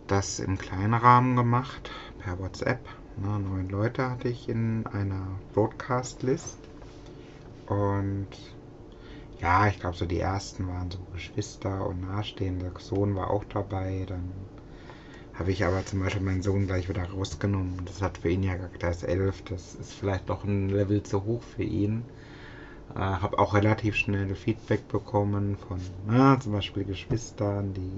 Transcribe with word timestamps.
das 0.07 0.39
im 0.39 0.59
kleinen 0.59 0.95
Rahmen 0.95 1.35
gemacht, 1.35 1.91
per 2.21 2.39
WhatsApp. 2.39 2.87
Ne? 3.17 3.41
Neun 3.41 3.69
Leute 3.69 4.09
hatte 4.09 4.29
ich 4.29 4.49
in 4.49 4.87
einer 4.87 5.27
Broadcast-List. 5.55 6.59
Und 7.67 8.29
ja, 9.41 9.69
ich 9.69 9.78
glaube, 9.78 9.97
so 9.97 10.06
die 10.06 10.20
ersten 10.20 10.69
waren 10.69 10.91
so 10.91 10.98
Geschwister 11.12 11.86
und 11.86 12.00
Nahestehende. 12.00 12.72
Sohn 12.78 13.14
war 13.14 13.31
auch 13.31 13.45
dabei. 13.45 14.05
Dann 14.06 14.33
habe 15.34 15.53
ich 15.53 15.64
aber 15.64 15.84
zum 15.86 16.00
Beispiel 16.00 16.22
meinen 16.22 16.42
Sohn 16.42 16.67
gleich 16.67 16.89
wieder 16.89 17.05
rausgenommen. 17.05 17.83
Das 17.84 18.03
hat 18.03 18.19
für 18.19 18.30
ihn 18.30 18.42
ja 18.42 18.56
der 18.56 18.91
ist 18.91 19.05
elf. 19.05 19.42
Das 19.42 19.75
ist 19.75 19.92
vielleicht 19.92 20.28
doch 20.28 20.45
ein 20.45 20.69
Level 20.69 21.03
zu 21.03 21.25
hoch 21.25 21.42
für 21.42 21.62
ihn. 21.62 22.05
Äh, 22.95 22.98
habe 22.98 23.39
auch 23.39 23.55
relativ 23.55 23.95
schnell 23.95 24.34
Feedback 24.34 24.89
bekommen 24.89 25.56
von 25.69 25.80
na, 26.06 26.41
zum 26.41 26.52
Beispiel 26.52 26.84
Geschwistern, 26.84 27.75
die 27.75 27.92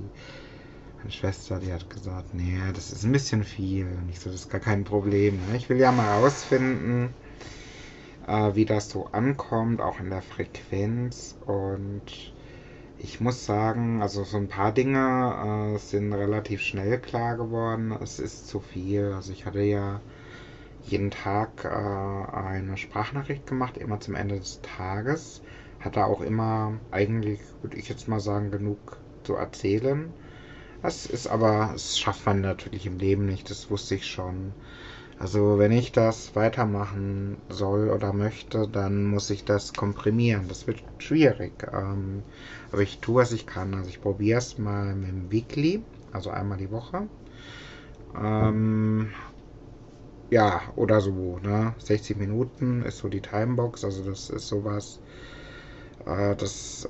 meine 0.99 1.13
Schwester, 1.13 1.59
die 1.59 1.73
hat 1.73 1.89
gesagt, 1.89 2.35
nee, 2.35 2.59
das 2.75 2.93
ist 2.93 3.05
ein 3.05 3.13
bisschen 3.13 3.45
viel. 3.45 3.87
Und 3.87 4.11
ich 4.11 4.21
so, 4.21 4.31
das 4.31 4.43
ist 4.43 4.51
gar 4.51 4.61
kein 4.61 4.85
Problem. 4.85 5.37
Ne? 5.49 5.57
Ich 5.57 5.69
will 5.69 5.79
ja 5.79 5.93
mal 5.93 6.19
rausfinden, 6.21 7.15
äh, 8.31 8.55
wie 8.55 8.65
das 8.65 8.89
so 8.91 9.07
ankommt, 9.07 9.81
auch 9.81 9.99
in 10.01 10.11
der 10.11 10.23
Frequenz. 10.23 11.37
Und 11.47 12.33
ich 12.99 13.21
muss 13.21 13.45
sagen, 13.45 14.03
also 14.03 14.25
so 14.25 14.37
ein 14.37 14.49
paar 14.49 14.73
Dinge 14.73 15.75
äh, 15.75 15.79
sind 15.79 16.13
relativ 16.13 16.61
schnell 16.61 16.99
klar 17.01 17.37
geworden. 17.37 17.93
Es 18.03 18.19
ist 18.21 18.49
zu 18.49 18.61
viel. 18.61 19.13
Also 19.13 19.33
ich 19.33 19.47
hatte 19.47 19.63
ja 19.63 20.01
jeden 20.87 21.11
Tag 21.11 21.65
äh, 21.65 21.69
eine 21.69 22.77
Sprachnachricht 22.77 23.47
gemacht, 23.47 23.77
immer 23.77 24.01
zum 24.01 24.15
Ende 24.15 24.39
des 24.39 24.61
Tages. 24.63 25.43
Hatte 25.81 26.05
auch 26.05 26.21
immer 26.21 26.75
eigentlich, 26.91 27.41
würde 27.63 27.77
ich 27.79 27.89
jetzt 27.89 28.09
mal 28.09 28.21
sagen, 28.21 28.51
genug 28.51 28.99
zu 29.25 29.35
erzählen. 29.35 30.13
Das 30.83 31.05
ist 31.07 31.27
aber, 31.27 31.71
das 31.73 31.99
schafft 31.99 32.25
man 32.27 32.41
natürlich 32.41 32.87
im 32.87 32.99
Leben 32.99 33.27
nicht, 33.27 33.51
das 33.51 33.71
wusste 33.71 33.97
ich 33.97 34.07
schon. 34.07 34.53
Also 35.21 35.57
wenn 35.59 35.71
ich 35.71 35.93
das 35.93 36.35
weitermachen 36.35 37.43
soll 37.49 37.91
oder 37.91 38.13
möchte, 38.13 38.67
dann 38.67 39.05
muss 39.05 39.31
ich 39.31 39.45
das 39.45 39.73
komprimieren. 39.73 40.49
Das 40.49 40.67
wird 40.67 40.83
schwierig. 40.99 41.63
Ähm, 41.73 42.25
aber 42.73 42.83
ich 42.83 43.01
tue, 43.01 43.23
was 43.23 43.31
ich 43.31 43.47
kann. 43.47 43.75
Also 43.75 43.89
ich 43.89 44.01
probiere 44.01 44.39
es 44.39 44.59
mal 44.59 44.97
mit 44.97 45.11
dem 45.11 45.31
Weekly, 45.31 45.85
also 46.11 46.31
einmal 46.31 46.59
die 46.59 46.73
Woche. 46.73 47.09
Ähm, 48.15 49.13
ja, 50.31 50.63
oder 50.77 51.01
so, 51.03 51.39
ne? 51.41 51.75
60 51.79 52.17
Minuten 52.17 52.83
ist 52.83 52.99
so 52.99 53.09
die 53.09 53.21
Timebox, 53.21 53.85
also 53.85 54.03
das 54.05 54.31
ist 54.31 54.49
sowas. 54.49 55.01
Äh, 56.07 56.37
das 56.37 56.89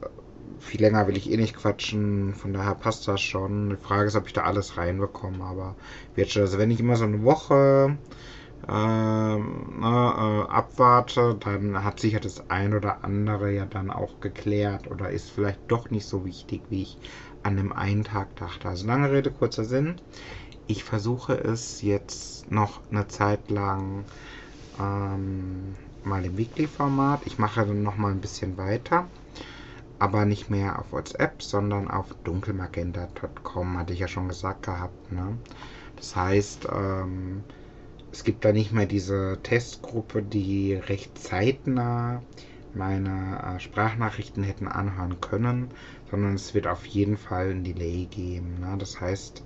viel 0.60 0.80
länger 0.80 1.08
will 1.08 1.16
ich 1.16 1.30
eh 1.30 1.36
nicht 1.36 1.56
quatschen, 1.56 2.34
von 2.34 2.52
daher 2.52 2.74
passt 2.74 3.08
das 3.08 3.20
schon. 3.20 3.70
Die 3.70 3.76
Frage 3.76 4.06
ist, 4.08 4.16
ob 4.16 4.26
ich 4.26 4.32
da 4.32 4.42
alles 4.42 4.76
reinbekomme, 4.76 5.42
aber 5.44 5.74
wird 6.14 6.30
schon. 6.30 6.42
Also 6.42 6.58
wenn 6.58 6.70
ich 6.70 6.80
immer 6.80 6.96
so 6.96 7.04
eine 7.04 7.22
Woche 7.22 7.98
äh, 8.68 8.72
ne, 8.72 9.38
äh, 9.38 10.50
abwarte, 10.52 11.36
dann 11.40 11.82
hat 11.82 12.00
sich 12.00 12.12
ja 12.12 12.20
das 12.20 12.50
ein 12.50 12.74
oder 12.74 13.04
andere 13.04 13.52
ja 13.52 13.64
dann 13.64 13.90
auch 13.90 14.20
geklärt 14.20 14.90
oder 14.90 15.10
ist 15.10 15.30
vielleicht 15.30 15.60
doch 15.68 15.90
nicht 15.90 16.06
so 16.06 16.24
wichtig, 16.24 16.62
wie 16.68 16.82
ich 16.82 16.98
an 17.42 17.56
dem 17.56 17.72
einen 17.72 18.04
Tag 18.04 18.36
dachte. 18.36 18.68
Also 18.68 18.86
lange 18.86 19.10
Rede, 19.10 19.30
kurzer 19.30 19.64
Sinn. 19.64 20.00
Ich 20.66 20.84
versuche 20.84 21.32
es 21.34 21.80
jetzt 21.80 22.50
noch 22.50 22.80
eine 22.90 23.08
Zeit 23.08 23.50
lang 23.50 24.04
ähm, 24.78 25.74
mal 26.04 26.24
im 26.24 26.36
Weekly-Format. 26.36 27.22
Ich 27.26 27.38
mache 27.38 27.64
dann 27.66 27.82
noch 27.82 27.96
mal 27.96 28.12
ein 28.12 28.20
bisschen 28.20 28.56
weiter 28.56 29.08
aber 30.00 30.24
nicht 30.24 30.50
mehr 30.50 30.78
auf 30.78 30.92
WhatsApp, 30.92 31.42
sondern 31.42 31.88
auf 31.88 32.06
dunkelmagenta.com, 32.24 33.78
hatte 33.78 33.92
ich 33.92 34.00
ja 34.00 34.08
schon 34.08 34.28
gesagt 34.28 34.64
gehabt. 34.64 35.12
Ne? 35.12 35.36
Das 35.96 36.16
heißt, 36.16 36.68
ähm, 36.72 37.44
es 38.10 38.24
gibt 38.24 38.44
da 38.44 38.52
nicht 38.52 38.72
mehr 38.72 38.86
diese 38.86 39.38
Testgruppe, 39.42 40.22
die 40.22 40.74
recht 40.74 41.18
zeitnah 41.18 42.22
meine 42.74 43.42
äh, 43.42 43.60
Sprachnachrichten 43.60 44.42
hätten 44.42 44.68
anhören 44.68 45.20
können, 45.20 45.70
sondern 46.10 46.34
es 46.34 46.54
wird 46.54 46.66
auf 46.66 46.86
jeden 46.86 47.18
Fall 47.18 47.50
ein 47.50 47.62
Delay 47.62 48.06
geben. 48.06 48.58
Ne? 48.58 48.76
Das 48.78 49.02
heißt, 49.02 49.42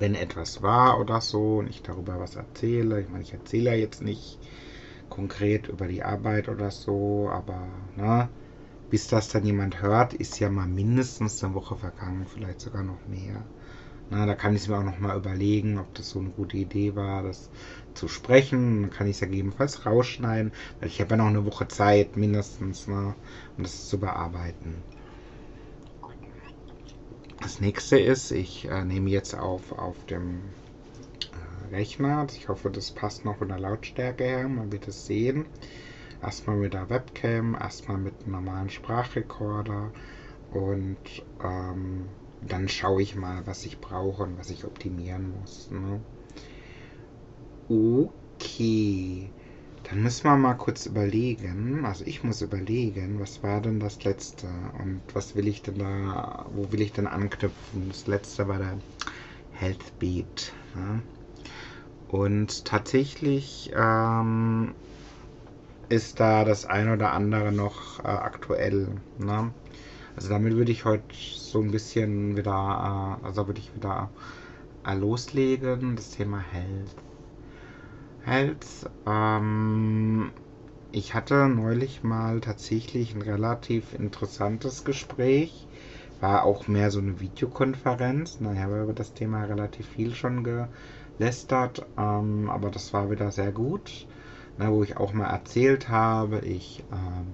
wenn 0.00 0.16
etwas 0.16 0.62
war 0.62 0.98
oder 0.98 1.20
so 1.20 1.58
und 1.58 1.70
ich 1.70 1.82
darüber 1.82 2.18
was 2.18 2.34
erzähle, 2.34 3.02
ich 3.02 3.08
meine, 3.08 3.22
ich 3.22 3.32
erzähle 3.32 3.70
ja 3.70 3.76
jetzt 3.76 4.02
nicht 4.02 4.38
konkret 5.08 5.68
über 5.68 5.86
die 5.86 6.02
Arbeit 6.02 6.48
oder 6.48 6.72
so, 6.72 7.30
aber 7.30 7.68
ne, 7.94 8.28
bis 8.90 9.08
das 9.08 9.28
dann 9.28 9.44
jemand 9.44 9.82
hört, 9.82 10.14
ist 10.14 10.38
ja 10.40 10.50
mal 10.50 10.66
mindestens 10.66 11.42
eine 11.42 11.54
Woche 11.54 11.76
vergangen, 11.76 12.26
vielleicht 12.26 12.60
sogar 12.60 12.82
noch 12.82 13.06
mehr. 13.06 13.44
Na, 14.10 14.24
da 14.26 14.34
kann 14.34 14.54
ich 14.54 14.62
es 14.62 14.68
mir 14.68 14.78
auch 14.78 14.84
noch 14.84 15.00
mal 15.00 15.16
überlegen, 15.16 15.78
ob 15.78 15.92
das 15.94 16.10
so 16.10 16.20
eine 16.20 16.30
gute 16.30 16.56
Idee 16.56 16.94
war, 16.94 17.22
das 17.24 17.50
zu 17.94 18.08
sprechen. 18.08 18.82
Dann 18.82 18.90
kann 18.90 19.06
ich 19.08 19.16
es 19.16 19.20
ja 19.20 19.26
gegebenenfalls 19.26 19.84
rausschneiden, 19.86 20.52
weil 20.80 20.88
ich 20.88 21.00
habe 21.00 21.10
ja 21.10 21.16
noch 21.16 21.26
eine 21.26 21.44
Woche 21.44 21.66
Zeit 21.68 22.16
mindestens, 22.16 22.86
ne, 22.86 23.14
um 23.56 23.62
das 23.64 23.88
zu 23.88 23.98
bearbeiten. 23.98 24.84
Das 27.40 27.60
nächste 27.60 27.98
ist, 27.98 28.30
ich 28.30 28.66
äh, 28.66 28.84
nehme 28.84 29.10
jetzt 29.10 29.34
auf 29.34 29.72
auf 29.72 30.04
dem 30.06 30.40
äh, 31.70 31.74
Rechner. 31.74 32.26
Ich 32.36 32.48
hoffe, 32.48 32.70
das 32.70 32.90
passt 32.92 33.24
noch 33.24 33.38
von 33.38 33.48
der 33.48 33.58
Lautstärke 33.58 34.24
her. 34.24 34.48
Man 34.48 34.70
wird 34.72 34.88
es 34.88 35.06
sehen. 35.06 35.46
Erstmal 36.22 36.56
mit 36.56 36.74
der 36.74 36.88
Webcam, 36.90 37.54
erstmal 37.54 37.98
mit 37.98 38.14
einem 38.22 38.32
normalen 38.32 38.70
Sprachrekorder 38.70 39.90
und 40.50 40.98
ähm, 41.42 42.06
dann 42.40 42.68
schaue 42.68 43.02
ich 43.02 43.16
mal, 43.16 43.46
was 43.46 43.64
ich 43.64 43.80
brauche 43.80 44.24
und 44.24 44.38
was 44.38 44.50
ich 44.50 44.64
optimieren 44.64 45.32
muss. 45.40 45.70
Ne? 45.70 46.00
Okay, 47.68 49.30
dann 49.84 50.02
müssen 50.02 50.24
wir 50.24 50.36
mal 50.36 50.54
kurz 50.54 50.86
überlegen. 50.86 51.84
Also 51.84 52.04
ich 52.06 52.22
muss 52.24 52.42
überlegen, 52.42 53.20
was 53.20 53.42
war 53.42 53.60
denn 53.60 53.80
das 53.80 54.04
letzte 54.04 54.48
und 54.78 55.02
was 55.14 55.34
will 55.34 55.48
ich 55.48 55.62
denn 55.62 55.78
da, 55.78 56.46
wo 56.54 56.70
will 56.72 56.80
ich 56.80 56.92
denn 56.92 57.06
anknüpfen? 57.06 57.88
Das 57.88 58.06
letzte 58.06 58.48
war 58.48 58.58
der 58.58 58.78
Healthbeat. 59.52 60.52
Ne? 60.74 61.02
Und 62.08 62.64
tatsächlich 62.64 63.72
ähm, 63.74 64.74
ist 65.88 66.18
da 66.18 66.44
das 66.44 66.64
ein 66.64 66.90
oder 66.90 67.12
andere 67.12 67.52
noch 67.52 68.00
äh, 68.00 68.08
aktuell. 68.08 68.88
Ne? 69.18 69.52
Also 70.16 70.28
damit 70.28 70.56
würde 70.56 70.72
ich 70.72 70.84
heute 70.84 71.04
so 71.12 71.60
ein 71.60 71.70
bisschen 71.70 72.36
wieder, 72.36 73.18
äh, 73.22 73.26
also 73.26 73.46
würde 73.46 73.60
ich 73.60 73.74
wieder 73.74 74.10
äh, 74.86 74.94
loslegen, 74.94 75.94
das 75.96 76.10
Thema 76.10 76.40
Health. 76.40 76.96
Health, 78.24 78.90
ähm, 79.06 80.32
ich 80.90 81.14
hatte 81.14 81.48
neulich 81.48 82.02
mal 82.02 82.40
tatsächlich 82.40 83.14
ein 83.14 83.22
relativ 83.22 83.94
interessantes 83.94 84.84
Gespräch. 84.84 85.68
War 86.20 86.44
auch 86.44 86.66
mehr 86.66 86.90
so 86.90 86.98
eine 86.98 87.20
Videokonferenz. 87.20 88.40
Naja, 88.40 88.62
habe 88.62 88.82
über 88.82 88.94
das 88.94 89.12
Thema 89.12 89.44
relativ 89.44 89.86
viel 89.86 90.14
schon 90.14 90.42
gelästert, 90.42 91.86
ähm, 91.98 92.50
aber 92.50 92.70
das 92.70 92.92
war 92.94 93.10
wieder 93.10 93.30
sehr 93.30 93.52
gut 93.52 94.06
na, 94.58 94.70
wo 94.70 94.82
ich 94.82 94.96
auch 94.96 95.12
mal 95.12 95.26
erzählt 95.26 95.88
habe, 95.88 96.38
ich 96.40 96.84
ähm, 96.92 97.26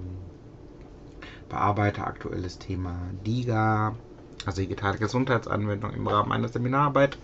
bearbeite 1.49 2.05
aktuelles 2.05 2.59
Thema 2.59 2.97
DIGA, 3.25 3.95
also 4.47 4.63
digitale 4.63 4.99
Gesundheitsanwendung 4.99 5.93
im 5.93 6.07
Rahmen 6.07 6.31
meiner 6.31 6.49
Seminararbeit. 6.49 7.19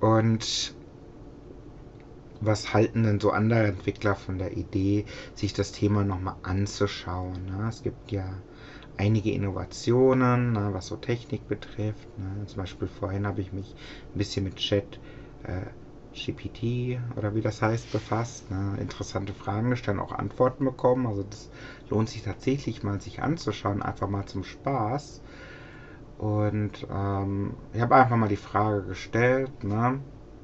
Und 0.00 0.74
was 2.40 2.72
halten 2.72 3.04
denn 3.04 3.20
so 3.20 3.30
andere 3.30 3.66
Entwickler 3.66 4.14
von 4.14 4.38
der 4.38 4.56
Idee, 4.56 5.06
sich 5.34 5.52
das 5.52 5.72
Thema 5.72 6.04
nochmal 6.04 6.36
anzuschauen? 6.42 7.46
Ne? 7.46 7.66
Es 7.68 7.82
gibt 7.82 8.12
ja 8.12 8.24
einige 8.96 9.32
Innovationen, 9.32 10.52
ne, 10.52 10.70
was 10.72 10.86
so 10.86 10.96
Technik 10.96 11.48
betrifft. 11.48 12.06
Ne? 12.18 12.46
Zum 12.46 12.58
Beispiel 12.58 12.88
vorhin 12.88 13.26
habe 13.26 13.40
ich 13.40 13.52
mich 13.52 13.74
ein 14.14 14.18
bisschen 14.18 14.44
mit 14.44 14.56
Chat 14.56 14.98
äh, 15.44 15.66
GPT 16.14 16.98
oder 17.16 17.34
wie 17.34 17.40
das 17.40 17.60
heißt 17.60 17.92
befasst. 17.92 18.50
Ne? 18.50 18.76
Interessante 18.80 19.34
Fragen 19.34 19.70
gestellt, 19.70 19.98
auch 19.98 20.12
Antworten 20.12 20.64
bekommen. 20.64 21.06
Also 21.06 21.24
das 21.24 21.48
lohnt 21.90 22.08
sich 22.08 22.22
tatsächlich 22.22 22.82
mal 22.82 23.00
sich 23.00 23.22
anzuschauen, 23.22 23.82
einfach 23.82 24.08
mal 24.08 24.24
zum 24.26 24.44
Spaß. 24.44 25.20
Und 26.18 26.86
ähm, 26.90 27.54
ich 27.72 27.80
habe 27.80 27.96
einfach 27.96 28.16
mal 28.16 28.28
die 28.28 28.36
Frage 28.36 28.82
gestellt, 28.82 29.64
ne? 29.64 30.00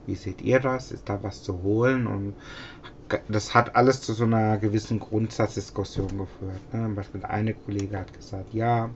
wie 0.06 0.16
seht 0.16 0.42
ihr 0.42 0.58
das? 0.58 0.90
Ist 0.90 1.08
da 1.08 1.22
was 1.22 1.42
zu 1.42 1.62
holen? 1.62 2.06
Und 2.06 2.34
das 3.28 3.54
hat 3.54 3.76
alles 3.76 4.02
zu 4.02 4.12
so 4.12 4.24
einer 4.24 4.58
gewissen 4.58 4.98
Grundsatzdiskussion 4.98 6.18
geführt. 6.18 6.74
Ne? 6.74 6.88
Beispiel 6.94 7.24
eine 7.24 7.54
Kollege 7.54 7.98
hat 7.98 8.12
gesagt, 8.12 8.52
ja, 8.52 8.90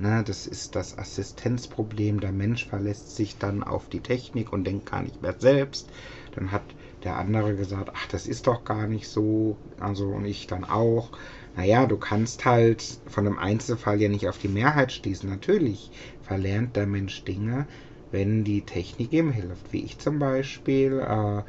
ne, 0.00 0.22
das 0.24 0.46
ist 0.46 0.74
das 0.76 0.96
Assistenzproblem. 0.96 2.20
Der 2.20 2.32
Mensch 2.32 2.66
verlässt 2.66 3.14
sich 3.16 3.38
dann 3.38 3.62
auf 3.62 3.88
die 3.88 4.00
Technik 4.00 4.52
und 4.52 4.64
denkt 4.64 4.90
gar 4.90 5.02
nicht 5.02 5.22
mehr 5.22 5.34
selbst. 5.38 5.90
Dann 6.34 6.52
hat 6.52 6.62
der 7.04 7.16
andere 7.16 7.54
gesagt, 7.54 7.90
ach, 7.94 8.06
das 8.08 8.26
ist 8.26 8.46
doch 8.46 8.64
gar 8.64 8.86
nicht 8.86 9.08
so. 9.08 9.56
Also 9.80 10.08
und 10.08 10.24
ich 10.24 10.46
dann 10.46 10.64
auch. 10.64 11.10
Naja, 11.56 11.86
du 11.86 11.96
kannst 11.96 12.44
halt 12.44 12.84
von 13.06 13.26
einem 13.26 13.38
Einzelfall 13.38 14.00
ja 14.00 14.08
nicht 14.08 14.28
auf 14.28 14.38
die 14.38 14.48
Mehrheit 14.48 14.92
schließen. 14.92 15.28
Natürlich 15.28 15.90
verlernt 16.22 16.76
der 16.76 16.86
Mensch 16.86 17.24
Dinge, 17.24 17.66
wenn 18.10 18.44
die 18.44 18.62
Technik 18.62 19.12
ihm 19.12 19.30
hilft. 19.30 19.72
Wie 19.72 19.84
ich 19.84 19.98
zum 19.98 20.18
Beispiel. 20.18 21.00
Äh, 21.00 21.42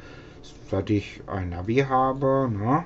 seit 0.70 0.90
ich 0.90 1.22
ein 1.26 1.50
Navi 1.50 1.84
habe, 1.88 2.48
ne, 2.50 2.84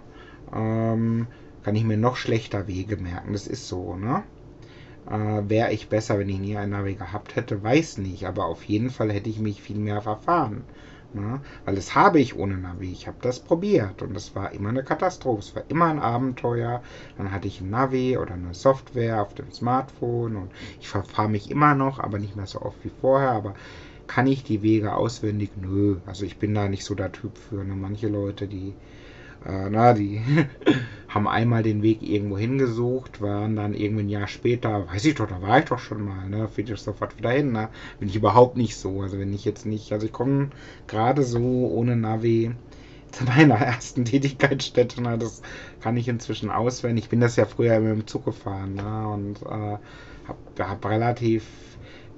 ähm, 0.53 1.27
kann 1.63 1.77
ich 1.77 1.85
mir 1.85 1.97
noch 1.97 2.17
schlechter 2.17 2.67
Wege 2.67 2.97
merken. 2.97 3.33
Das 3.33 3.47
ist 3.47 3.69
so, 3.69 3.97
ne? 3.97 4.25
Äh, 5.11 5.49
Wäre 5.49 5.73
ich 5.73 5.89
besser, 5.89 6.19
wenn 6.19 6.29
ich 6.29 6.39
nie 6.39 6.57
ein 6.57 6.71
Navi 6.71 6.95
gehabt 6.95 7.37
hätte, 7.37 7.63
weiß 7.63 7.99
nicht. 7.99 8.27
Aber 8.27 8.47
auf 8.47 8.65
jeden 8.65 8.91
Fall 8.91 9.13
hätte 9.13 9.31
ich 9.31 9.39
mich 9.39 9.63
viel 9.63 9.79
mehr 9.79 10.01
verfahren. 10.03 10.65
Ne? 11.15 11.41
Weil 11.65 11.77
das 11.77 11.95
habe 11.95 12.19
ich 12.19 12.37
ohne 12.37 12.57
Navi. 12.57 12.91
Ich 12.91 13.07
habe 13.07 13.19
das 13.21 13.39
probiert 13.39 14.03
und 14.03 14.17
es 14.17 14.35
war 14.35 14.53
immer 14.53 14.71
eine 14.71 14.83
Katastrophe. 14.83 15.39
Es 15.41 15.55
war 15.55 15.63
immer 15.69 15.87
ein 15.87 16.01
Abenteuer. 16.01 16.83
Dann 17.17 17.31
hatte 17.31 17.47
ich 17.47 17.61
ein 17.61 17.71
Navi 17.71 18.19
oder 18.19 18.35
eine 18.35 18.53
Software 18.55 19.23
auf 19.23 19.35
dem 19.35 19.53
Smartphone 19.53 20.37
und 20.37 20.51
ich 20.81 20.89
verfahre 20.89 21.29
mich 21.29 21.51
immer 21.51 21.75
noch, 21.75 22.01
aber 22.01 22.19
nicht 22.19 22.35
mehr 22.35 22.47
so 22.47 22.61
oft 22.63 22.85
wie 22.85 22.91
vorher. 23.01 23.31
Aber 23.31 23.55
kann 24.07 24.27
ich 24.27 24.43
die 24.43 24.63
Wege 24.63 24.95
auswendig? 24.95 25.51
Nö. 25.57 25.99
Also 26.07 26.25
ich 26.25 26.39
bin 26.39 26.55
da 26.55 26.69
nicht 26.69 26.85
so 26.85 26.95
der 26.95 27.13
Typ 27.13 27.39
für. 27.39 27.63
Ne? 27.65 27.75
Manche 27.75 28.09
Leute, 28.09 28.49
die, 28.49 28.75
äh, 29.47 29.71
na, 29.71 29.93
die 29.93 30.23
haben 31.09 31.29
einmal 31.29 31.63
den 31.63 31.83
Weg 31.83 32.03
irgendwo 32.03 32.39
hingesucht, 32.39 33.21
waren 33.21 33.57
dann 33.57 33.75
irgendwie 33.75 34.05
ein 34.05 34.09
Jahr 34.09 34.27
später, 34.27 34.89
weiß 34.89 35.05
ich 35.05 35.15
doch, 35.15 35.29
da 35.29 35.41
war 35.43 35.61
ich 35.61 35.67
doch 35.67 35.79
schon 35.79 36.05
mal, 36.05 36.29
ne? 36.29 36.49
Finde 36.49 36.75
ich 36.75 36.81
sofort 36.81 37.17
wieder 37.19 37.31
hin, 37.31 37.53
ne? 37.53 37.69
Bin 38.01 38.09
ich 38.09 38.17
überhaupt 38.17 38.57
nicht 38.57 38.77
so. 38.77 39.03
Also 39.03 39.19
wenn 39.19 39.33
ich 39.33 39.45
jetzt 39.45 39.67
nicht, 39.67 39.93
also 39.93 40.07
ich 40.07 40.13
komme 40.13 40.51
gerade 40.87 41.23
so 41.23 41.41
ohne 41.41 41.97
Navi 41.97 42.55
zu 43.13 43.25
meiner 43.25 43.55
ersten 43.61 44.05
Tätigkeitsstätte, 44.05 45.03
ne? 45.03 45.19
Das 45.19 45.43
kann 45.81 45.97
ich 45.97 46.09
inzwischen 46.09 46.51
auswendig. 46.51 47.05
Ich 47.05 47.11
bin 47.11 47.21
das 47.21 47.37
ja 47.37 47.45
früher 47.45 47.77
immer 47.77 47.93
im 47.93 48.07
Zug 48.07 48.25
gefahren, 48.25 48.75
ne? 48.75 49.09
Und 49.09 49.43
äh, 49.43 49.79
habe 50.27 50.39
hab 50.59 50.85
relativ 50.87 51.45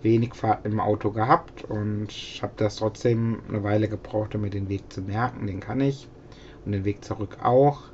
wenig 0.02 0.34
Fahrt 0.34 0.64
im 0.64 0.80
Auto 0.80 1.10
gehabt 1.10 1.64
und 1.64 2.08
habe 2.40 2.52
das 2.56 2.76
trotzdem 2.76 3.42
eine 3.48 3.62
Weile 3.62 3.88
gebraucht, 3.88 4.34
um 4.34 4.42
mir 4.42 4.50
den 4.50 4.68
Weg 4.68 4.92
zu 4.92 5.02
merken. 5.02 5.46
Den 5.46 5.60
kann 5.60 5.80
ich 5.80 6.08
und 6.66 6.72
den 6.72 6.84
Weg 6.84 7.04
zurück 7.04 7.38
auch. 7.42 7.84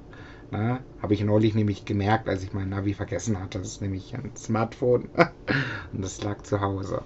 Ne? 0.51 0.81
Habe 1.01 1.15
ich 1.15 1.23
neulich 1.23 1.55
nämlich 1.55 1.85
gemerkt, 1.85 2.29
als 2.29 2.43
ich 2.43 2.53
mein 2.53 2.71
Navi 2.71 2.95
vergessen 2.95 3.41
hatte. 3.41 3.59
Das 3.59 3.69
ist 3.69 3.83
nämlich 3.83 4.15
ein 4.15 4.33
Smartphone 4.37 5.09
und 5.93 6.03
das 6.03 6.23
lag 6.23 6.43
zu 6.43 6.61
Hause. 6.61 7.03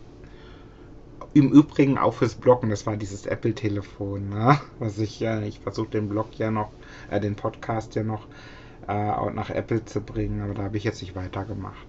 Im 1.35 1.53
Übrigen 1.53 1.99
auch 1.99 2.15
fürs 2.15 2.35
Bloggen, 2.35 2.71
das 2.71 2.87
war 2.87 2.97
dieses 2.97 3.27
Apple-Telefon, 3.27 4.31
ne? 4.31 4.59
was 4.79 4.99
ich 4.99 5.21
ja, 5.21 5.41
äh, 5.41 5.49
ich 5.49 5.61
versuche 5.61 5.91
den 5.91 6.09
Blog 6.09 6.29
ja 6.39 6.51
noch, 6.51 6.71
äh, 7.11 7.21
den 7.21 7.37
Podcast 7.37 7.95
ja 7.95 8.03
noch 8.03 8.27
äh, 8.89 9.31
nach 9.33 9.51
Apple 9.51 9.85
zu 9.85 10.01
bringen, 10.01 10.41
aber 10.41 10.55
da 10.55 10.63
habe 10.63 10.79
ich 10.79 10.85
jetzt 10.85 11.03
nicht 11.03 11.15
weitergemacht. 11.15 11.87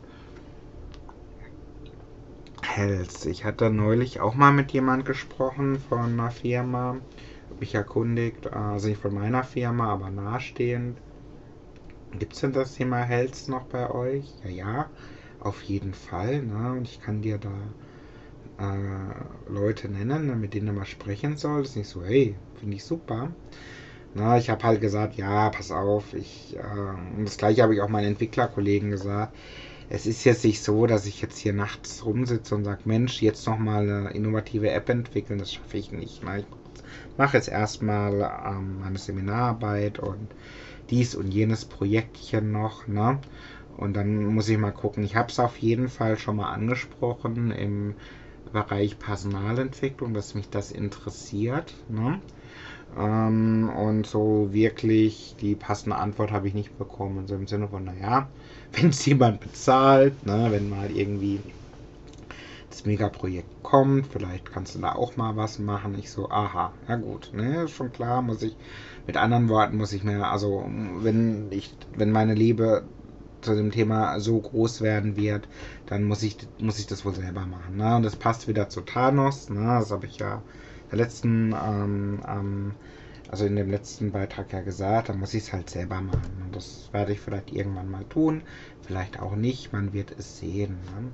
Health. 2.61 3.25
Ich 3.25 3.45
hatte 3.45 3.69
neulich 3.69 4.19
auch 4.19 4.35
mal 4.35 4.51
mit 4.51 4.71
jemand 4.71 5.05
gesprochen 5.05 5.79
von 5.89 6.19
einer 6.19 6.29
Firma, 6.31 6.97
mich 7.59 7.75
erkundigt, 7.75 8.51
also 8.51 8.87
nicht 8.87 9.01
von 9.01 9.13
meiner 9.13 9.43
Firma, 9.43 9.91
aber 9.91 10.09
nahestehend. 10.09 10.97
Gibt 12.17 12.33
es 12.33 12.41
denn 12.41 12.53
das 12.53 12.75
Thema 12.75 13.01
Health 13.03 13.47
noch 13.47 13.63
bei 13.63 13.89
euch? 13.89 14.25
Ja, 14.43 14.49
ja, 14.49 14.89
auf 15.39 15.61
jeden 15.63 15.93
Fall. 15.93 16.41
Ne? 16.41 16.71
Und 16.71 16.87
ich 16.87 17.01
kann 17.01 17.21
dir 17.21 17.37
da 17.37 17.51
äh, 18.59 19.51
Leute 19.51 19.89
nennen, 19.89 20.27
ne, 20.27 20.35
mit 20.35 20.53
denen 20.53 20.67
du 20.67 20.73
mal 20.73 20.85
sprechen 20.85 21.35
sollst. 21.37 21.75
Nicht 21.75 21.89
so, 21.89 22.03
hey, 22.03 22.35
finde 22.55 22.77
ich 22.77 22.83
super. 22.83 23.31
Na, 24.13 24.37
ich 24.37 24.49
habe 24.49 24.63
halt 24.63 24.81
gesagt, 24.81 25.15
ja, 25.15 25.49
pass 25.49 25.71
auf. 25.71 26.13
Ich, 26.13 26.55
äh, 26.55 27.17
und 27.17 27.25
das 27.25 27.37
gleiche 27.37 27.61
habe 27.61 27.75
ich 27.75 27.81
auch 27.81 27.89
meinen 27.89 28.07
Entwicklerkollegen 28.07 28.89
gesagt 28.91 29.33
es 29.89 30.05
ist 30.05 30.23
jetzt 30.25 30.43
nicht 30.43 30.61
so, 30.61 30.85
dass 30.85 31.05
ich 31.05 31.21
jetzt 31.21 31.37
hier 31.37 31.53
nachts 31.53 32.03
rumsitze 32.05 32.55
und 32.55 32.65
sage, 32.65 32.81
Mensch, 32.85 33.21
jetzt 33.21 33.45
nochmal 33.47 33.89
eine 33.89 34.09
innovative 34.11 34.69
App 34.69 34.89
entwickeln, 34.89 35.39
das 35.39 35.53
schaffe 35.53 35.77
ich 35.77 35.91
nicht. 35.91 36.23
Ne? 36.23 36.39
Ich 36.39 36.45
mache 37.17 37.37
jetzt 37.37 37.49
erstmal 37.49 38.13
ähm, 38.45 38.79
meine 38.79 38.97
Seminararbeit 38.97 39.99
und 39.99 40.33
dies 40.89 41.15
und 41.15 41.31
jenes 41.31 41.65
Projektchen 41.65 42.51
noch. 42.51 42.87
Ne? 42.87 43.19
Und 43.77 43.93
dann 43.93 44.25
muss 44.25 44.49
ich 44.49 44.57
mal 44.57 44.71
gucken. 44.71 45.03
Ich 45.03 45.15
habe 45.15 45.29
es 45.29 45.39
auf 45.39 45.57
jeden 45.57 45.89
Fall 45.89 46.17
schon 46.17 46.37
mal 46.37 46.51
angesprochen 46.51 47.51
im 47.51 47.95
Bereich 48.51 48.97
Personalentwicklung, 48.97 50.13
dass 50.13 50.33
mich 50.33 50.49
das 50.49 50.71
interessiert. 50.71 51.73
Ne? 51.87 52.21
Ähm, 52.97 53.69
und 53.69 54.07
so 54.07 54.49
wirklich 54.51 55.35
die 55.41 55.55
passende 55.55 55.97
Antwort 55.97 56.31
habe 56.31 56.47
ich 56.47 56.53
nicht 56.53 56.77
bekommen. 56.77 57.27
So 57.27 57.35
im 57.35 57.47
Sinne 57.47 57.67
von, 57.67 57.83
naja, 57.83 58.29
wenn 58.73 58.89
es 58.89 59.05
jemand 59.05 59.41
bezahlt, 59.41 60.25
ne, 60.25 60.47
wenn 60.49 60.69
mal 60.69 60.89
irgendwie 60.91 61.39
das 62.69 62.85
Megaprojekt 62.85 63.63
kommt, 63.63 64.07
vielleicht 64.07 64.51
kannst 64.51 64.75
du 64.75 64.79
da 64.79 64.93
auch 64.93 65.15
mal 65.15 65.35
was 65.35 65.59
machen. 65.59 65.95
Ich 65.97 66.11
so, 66.11 66.29
aha, 66.29 66.73
ja 66.87 66.95
gut, 66.97 67.31
ne, 67.33 67.63
ist 67.63 67.71
schon 67.71 67.91
klar, 67.91 68.21
muss 68.21 68.41
ich, 68.41 68.55
mit 69.05 69.17
anderen 69.17 69.49
Worten 69.49 69.77
muss 69.77 69.93
ich 69.93 70.03
mir, 70.03 70.27
also 70.27 70.65
wenn 70.99 71.47
ich, 71.51 71.73
wenn 71.95 72.11
meine 72.11 72.33
Liebe 72.33 72.83
zu 73.41 73.55
dem 73.55 73.71
Thema 73.71 74.19
so 74.19 74.39
groß 74.39 74.81
werden 74.81 75.15
wird, 75.15 75.47
dann 75.85 76.03
muss 76.03 76.23
ich, 76.23 76.37
muss 76.59 76.79
ich 76.79 76.87
das 76.87 77.05
wohl 77.05 77.15
selber 77.15 77.45
machen. 77.45 77.77
Ne? 77.77 77.95
Und 77.95 78.03
das 78.03 78.15
passt 78.15 78.47
wieder 78.47 78.67
zu 78.67 78.81
Thanos, 78.81 79.49
ne? 79.49 79.77
das 79.79 79.91
habe 79.91 80.05
ich 80.05 80.17
ja 80.17 80.41
der 80.91 80.97
letzten 80.97 81.53
ähm, 81.53 82.19
ähm, 82.27 82.73
also 83.29 83.45
in 83.45 83.55
dem 83.55 83.69
letzten 83.69 84.11
Beitrag 84.11 84.53
ja 84.53 84.61
gesagt, 84.61 85.09
da 85.09 85.13
muss 85.13 85.33
ich 85.33 85.43
es 85.43 85.53
halt 85.53 85.69
selber 85.69 86.01
machen. 86.01 86.43
Und 86.45 86.55
das 86.55 86.89
werde 86.91 87.11
ich 87.11 87.19
vielleicht 87.19 87.51
irgendwann 87.51 87.89
mal 87.89 88.05
tun, 88.05 88.41
vielleicht 88.81 89.19
auch 89.19 89.35
nicht, 89.35 89.73
man 89.73 89.93
wird 89.93 90.13
es 90.17 90.39
sehen. 90.39 90.77
Ne? 90.95 91.11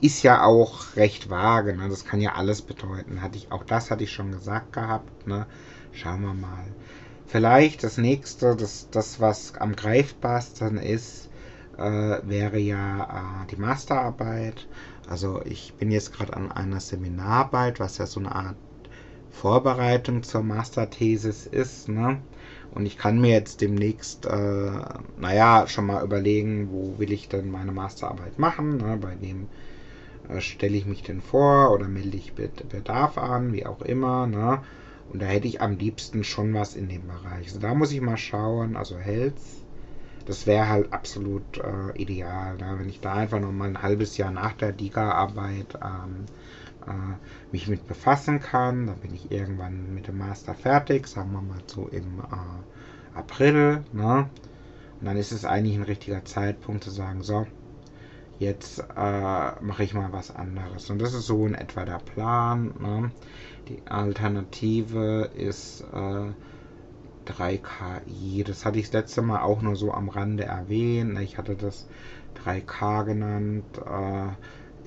Ist 0.00 0.22
ja 0.22 0.44
auch 0.44 0.94
recht 0.96 1.30
vage, 1.30 1.74
ne? 1.74 1.88
das 1.88 2.04
kann 2.04 2.20
ja 2.20 2.34
alles 2.34 2.60
bedeuten. 2.60 3.22
Hatte 3.22 3.38
ich, 3.38 3.50
auch 3.50 3.64
das 3.64 3.90
hatte 3.90 4.04
ich 4.04 4.12
schon 4.12 4.30
gesagt 4.30 4.74
gehabt. 4.74 5.26
Ne? 5.26 5.46
Schauen 5.92 6.20
wir 6.20 6.34
mal. 6.34 6.66
Vielleicht 7.26 7.82
das 7.82 7.96
nächste, 7.96 8.56
das, 8.56 8.88
das 8.90 9.20
was 9.20 9.54
am 9.56 9.74
greifbarsten 9.74 10.76
ist, 10.76 11.30
äh, 11.78 12.18
wäre 12.24 12.58
ja 12.58 13.44
äh, 13.44 13.46
die 13.50 13.56
Masterarbeit. 13.56 14.68
Also 15.08 15.40
ich 15.44 15.72
bin 15.74 15.90
jetzt 15.90 16.12
gerade 16.12 16.34
an 16.34 16.52
einer 16.52 16.80
Seminararbeit, 16.80 17.80
was 17.80 17.96
ja 17.98 18.06
so 18.06 18.20
eine 18.20 18.34
Art 18.34 18.56
Vorbereitung 19.30 20.22
zur 20.22 20.42
Masterthesis 20.42 21.46
ist. 21.46 21.88
Ne? 21.88 22.20
Und 22.74 22.84
ich 22.84 22.98
kann 22.98 23.20
mir 23.20 23.30
jetzt 23.30 23.62
demnächst, 23.62 24.26
äh, 24.26 24.70
naja, 25.18 25.66
schon 25.68 25.86
mal 25.86 26.04
überlegen, 26.04 26.68
wo 26.70 26.98
will 26.98 27.12
ich 27.12 27.28
denn 27.28 27.50
meine 27.50 27.72
Masterarbeit 27.72 28.38
machen, 28.38 28.76
ne? 28.76 28.98
bei 29.00 29.12
äh, 29.14 29.46
stelle 30.38 30.76
ich 30.76 30.86
mich 30.86 31.02
denn 31.02 31.20
vor 31.20 31.72
oder 31.72 31.88
melde 31.88 32.16
ich 32.16 32.34
Bedarf 32.34 33.18
an, 33.18 33.52
wie 33.52 33.66
auch 33.66 33.82
immer. 33.82 34.26
Ne? 34.26 34.60
Und 35.12 35.22
da 35.22 35.26
hätte 35.26 35.48
ich 35.48 35.60
am 35.60 35.76
liebsten 35.76 36.24
schon 36.24 36.52
was 36.54 36.74
in 36.74 36.88
dem 36.88 37.06
Bereich. 37.06 37.46
Also 37.48 37.60
da 37.60 37.74
muss 37.74 37.92
ich 37.92 38.00
mal 38.00 38.16
schauen, 38.16 38.76
also 38.76 38.98
Health, 38.98 39.34
das 40.26 40.46
wäre 40.46 40.68
halt 40.68 40.92
absolut 40.92 41.58
äh, 41.58 41.96
ideal, 42.00 42.56
ne? 42.56 42.76
wenn 42.78 42.88
ich 42.88 43.00
da 43.00 43.14
einfach 43.14 43.40
noch 43.40 43.52
mal 43.52 43.68
ein 43.68 43.82
halbes 43.82 44.16
Jahr 44.16 44.32
nach 44.32 44.54
der 44.54 44.72
DIGA-Arbeit 44.72 45.78
ähm, 45.82 46.26
äh, 46.86 47.16
mich 47.52 47.68
mit 47.68 47.86
befassen 47.86 48.40
kann. 48.40 48.86
Dann 48.86 48.98
bin 48.98 49.14
ich 49.14 49.30
irgendwann 49.30 49.94
mit 49.94 50.08
dem 50.08 50.18
Master 50.18 50.54
fertig, 50.54 51.06
sagen 51.06 51.32
wir 51.32 51.42
mal 51.42 51.62
so 51.66 51.88
im 51.88 52.20
äh, 52.20 53.18
April. 53.18 53.84
Ne? 53.92 54.28
Und 55.00 55.06
dann 55.06 55.16
ist 55.16 55.32
es 55.32 55.44
eigentlich 55.44 55.76
ein 55.76 55.82
richtiger 55.82 56.24
Zeitpunkt 56.24 56.84
zu 56.84 56.90
sagen, 56.90 57.22
so, 57.22 57.46
jetzt 58.38 58.80
äh, 58.80 59.62
mache 59.62 59.84
ich 59.84 59.94
mal 59.94 60.12
was 60.12 60.34
anderes. 60.34 60.90
Und 60.90 61.00
das 61.00 61.14
ist 61.14 61.26
so 61.26 61.46
in 61.46 61.54
etwa 61.54 61.84
der 61.84 61.98
Plan. 61.98 62.74
Ne? 62.80 63.10
Die 63.68 63.82
Alternative 63.86 65.30
ist, 65.34 65.82
äh, 65.92 66.32
3KI. 67.26 68.44
Das 68.44 68.64
hatte 68.64 68.78
ich 68.78 68.86
das 68.86 68.94
letzte 68.94 69.22
Mal 69.22 69.40
auch 69.42 69.60
nur 69.62 69.76
so 69.76 69.92
am 69.92 70.08
Rande 70.08 70.44
erwähnt. 70.44 71.18
Ich 71.20 71.38
hatte 71.38 71.56
das 71.56 71.86
3K 72.34 73.02
genannt. 73.04 73.64
Äh, 73.78 74.28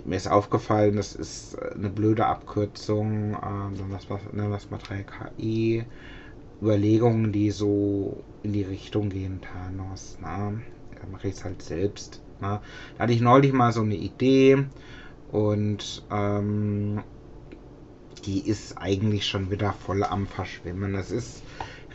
mir 0.06 0.16
ist 0.16 0.28
aufgefallen, 0.28 0.96
das 0.96 1.14
ist 1.16 1.58
eine 1.60 1.90
blöde 1.90 2.26
Abkürzung. 2.26 3.34
Äh, 3.34 3.40
dann 3.42 3.90
lass 3.92 4.10
mal, 4.10 4.20
dann 4.34 4.50
lass 4.50 4.70
mal 4.72 4.80
3KI. 4.80 5.86
Überlegungen, 6.62 7.32
die 7.32 7.52
so 7.52 8.24
in 8.44 8.54
die 8.54 8.64
Richtung 8.64 9.10
gehen, 9.10 9.42
Thanos. 9.42 10.18
Ne? 10.22 10.62
Da 10.96 11.08
mache 11.12 11.28
ich 11.28 11.36
es 11.36 11.44
halt 11.46 11.62
selbst. 11.62 12.22
Ne? 12.42 12.60
Da 12.98 13.04
hatte 13.04 13.14
ich 13.14 13.22
neulich 13.22 13.54
mal 13.54 13.72
so 13.72 13.82
eine 13.82 13.96
Idee 13.96 14.66
und 15.32 16.04
ähm, 16.12 17.04
die 18.26 18.48
ist 18.48 18.78
eigentlich 18.78 19.26
schon 19.28 19.52
wieder 19.52 19.74
voll 19.74 20.04
am 20.04 20.28
Verschwimmen. 20.28 20.96
Es 20.96 21.12
ist 21.12 21.44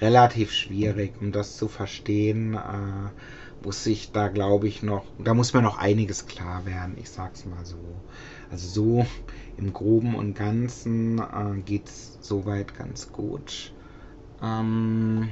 relativ 0.00 0.52
schwierig, 0.52 1.14
um 1.20 1.32
das 1.32 1.56
zu 1.56 1.68
verstehen. 1.68 2.54
Äh, 2.54 3.10
muss 3.64 3.86
ich 3.86 4.12
da, 4.12 4.28
glaube 4.28 4.68
ich, 4.68 4.82
noch, 4.82 5.04
da 5.18 5.32
muss 5.32 5.54
mir 5.54 5.62
noch 5.62 5.78
einiges 5.78 6.26
klar 6.26 6.66
werden, 6.66 6.96
ich 6.98 7.08
sag's 7.08 7.46
mal 7.46 7.64
so. 7.64 7.78
Also 8.50 8.68
so 8.68 9.06
im 9.56 9.72
Groben 9.72 10.14
und 10.14 10.34
Ganzen 10.34 11.18
äh, 11.18 11.60
geht's 11.64 12.18
soweit 12.20 12.76
ganz 12.76 13.10
gut. 13.10 13.72
Ähm, 14.42 15.30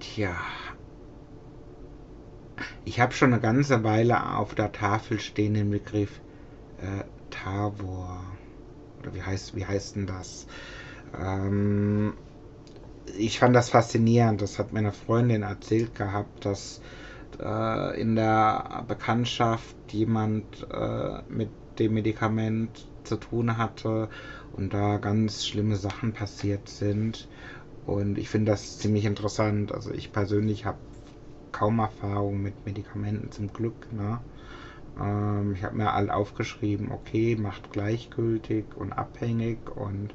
tja. 0.00 0.36
Ich 2.84 3.00
habe 3.00 3.12
schon 3.12 3.32
eine 3.32 3.40
ganze 3.40 3.84
Weile 3.84 4.34
auf 4.36 4.54
der 4.54 4.72
Tafel 4.72 5.20
stehen 5.20 5.54
den 5.54 5.70
Begriff 5.70 6.20
äh, 6.78 7.04
Tavor. 7.30 8.22
Oder 9.00 9.14
wie 9.14 9.22
heißt, 9.22 9.54
wie 9.56 9.66
heißt 9.66 9.96
denn 9.96 10.06
das? 10.06 10.46
Ähm, 11.18 12.14
ich 13.18 13.38
fand 13.38 13.54
das 13.56 13.70
faszinierend. 13.70 14.42
Das 14.42 14.58
hat 14.58 14.72
meine 14.72 14.92
Freundin 14.92 15.42
erzählt 15.42 15.94
gehabt, 15.94 16.44
dass 16.44 16.80
äh, 17.40 18.00
in 18.00 18.16
der 18.16 18.84
Bekanntschaft 18.88 19.76
jemand 19.92 20.66
äh, 20.72 21.22
mit 21.28 21.50
dem 21.78 21.94
Medikament 21.94 22.86
zu 23.04 23.16
tun 23.16 23.56
hatte 23.58 24.08
und 24.52 24.74
da 24.74 24.98
ganz 24.98 25.46
schlimme 25.46 25.76
Sachen 25.76 26.12
passiert 26.12 26.68
sind. 26.68 27.28
Und 27.86 28.18
ich 28.18 28.28
finde 28.28 28.52
das 28.52 28.78
ziemlich 28.78 29.04
interessant. 29.04 29.72
Also 29.72 29.92
ich 29.92 30.12
persönlich 30.12 30.64
habe 30.66 30.78
kaum 31.52 31.78
Erfahrung 31.78 32.42
mit 32.42 32.66
Medikamenten 32.66 33.30
zum 33.32 33.52
Glück. 33.52 33.92
Ne? 33.92 34.18
Ähm, 35.00 35.54
ich 35.54 35.64
habe 35.64 35.76
mir 35.76 35.92
all 35.92 36.10
aufgeschrieben, 36.10 36.90
okay, 36.92 37.36
macht 37.36 37.72
gleichgültig 37.72 38.64
und 38.76 38.92
abhängig 38.92 39.58
und 39.74 40.14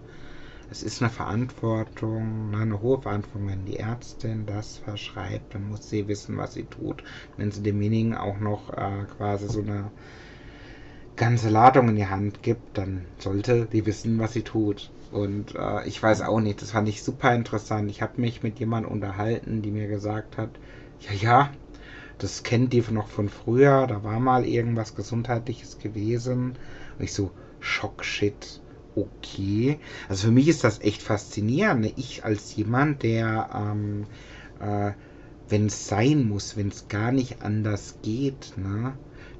es 0.71 0.81
ist 0.81 1.01
eine 1.01 1.11
Verantwortung, 1.11 2.49
ne, 2.49 2.57
eine 2.57 2.81
hohe 2.81 3.01
Verantwortung, 3.01 3.47
wenn 3.47 3.65
die 3.65 3.77
Ärztin 3.77 4.45
das 4.45 4.77
verschreibt, 4.77 5.53
dann 5.53 5.69
muss 5.69 5.89
sie 5.89 6.07
wissen, 6.07 6.37
was 6.37 6.53
sie 6.53 6.63
tut. 6.63 7.03
Wenn 7.37 7.51
sie 7.51 7.61
demjenigen 7.61 8.15
auch 8.15 8.39
noch 8.39 8.73
äh, 8.73 9.05
quasi 9.17 9.47
so 9.47 9.61
eine 9.61 9.91
ganze 11.15 11.49
Ladung 11.49 11.89
in 11.89 11.95
die 11.95 12.07
Hand 12.07 12.43
gibt, 12.43 12.77
dann 12.77 13.05
sollte 13.19 13.67
die 13.71 13.85
wissen, 13.85 14.19
was 14.19 14.33
sie 14.33 14.41
tut. 14.41 14.89
Und 15.11 15.55
äh, 15.55 15.87
ich 15.87 16.01
weiß 16.01 16.21
auch 16.21 16.39
nicht, 16.39 16.61
das 16.61 16.71
fand 16.71 16.89
ich 16.89 17.03
super 17.03 17.33
interessant. 17.33 17.89
Ich 17.89 18.01
habe 18.01 18.19
mich 18.19 18.43
mit 18.43 18.59
jemandem 18.59 18.91
unterhalten, 18.91 19.61
die 19.61 19.71
mir 19.71 19.87
gesagt 19.87 20.37
hat, 20.37 20.49
ja, 21.01 21.13
ja, 21.13 21.49
das 22.17 22.43
kennt 22.43 22.73
die 22.73 22.83
noch 22.91 23.07
von 23.07 23.29
früher, 23.29 23.87
da 23.87 24.03
war 24.03 24.19
mal 24.19 24.45
irgendwas 24.45 24.95
Gesundheitliches 24.95 25.79
gewesen. 25.79 26.57
Und 26.97 27.03
ich 27.03 27.13
so, 27.13 27.31
Schockshit 27.59 28.61
okay. 28.95 29.79
Also 30.09 30.27
für 30.27 30.33
mich 30.33 30.47
ist 30.47 30.63
das 30.63 30.81
echt 30.81 31.01
faszinierend. 31.01 31.81
Ne? 31.81 31.93
Ich 31.95 32.23
als 32.23 32.55
jemand, 32.55 33.03
der, 33.03 33.49
ähm, 33.53 34.05
äh, 34.59 34.91
wenn 35.49 35.67
es 35.67 35.87
sein 35.87 36.27
muss, 36.27 36.57
wenn 36.57 36.69
es 36.69 36.87
gar 36.87 37.11
nicht 37.11 37.41
anders 37.43 37.97
geht, 38.01 38.53
ne, 38.57 38.93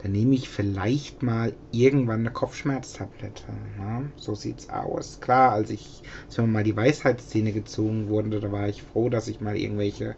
dann 0.04 0.12
nehme 0.12 0.36
ich 0.36 0.50
vielleicht 0.50 1.24
mal 1.24 1.54
irgendwann 1.72 2.20
eine 2.20 2.32
Kopfschmerztablette. 2.32 3.52
Ne? 3.80 4.12
So 4.18 4.36
sieht's 4.36 4.70
aus. 4.70 5.20
Klar, 5.20 5.54
als 5.54 5.72
ich, 5.72 6.04
als 6.28 6.38
mir 6.38 6.46
mal 6.46 6.64
die 6.64 6.76
Weisheitszähne 6.76 7.54
gezogen 7.54 8.08
wurde, 8.08 8.40
da 8.40 8.52
war 8.52 8.70
ich 8.70 8.84
froh, 8.84 9.10
dass 9.10 9.28
ich 9.28 9.42
mal 9.42 9.58
irgendwelche, 9.58 10.16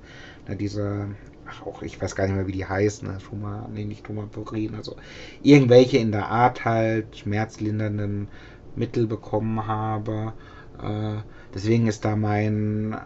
na, 0.47 0.55
diese 0.55 1.15
ach 1.45 1.61
auch, 1.65 1.81
ich 1.81 2.01
weiß 2.01 2.15
gar 2.15 2.25
nicht 2.25 2.35
mehr, 2.35 2.47
wie 2.47 2.51
die 2.51 2.65
heißen, 2.65 3.07
ne? 3.07 3.17
Nee, 3.69 3.85
nicht 3.85 4.05
Tumapurin, 4.05 4.75
also 4.75 4.95
irgendwelche 5.41 5.97
in 5.97 6.11
der 6.11 6.27
Art 6.29 6.65
halt, 6.65 7.17
schmerzlindernden 7.17 8.29
Mittel 8.75 9.07
bekommen 9.07 9.65
habe. 9.67 10.33
Äh, 10.81 11.21
deswegen 11.53 11.87
ist 11.87 12.03
da 12.05 12.15
mein 12.15 12.97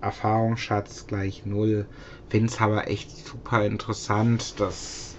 Erfahrungsschatz 0.00 1.06
gleich 1.06 1.44
null. 1.46 1.88
Finde 2.28 2.48
es 2.48 2.60
aber 2.60 2.88
echt 2.88 3.10
super 3.26 3.64
interessant, 3.64 4.58
dass 4.60 5.11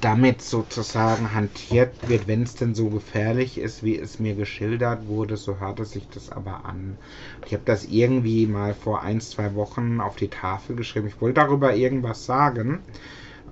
damit 0.00 0.42
sozusagen 0.42 1.34
hantiert 1.34 2.08
wird, 2.08 2.26
wenn 2.28 2.42
es 2.42 2.54
denn 2.54 2.74
so 2.74 2.88
gefährlich 2.90 3.58
ist, 3.58 3.82
wie 3.82 3.98
es 3.98 4.18
mir 4.18 4.34
geschildert 4.34 5.06
wurde, 5.06 5.36
so 5.36 5.58
hörte 5.58 5.84
sich 5.84 6.08
das 6.08 6.30
aber 6.30 6.64
an. 6.64 6.98
Ich 7.46 7.52
habe 7.52 7.64
das 7.64 7.84
irgendwie 7.84 8.46
mal 8.46 8.74
vor 8.74 9.02
ein, 9.02 9.20
zwei 9.20 9.54
Wochen 9.54 10.00
auf 10.00 10.16
die 10.16 10.28
Tafel 10.28 10.76
geschrieben. 10.76 11.08
Ich 11.08 11.20
wollte 11.20 11.40
darüber 11.40 11.74
irgendwas 11.74 12.24
sagen. 12.24 12.84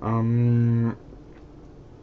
Ähm, 0.02 0.94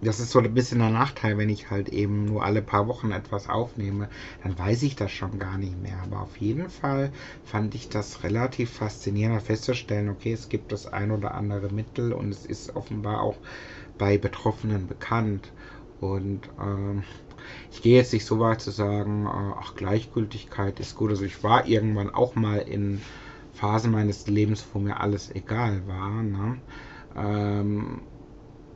das 0.01 0.19
ist 0.19 0.31
so 0.31 0.39
ein 0.39 0.53
bisschen 0.53 0.79
der 0.79 0.89
Nachteil, 0.89 1.37
wenn 1.37 1.49
ich 1.49 1.69
halt 1.69 1.87
eben 1.89 2.25
nur 2.25 2.43
alle 2.43 2.61
paar 2.61 2.87
Wochen 2.87 3.11
etwas 3.11 3.47
aufnehme, 3.47 4.09
dann 4.43 4.57
weiß 4.57 4.83
ich 4.83 4.95
das 4.95 5.11
schon 5.11 5.39
gar 5.39 5.57
nicht 5.57 5.77
mehr. 5.81 5.97
Aber 6.03 6.21
auf 6.21 6.37
jeden 6.37 6.69
Fall 6.69 7.13
fand 7.43 7.73
ich 7.75 7.87
das 7.89 8.23
relativ 8.23 8.69
faszinierend 8.71 9.41
festzustellen, 9.41 10.09
okay, 10.09 10.33
es 10.33 10.49
gibt 10.49 10.71
das 10.73 10.87
ein 10.87 11.11
oder 11.11 11.33
andere 11.35 11.69
Mittel 11.73 12.11
und 12.11 12.29
es 12.31 12.45
ist 12.45 12.75
offenbar 12.75 13.21
auch 13.21 13.37
bei 13.97 14.17
Betroffenen 14.17 14.87
bekannt. 14.87 15.51
Und 15.99 16.49
ähm, 16.59 17.03
ich 17.71 17.81
gehe 17.81 17.97
jetzt 17.97 18.13
nicht 18.13 18.25
so 18.25 18.39
weit 18.39 18.61
zu 18.61 18.71
sagen, 18.71 19.25
äh, 19.25 19.53
ach, 19.59 19.75
Gleichgültigkeit 19.75 20.79
ist 20.79 20.95
gut. 20.95 21.11
Also 21.11 21.25
ich 21.25 21.43
war 21.43 21.65
irgendwann 21.67 22.13
auch 22.13 22.35
mal 22.35 22.59
in 22.59 23.01
Phasen 23.53 23.91
meines 23.91 24.27
Lebens, 24.27 24.65
wo 24.73 24.79
mir 24.79 24.99
alles 24.99 25.33
egal 25.33 25.87
war. 25.87 26.23
Ne? 26.23 26.57
Ähm, 27.15 28.01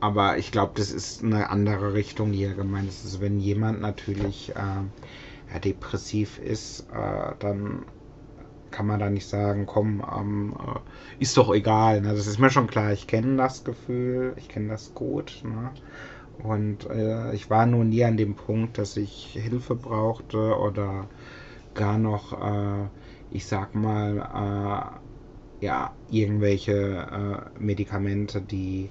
aber 0.00 0.38
ich 0.38 0.52
glaube, 0.52 0.72
das 0.76 0.92
ist 0.92 1.24
eine 1.24 1.50
andere 1.50 1.92
Richtung, 1.94 2.32
die 2.32 2.44
er 2.44 2.54
gemeint 2.54 2.88
ist. 2.88 3.04
Also 3.04 3.20
wenn 3.20 3.40
jemand 3.40 3.80
natürlich 3.80 4.50
äh, 4.50 5.52
ja, 5.52 5.58
depressiv 5.58 6.38
ist, 6.38 6.86
äh, 6.92 7.34
dann 7.38 7.84
kann 8.78 8.86
man 8.86 9.00
da 9.00 9.10
nicht 9.10 9.26
sagen, 9.26 9.66
komm, 9.66 10.04
ähm, 10.16 10.54
äh, 10.56 10.78
ist 11.18 11.36
doch 11.36 11.52
egal. 11.52 12.00
Ne? 12.00 12.14
Das 12.14 12.28
ist 12.28 12.38
mir 12.38 12.48
schon 12.48 12.68
klar. 12.68 12.92
Ich 12.92 13.08
kenne 13.08 13.36
das 13.36 13.64
Gefühl, 13.64 14.34
ich 14.36 14.48
kenne 14.48 14.68
das 14.68 14.94
gut. 14.94 15.42
Ne? 15.42 15.72
Und 16.44 16.88
äh, 16.88 17.34
ich 17.34 17.50
war 17.50 17.66
nur 17.66 17.84
nie 17.84 18.04
an 18.04 18.16
dem 18.16 18.36
Punkt, 18.36 18.78
dass 18.78 18.96
ich 18.96 19.30
Hilfe 19.32 19.74
brauchte 19.74 20.56
oder 20.56 21.08
gar 21.74 21.98
noch, 21.98 22.32
äh, 22.40 22.86
ich 23.32 23.46
sag 23.46 23.74
mal, 23.74 25.00
äh, 25.60 25.64
ja, 25.64 25.90
irgendwelche 26.08 26.72
äh, 27.56 27.60
Medikamente, 27.60 28.40
die 28.40 28.90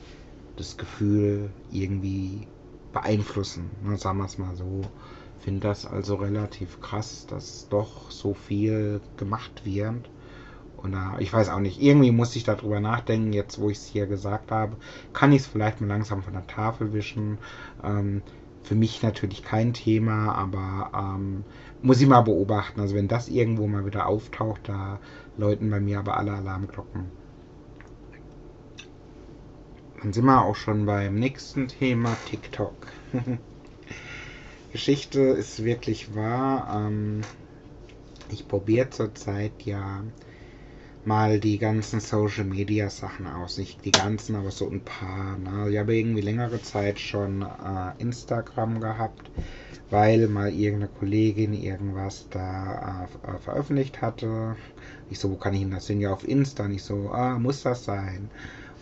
das 0.58 0.76
Gefühl 0.76 1.50
irgendwie 1.72 2.46
beeinflussen. 2.92 3.70
Ne, 3.82 3.96
sagen 3.96 4.18
wir 4.18 4.26
es 4.26 4.38
mal 4.38 4.54
so. 4.58 4.82
Finde 5.40 5.68
das 5.68 5.86
also 5.86 6.16
relativ 6.16 6.82
krass, 6.82 7.26
dass 7.28 7.68
doch 7.70 8.12
so 8.12 8.34
viel 8.34 9.02
gemacht 9.18 9.66
wird. 9.66 10.10
Und 10.78 10.94
äh, 10.94 11.22
ich 11.22 11.34
weiß 11.34 11.50
auch 11.50 11.60
nicht, 11.60 11.82
irgendwie 11.82 12.12
muss 12.12 12.36
ich 12.36 12.44
darüber 12.44 12.80
nachdenken, 12.80 13.34
jetzt 13.34 13.60
wo 13.60 13.70
ich 13.70 13.78
es 13.78 13.86
hier 13.86 14.08
gesagt 14.08 14.52
habe, 14.52 14.78
kann 15.14 15.32
ich 15.32 15.42
es 15.42 15.48
vielleicht 15.48 15.82
mal 15.82 15.88
langsam 15.88 16.22
von 16.24 16.34
der 16.34 16.48
Tafel 16.48 16.94
wischen. 16.94 17.38
Ähm, 17.84 18.22
für 18.64 18.76
mich 18.76 19.02
natürlich 19.02 19.44
kein 19.44 19.74
Thema, 19.74 20.34
aber 20.36 20.92
ähm, 20.94 21.46
muss 21.82 22.02
ich 22.02 22.08
mal 22.08 22.22
beobachten. 22.22 22.82
Also 22.82 22.96
wenn 22.96 23.08
das 23.08 23.30
irgendwo 23.30 23.66
mal 23.68 23.86
wieder 23.86 24.08
auftaucht, 24.08 24.62
da 24.66 25.00
läuten 25.38 25.70
bei 25.70 25.80
mir 25.80 26.00
aber 26.00 26.18
alle 26.18 26.34
Alarmglocken. 26.34 27.06
Dann 30.02 30.14
sind 30.14 30.26
wir 30.26 30.44
auch 30.44 30.56
schon 30.56 30.86
beim 30.86 31.16
nächsten 31.16 31.68
Thema 31.68 32.16
TikTok. 32.30 32.76
Geschichte 34.72 35.22
ist 35.22 35.64
wirklich 35.64 36.14
wahr. 36.16 36.88
Ähm, 36.88 37.22
ich 38.30 38.48
probiere 38.48 38.90
zurzeit 38.90 39.64
ja 39.64 40.04
mal 41.06 41.40
die 41.40 41.58
ganzen 41.58 42.02
Social 42.02 42.44
Media 42.44 42.90
Sachen 42.90 43.28
aus. 43.28 43.58
Nicht 43.58 43.86
die 43.86 43.92
ganzen, 43.92 44.36
aber 44.36 44.52
so 44.52 44.70
ein 44.70 44.82
paar. 44.82 45.38
Ne? 45.38 45.72
Ich 45.72 45.78
habe 45.78 45.96
irgendwie 45.96 46.22
längere 46.22 46.62
Zeit 46.62 47.00
schon 47.00 47.44
äh, 47.44 47.92
Instagram 48.00 48.82
gehabt, 48.82 49.32
weil 49.90 50.28
mal 50.28 50.52
irgendeine 50.52 50.92
Kollegin 50.92 51.54
irgendwas 51.54 52.28
da 52.30 53.08
äh, 53.24 53.38
veröffentlicht 53.38 54.02
hatte. 54.02 54.58
Ich 55.10 55.20
so, 55.20 55.32
wo 55.32 55.38
kann 55.38 55.54
ich 55.54 55.62
denn 55.62 55.72
das 55.72 55.86
sehen? 55.86 56.02
Ja, 56.02 56.12
auf 56.12 56.28
Insta. 56.28 56.68
Nicht 56.68 56.84
so, 56.84 57.10
ah, 57.12 57.40
muss 57.40 57.64
das 57.64 57.86
sein? 57.86 58.30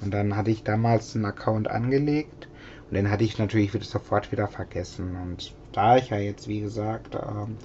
Und 0.01 0.11
dann 0.11 0.35
hatte 0.35 0.49
ich 0.49 0.63
damals 0.63 1.15
einen 1.15 1.25
Account 1.25 1.69
angelegt 1.69 2.47
und 2.89 2.95
den 2.95 3.09
hatte 3.09 3.23
ich 3.23 3.37
natürlich 3.37 3.71
sofort 3.87 4.31
wieder 4.31 4.47
vergessen. 4.47 5.15
Und 5.15 5.53
da 5.75 5.97
ich 5.97 6.09
ja 6.09 6.17
jetzt, 6.17 6.47
wie 6.47 6.61
gesagt, 6.61 7.15
ähm, 7.15 7.57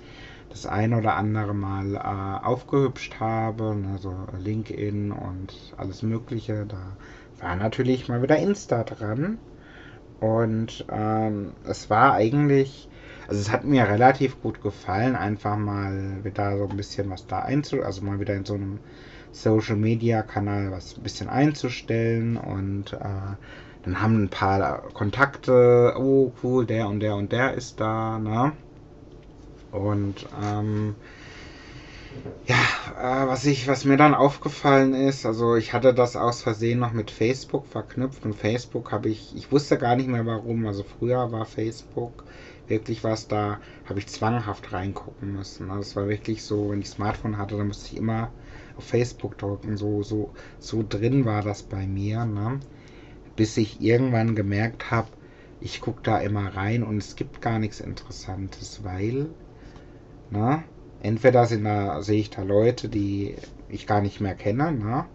das 0.51 0.67
ein 0.67 0.95
oder 0.95 1.15
andere 1.17 1.55
Mal 1.55 1.95
äh, 1.95 2.45
aufgehübscht 2.45 3.21
habe, 3.21 3.77
also 3.93 4.15
LinkedIn 4.39 5.13
und 5.13 5.55
alles 5.77 6.03
Mögliche. 6.03 6.67
Da 6.67 6.97
war 7.41 7.57
natürlich 7.57 8.09
mal 8.09 8.23
wieder 8.23 8.37
Insta 8.37 8.83
dran. 8.83 9.39
Und 10.21 10.85
ähm, 10.91 11.53
es 11.65 11.89
war 11.89 12.13
eigentlich, 12.13 12.89
also 13.29 13.41
es 13.41 13.51
hat 13.51 13.65
mir 13.65 13.89
relativ 13.89 14.43
gut 14.43 14.61
gefallen, 14.61 15.17
einfach 15.17 15.57
mal 15.57 16.23
wieder 16.25 16.59
so 16.59 16.69
ein 16.69 16.77
bisschen 16.77 17.09
was 17.09 17.27
da 17.27 17.39
einzu, 17.39 17.83
also 17.83 18.03
mal 18.03 18.21
wieder 18.21 18.35
in 18.35 18.45
so 18.45 18.55
einem 18.55 18.81
Social 19.33 19.77
Media 19.77 20.23
Kanal 20.23 20.73
was 20.73 20.97
ein 20.97 21.03
bisschen 21.05 21.29
einzustellen 21.29 22.37
und 22.37 22.93
äh, 22.93 23.37
dann 23.83 24.01
haben 24.01 24.25
ein 24.25 24.29
paar 24.31 24.83
Kontakte, 24.93 25.95
oh 25.97 26.33
cool, 26.43 26.67
der 26.67 26.89
und 26.89 27.01
der 27.01 27.17
und 27.17 27.33
der 27.33 27.55
ist 27.55 27.81
da, 27.81 28.19
ne? 28.19 28.53
Und 29.71 30.27
ähm, 30.43 30.97
ja, 32.45 32.57
äh, 32.99 33.27
was 33.29 33.45
ich, 33.47 33.69
was 33.69 33.85
mir 33.85 33.97
dann 33.97 34.15
aufgefallen 34.15 34.95
ist, 34.95 35.25
also 35.27 35.55
ich 35.57 35.73
hatte 35.73 35.95
das 35.95 36.17
aus 36.17 36.43
Versehen 36.43 36.79
noch 36.79 36.93
mit 36.93 37.11
Facebook 37.11 37.67
verknüpft 37.67 38.25
und 38.25 38.35
Facebook 38.35 38.93
habe 38.93 39.09
ich, 39.09 39.35
ich 39.37 39.53
wusste 39.53 39.79
gar 39.79 39.97
nicht 39.97 40.09
mehr 40.09 40.27
warum, 40.27 40.67
also 40.67 40.83
früher 40.83 41.31
war 41.33 41.45
Facebook 41.47 42.25
wirklich 42.67 43.05
was 43.05 43.29
da, 43.29 43.61
habe 43.85 43.99
ich 43.99 44.07
zwanghaft 44.09 44.73
reingucken 44.73 45.35
müssen. 45.35 45.71
Also 45.71 45.83
es 45.83 45.97
war 45.97 46.09
wirklich 46.09 46.43
so, 46.45 46.71
wenn 46.71 46.81
ich 46.81 46.89
Smartphone 46.89 47.37
hatte, 47.37 47.57
dann 47.57 47.69
musste 47.69 47.93
ich 47.93 47.99
immer 47.99 48.33
auf 48.77 48.85
Facebook 48.85 49.37
drücken, 49.39 49.77
so, 49.77 50.03
so, 50.03 50.33
so 50.59 50.85
drin 50.89 51.25
war 51.25 51.43
das 51.43 51.63
bei 51.63 51.87
mir, 51.87 52.25
ne? 52.25 52.61
Bis 53.41 53.57
ich 53.57 53.81
irgendwann 53.81 54.35
gemerkt 54.35 54.91
habe, 54.91 55.09
ich 55.63 55.81
gucke 55.81 56.03
da 56.03 56.19
immer 56.19 56.55
rein 56.55 56.83
und 56.83 56.99
es 56.99 57.17
gibt 57.17 57.41
gar 57.41 57.59
nichts 57.59 57.81
Interessantes, 57.81 58.85
weil, 58.85 59.31
ne? 60.29 60.63
entweder 61.03 61.47
sind 61.47 61.65
da, 61.65 62.03
sehe 62.03 62.21
ich 62.21 62.29
da 62.29 62.43
Leute, 62.43 62.91
die 62.91 63.37
ich 63.71 63.87
gar 63.87 64.03
nicht 64.03 64.21
mehr 64.21 64.35
kenne, 64.35 64.73
ne? 64.73 65.07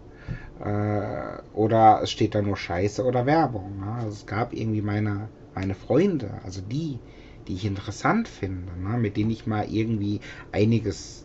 Äh, 0.58 1.56
oder 1.56 2.00
es 2.02 2.10
steht 2.10 2.34
da 2.34 2.42
nur 2.42 2.56
Scheiße 2.56 3.04
oder 3.04 3.26
Werbung. 3.26 3.78
Ne? 3.78 3.92
Also 3.92 4.08
es 4.08 4.26
gab 4.26 4.52
irgendwie 4.52 4.82
meine, 4.82 5.28
meine 5.54 5.76
Freunde, 5.76 6.40
also 6.42 6.60
die, 6.60 6.98
die 7.46 7.54
ich 7.54 7.64
interessant 7.64 8.26
finde, 8.26 8.72
ne? 8.76 8.98
mit 8.98 9.16
denen 9.16 9.30
ich 9.30 9.46
mal 9.46 9.68
irgendwie 9.70 10.18
einiges 10.50 11.24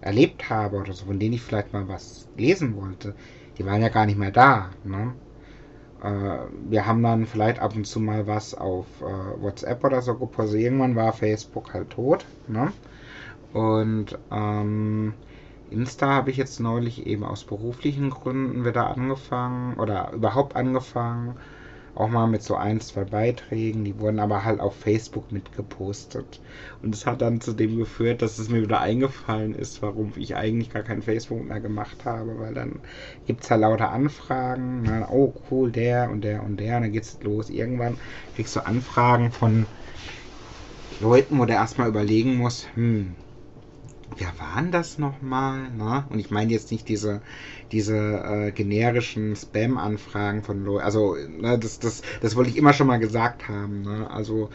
erlebt 0.00 0.48
habe 0.48 0.76
oder 0.76 0.92
so, 0.92 1.06
von 1.06 1.18
denen 1.18 1.34
ich 1.34 1.42
vielleicht 1.42 1.72
mal 1.72 1.88
was 1.88 2.28
lesen 2.36 2.76
wollte, 2.76 3.16
die 3.58 3.66
waren 3.66 3.82
ja 3.82 3.88
gar 3.88 4.06
nicht 4.06 4.16
mehr 4.16 4.30
da. 4.30 4.70
Ne? 4.84 5.12
Äh, 6.02 6.38
wir 6.68 6.86
haben 6.86 7.02
dann 7.02 7.26
vielleicht 7.26 7.58
ab 7.60 7.74
und 7.76 7.86
zu 7.86 8.00
mal 8.00 8.26
was 8.26 8.54
auf 8.54 8.86
äh, 9.00 9.42
WhatsApp 9.42 9.84
oder 9.84 10.02
so 10.02 10.16
gepostet. 10.16 10.60
Irgendwann 10.60 10.96
war 10.96 11.12
Facebook 11.12 11.74
halt 11.74 11.90
tot. 11.90 12.24
Ne? 12.48 12.72
Und 13.52 14.18
ähm, 14.30 15.14
Insta 15.70 16.08
habe 16.08 16.30
ich 16.30 16.36
jetzt 16.36 16.60
neulich 16.60 17.06
eben 17.06 17.24
aus 17.24 17.44
beruflichen 17.44 18.10
Gründen 18.10 18.64
wieder 18.64 18.88
angefangen 18.88 19.74
oder 19.78 20.12
überhaupt 20.12 20.56
angefangen. 20.56 21.36
Auch 21.94 22.08
mal 22.08 22.26
mit 22.26 22.42
so 22.42 22.54
ein, 22.54 22.80
zwei 22.80 23.04
Beiträgen, 23.04 23.84
die 23.84 23.98
wurden 23.98 24.20
aber 24.20 24.44
halt 24.44 24.60
auf 24.60 24.76
Facebook 24.76 25.32
mitgepostet. 25.32 26.40
Und 26.82 26.94
es 26.94 27.06
hat 27.06 27.20
dann 27.20 27.40
zu 27.40 27.52
dem 27.52 27.76
geführt, 27.76 28.22
dass 28.22 28.38
es 28.38 28.48
mir 28.48 28.62
wieder 28.62 28.80
eingefallen 28.80 29.54
ist, 29.54 29.82
warum 29.82 30.12
ich 30.16 30.36
eigentlich 30.36 30.70
gar 30.70 30.82
kein 30.82 31.02
Facebook 31.02 31.44
mehr 31.44 31.60
gemacht 31.60 32.04
habe, 32.04 32.38
weil 32.38 32.54
dann 32.54 32.80
gibt 33.26 33.44
es 33.44 33.50
halt 33.50 33.62
lauter 33.62 33.90
Anfragen. 33.90 34.82
Ne? 34.82 35.06
Oh, 35.10 35.34
cool, 35.50 35.70
der 35.72 36.10
und 36.10 36.22
der 36.22 36.42
und 36.42 36.58
der. 36.58 36.76
Und 36.76 36.82
dann 36.82 36.92
geht's 36.92 37.18
los. 37.22 37.50
Irgendwann 37.50 37.98
kriegst 38.34 38.54
du 38.56 38.64
Anfragen 38.64 39.32
von 39.32 39.66
Leuten, 41.00 41.38
wo 41.38 41.44
der 41.44 41.56
erstmal 41.56 41.88
überlegen 41.88 42.36
muss, 42.36 42.66
hm, 42.74 43.14
wer 44.16 44.32
waren 44.38 44.72
das 44.72 44.98
nochmal? 44.98 45.70
Ne? 45.70 46.04
Und 46.10 46.18
ich 46.18 46.30
meine 46.30 46.52
jetzt 46.52 46.70
nicht 46.70 46.88
diese, 46.88 47.22
diese 47.72 47.96
äh, 47.96 48.52
generischen 48.52 49.36
Spam-Anfragen 49.36 50.42
von 50.42 50.64
Leuten. 50.64 50.84
Also, 50.84 51.14
ne, 51.14 51.58
das, 51.58 51.78
das, 51.78 52.02
das 52.20 52.36
wollte 52.36 52.50
ich 52.50 52.56
immer 52.56 52.72
schon 52.72 52.86
mal 52.86 52.98
gesagt 52.98 53.48
haben. 53.48 53.82
Ne? 53.82 54.10
Also, 54.10 54.50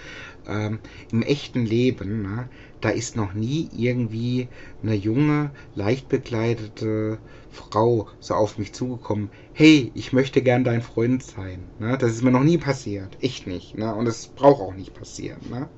ähm, 0.47 0.79
im 1.11 1.21
echten 1.21 1.65
Leben, 1.65 2.21
ne, 2.21 2.49
da 2.81 2.89
ist 2.89 3.15
noch 3.15 3.33
nie 3.33 3.69
irgendwie 3.75 4.47
eine 4.83 4.93
junge, 4.93 5.51
leicht 5.73 6.09
bekleidete 6.09 7.17
Frau 7.49 8.07
so 8.19 8.35
auf 8.35 8.57
mich 8.57 8.73
zugekommen. 8.73 9.29
Hey, 9.53 9.91
ich 9.95 10.13
möchte 10.13 10.41
gern 10.41 10.63
dein 10.63 10.81
Freund 10.81 11.23
sein. 11.23 11.63
Ne? 11.79 11.97
Das 11.97 12.11
ist 12.11 12.23
mir 12.23 12.31
noch 12.31 12.43
nie 12.43 12.57
passiert. 12.57 13.17
Echt 13.21 13.47
nicht. 13.47 13.77
Ne? 13.77 13.93
Und 13.95 14.07
es 14.07 14.27
braucht 14.27 14.61
auch 14.61 14.75
nicht 14.75 14.93
passieren. 14.93 15.39
Ne? 15.49 15.69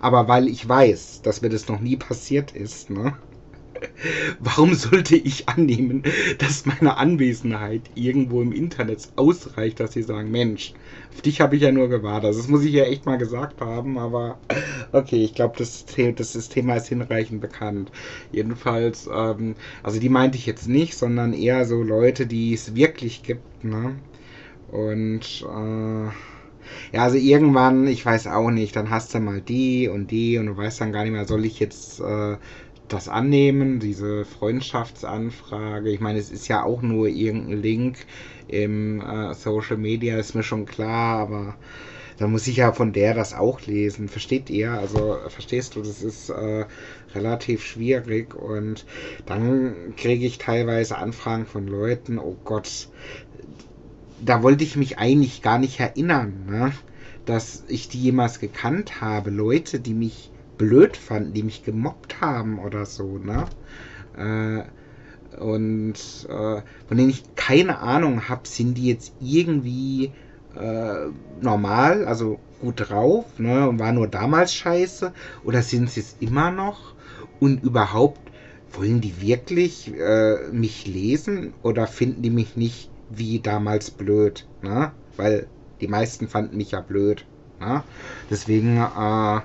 Aber 0.00 0.28
weil 0.28 0.48
ich 0.48 0.68
weiß, 0.68 1.22
dass 1.22 1.42
mir 1.42 1.48
das 1.48 1.68
noch 1.68 1.80
nie 1.80 1.96
passiert 1.96 2.52
ist, 2.52 2.90
ne? 2.90 3.16
Warum 4.40 4.74
sollte 4.74 5.16
ich 5.16 5.48
annehmen, 5.48 6.02
dass 6.38 6.66
meine 6.66 6.96
Anwesenheit 6.96 7.82
irgendwo 7.94 8.42
im 8.42 8.52
Internet 8.52 9.08
ausreicht, 9.16 9.80
dass 9.80 9.92
sie 9.92 10.02
sagen, 10.02 10.30
Mensch, 10.30 10.72
auf 11.12 11.22
dich 11.22 11.40
habe 11.40 11.56
ich 11.56 11.62
ja 11.62 11.72
nur 11.72 11.88
gewartet. 11.88 12.26
Also 12.26 12.40
das 12.40 12.48
muss 12.48 12.64
ich 12.64 12.72
ja 12.72 12.84
echt 12.84 13.06
mal 13.06 13.18
gesagt 13.18 13.60
haben, 13.60 13.98
aber 13.98 14.38
okay, 14.92 15.24
ich 15.24 15.34
glaube, 15.34 15.54
das, 15.58 15.84
das, 15.86 16.48
Thema 16.48 16.76
ist 16.76 16.88
hinreichend 16.88 17.40
bekannt. 17.40 17.90
Jedenfalls, 18.32 19.08
ähm, 19.12 19.54
also 19.82 20.00
die 20.00 20.08
meinte 20.08 20.38
ich 20.38 20.46
jetzt 20.46 20.68
nicht, 20.68 20.96
sondern 20.96 21.32
eher 21.32 21.64
so 21.64 21.82
Leute, 21.82 22.26
die 22.26 22.54
es 22.54 22.74
wirklich 22.74 23.22
gibt, 23.22 23.64
ne? 23.64 23.96
Und 24.68 25.42
äh, 25.42 26.35
ja, 26.92 27.02
also 27.04 27.16
irgendwann, 27.16 27.86
ich 27.86 28.04
weiß 28.04 28.26
auch 28.28 28.50
nicht, 28.50 28.76
dann 28.76 28.90
hast 28.90 29.14
du 29.14 29.20
mal 29.20 29.40
die 29.40 29.88
und 29.88 30.10
die 30.10 30.38
und 30.38 30.46
du 30.46 30.56
weißt 30.56 30.80
dann 30.80 30.92
gar 30.92 31.02
nicht 31.04 31.12
mehr, 31.12 31.26
soll 31.26 31.44
ich 31.44 31.60
jetzt 31.60 32.00
äh, 32.00 32.36
das 32.88 33.08
annehmen, 33.08 33.80
diese 33.80 34.24
Freundschaftsanfrage. 34.24 35.90
Ich 35.90 36.00
meine, 36.00 36.18
es 36.18 36.30
ist 36.30 36.48
ja 36.48 36.62
auch 36.62 36.82
nur 36.82 37.08
irgendein 37.08 37.60
Link 37.62 37.98
im 38.48 39.00
äh, 39.00 39.34
Social 39.34 39.76
Media, 39.76 40.18
ist 40.18 40.34
mir 40.34 40.42
schon 40.42 40.66
klar, 40.66 41.18
aber 41.18 41.56
dann 42.18 42.30
muss 42.30 42.46
ich 42.46 42.56
ja 42.56 42.72
von 42.72 42.92
der 42.92 43.14
das 43.14 43.34
auch 43.34 43.60
lesen. 43.66 44.08
Versteht 44.08 44.48
ihr? 44.50 44.72
Also 44.72 45.18
verstehst 45.28 45.76
du, 45.76 45.82
das 45.82 46.02
ist 46.02 46.30
äh, 46.30 46.64
relativ 47.14 47.64
schwierig 47.64 48.34
und 48.34 48.86
dann 49.26 49.94
kriege 49.96 50.26
ich 50.26 50.38
teilweise 50.38 50.96
Anfragen 50.96 51.46
von 51.46 51.66
Leuten, 51.66 52.18
oh 52.18 52.36
Gott, 52.44 52.88
da 54.24 54.42
wollte 54.42 54.64
ich 54.64 54.76
mich 54.76 54.98
eigentlich 54.98 55.42
gar 55.42 55.58
nicht 55.58 55.80
erinnern, 55.80 56.46
ne? 56.48 56.72
dass 57.24 57.64
ich 57.68 57.88
die 57.88 58.00
jemals 58.00 58.38
gekannt 58.38 59.00
habe. 59.00 59.30
Leute, 59.30 59.80
die 59.80 59.94
mich 59.94 60.30
blöd 60.58 60.96
fanden, 60.96 61.32
die 61.34 61.42
mich 61.42 61.64
gemobbt 61.64 62.20
haben 62.20 62.58
oder 62.58 62.86
so, 62.86 63.18
ne? 63.18 63.44
Äh, 64.16 65.36
und 65.38 65.94
äh, 66.28 66.62
von 66.86 66.96
denen 66.96 67.10
ich 67.10 67.34
keine 67.34 67.80
Ahnung 67.80 68.28
habe, 68.28 68.48
sind 68.48 68.78
die 68.78 68.86
jetzt 68.86 69.12
irgendwie 69.20 70.12
äh, 70.58 71.08
normal, 71.42 72.06
also 72.06 72.38
gut 72.60 72.88
drauf, 72.88 73.38
ne? 73.38 73.68
Und 73.68 73.78
war 73.78 73.92
nur 73.92 74.08
damals 74.08 74.54
scheiße? 74.54 75.12
Oder 75.44 75.62
sind 75.62 75.90
sie 75.90 76.00
es 76.00 76.16
immer 76.20 76.50
noch? 76.50 76.94
Und 77.40 77.62
überhaupt, 77.62 78.20
wollen 78.72 79.00
die 79.00 79.20
wirklich 79.20 79.92
äh, 79.94 80.48
mich 80.52 80.86
lesen 80.86 81.54
oder 81.62 81.86
finden 81.86 82.22
die 82.22 82.30
mich 82.30 82.56
nicht 82.56 82.90
wie 83.16 83.40
damals 83.40 83.90
blöd, 83.90 84.46
ne? 84.62 84.92
Weil 85.16 85.46
die 85.80 85.88
meisten 85.88 86.28
fanden 86.28 86.56
mich 86.56 86.72
ja 86.72 86.80
blöd. 86.80 87.24
Ne? 87.60 87.82
Deswegen, 88.30 88.76
äh, 88.76 89.40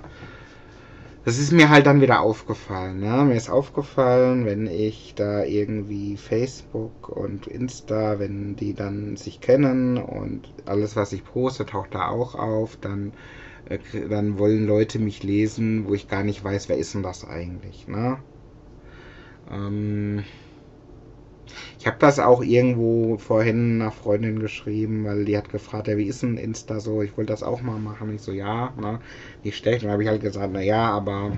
das 1.23 1.37
ist 1.37 1.51
mir 1.51 1.69
halt 1.69 1.85
dann 1.85 2.01
wieder 2.01 2.21
aufgefallen. 2.21 2.99
Ne? 2.99 3.23
Mir 3.25 3.35
ist 3.35 3.49
aufgefallen, 3.49 4.45
wenn 4.45 4.67
ich 4.67 5.13
da 5.15 5.43
irgendwie 5.43 6.17
Facebook 6.17 7.09
und 7.09 7.47
Insta, 7.47 8.19
wenn 8.19 8.55
die 8.55 8.73
dann 8.73 9.17
sich 9.17 9.39
kennen 9.39 9.97
und 9.97 10.51
alles, 10.65 10.95
was 10.95 11.13
ich 11.13 11.23
poste, 11.23 11.65
taucht 11.65 11.93
da 11.93 12.07
auch 12.07 12.35
auf, 12.35 12.77
dann, 12.77 13.13
äh, 13.69 13.77
dann 14.09 14.39
wollen 14.39 14.65
Leute 14.65 14.99
mich 14.99 15.23
lesen, 15.23 15.87
wo 15.87 15.93
ich 15.93 16.07
gar 16.07 16.23
nicht 16.23 16.43
weiß, 16.43 16.69
wer 16.69 16.77
ist 16.77 16.95
denn 16.95 17.03
das 17.03 17.25
eigentlich. 17.27 17.87
Ne? 17.87 18.17
Ähm, 19.51 20.23
ich 21.79 21.87
habe 21.87 21.97
das 21.99 22.19
auch 22.19 22.41
irgendwo 22.41 23.17
vorhin 23.17 23.81
einer 23.81 23.91
Freundin 23.91 24.39
geschrieben, 24.39 25.05
weil 25.05 25.25
die 25.25 25.37
hat 25.37 25.49
gefragt, 25.49 25.87
ja, 25.87 25.97
wie 25.97 26.05
ist 26.05 26.23
denn 26.23 26.37
Insta 26.37 26.79
so? 26.79 27.01
Ich 27.01 27.17
wollte 27.17 27.33
das 27.33 27.43
auch 27.43 27.61
mal 27.61 27.79
machen. 27.79 28.13
Ich 28.13 28.21
so, 28.21 28.31
ja, 28.31 28.73
ne, 28.79 28.99
nicht 29.43 29.57
schlecht. 29.57 29.83
Dann 29.83 29.91
habe 29.91 30.03
ich 30.03 30.09
halt 30.09 30.21
gesagt, 30.21 30.51
na 30.53 30.61
ja, 30.61 30.89
aber, 30.89 31.37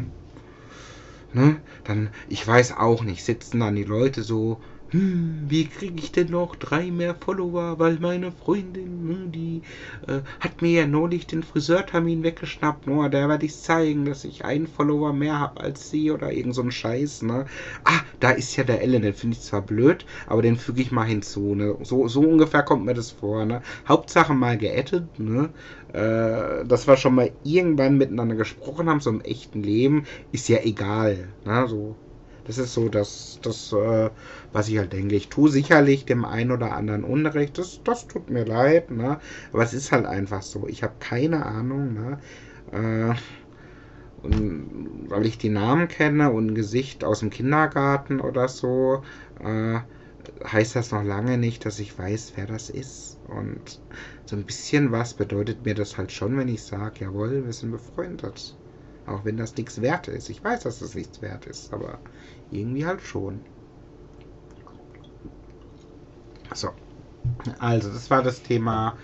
ne, 1.33 1.57
dann, 1.83 2.09
ich 2.29 2.45
weiß 2.47 2.77
auch 2.77 3.03
nicht, 3.03 3.23
sitzen 3.23 3.59
dann 3.59 3.75
die 3.75 3.83
Leute 3.83 4.23
so 4.23 4.59
wie 4.93 5.65
kriege 5.65 5.95
ich 5.97 6.11
denn 6.11 6.29
noch 6.29 6.55
drei 6.55 6.91
mehr 6.91 7.15
Follower, 7.15 7.79
weil 7.79 7.97
meine 7.99 8.31
Freundin, 8.31 9.31
die 9.31 9.63
äh, 10.07 10.21
hat 10.39 10.61
mir 10.61 10.81
ja 10.81 10.87
neulich 10.87 11.25
den 11.25 11.41
Friseurtermin 11.41 12.21
weggeschnappt, 12.21 12.85
nur 12.85 13.09
der 13.09 13.27
werde 13.27 13.47
ich 13.47 13.57
zeigen, 13.57 14.05
dass 14.05 14.23
ich 14.23 14.45
einen 14.45 14.67
Follower 14.67 15.11
mehr 15.11 15.39
habe 15.39 15.61
als 15.61 15.89
sie 15.89 16.11
oder 16.11 16.31
irgend 16.31 16.53
so 16.53 16.61
ein 16.61 16.71
Scheiß, 16.71 17.23
ne? 17.23 17.45
Ah, 17.85 18.01
da 18.19 18.31
ist 18.31 18.55
ja 18.55 18.63
der 18.63 18.81
Ellen, 18.81 19.01
den 19.01 19.15
finde 19.15 19.35
ich 19.35 19.41
zwar 19.41 19.61
blöd, 19.61 20.05
aber 20.27 20.43
den 20.43 20.57
füge 20.57 20.83
ich 20.83 20.91
mal 20.91 21.05
hinzu, 21.05 21.55
ne? 21.55 21.75
So, 21.81 22.07
so 22.07 22.21
ungefähr 22.21 22.61
kommt 22.61 22.85
mir 22.85 22.93
das 22.93 23.09
vor, 23.09 23.45
ne? 23.45 23.63
Hauptsache 23.87 24.33
mal 24.35 24.57
geaddet, 24.59 25.07
ne? 25.17 25.49
Äh, 25.91 26.65
dass 26.65 26.87
wir 26.87 26.97
schon 26.97 27.15
mal 27.15 27.31
irgendwann 27.43 27.97
miteinander 27.97 28.35
gesprochen 28.35 28.89
haben, 28.89 28.99
so 28.99 29.09
im 29.09 29.21
echten 29.21 29.63
Leben, 29.63 30.05
ist 30.31 30.49
ja 30.49 30.59
egal, 30.63 31.29
ne? 31.45 31.67
So 31.67 31.95
das 32.45 32.57
ist 32.57 32.73
so 32.73 32.89
das, 32.89 33.39
das 33.41 33.71
äh, 33.73 34.09
was 34.51 34.67
ich 34.67 34.77
halt 34.77 34.93
denke. 34.93 35.15
Ich 35.15 35.29
tue 35.29 35.49
sicherlich 35.49 36.05
dem 36.05 36.25
einen 36.25 36.51
oder 36.51 36.73
anderen 36.73 37.03
Unrecht. 37.03 37.57
Das, 37.57 37.81
das 37.83 38.07
tut 38.07 38.29
mir 38.29 38.45
leid, 38.45 38.91
ne? 38.91 39.19
Aber 39.51 39.63
es 39.63 39.73
ist 39.73 39.91
halt 39.91 40.05
einfach 40.05 40.41
so. 40.41 40.67
Ich 40.67 40.83
habe 40.83 40.93
keine 40.99 41.45
Ahnung, 41.45 41.93
ne? 41.93 42.19
Äh, 42.71 43.15
und 44.23 45.05
weil 45.09 45.25
ich 45.25 45.37
die 45.37 45.49
Namen 45.49 45.87
kenne 45.87 46.31
und 46.31 46.47
ein 46.47 46.55
Gesicht 46.55 47.03
aus 47.03 47.19
dem 47.19 47.29
Kindergarten 47.29 48.21
oder 48.21 48.47
so, 48.47 49.03
äh, 49.39 49.79
heißt 50.45 50.75
das 50.75 50.91
noch 50.91 51.03
lange 51.03 51.37
nicht, 51.37 51.65
dass 51.65 51.79
ich 51.79 51.97
weiß, 51.97 52.33
wer 52.35 52.45
das 52.45 52.69
ist. 52.69 53.17
Und 53.27 53.81
so 54.25 54.35
ein 54.35 54.45
bisschen 54.45 54.91
was 54.91 55.13
bedeutet 55.13 55.65
mir 55.65 55.75
das 55.75 55.97
halt 55.97 56.11
schon, 56.11 56.37
wenn 56.37 56.47
ich 56.47 56.63
sage, 56.63 57.05
jawohl, 57.05 57.45
wir 57.45 57.53
sind 57.53 57.71
befreundet. 57.71 58.55
Auch 59.05 59.25
wenn 59.25 59.35
das 59.37 59.55
nichts 59.57 59.81
wert 59.81 60.07
ist. 60.07 60.29
Ich 60.29 60.43
weiß, 60.43 60.63
dass 60.63 60.79
das 60.79 60.95
nichts 60.95 61.21
wert 61.21 61.45
ist, 61.45 61.73
aber 61.73 61.99
irgendwie 62.51 62.85
halt 62.85 63.01
schon. 63.01 63.45
So. 66.53 66.73
Also, 67.59 67.91
das 67.91 68.09
war 68.09 68.23
das 68.23 68.43
Thema. 68.43 68.97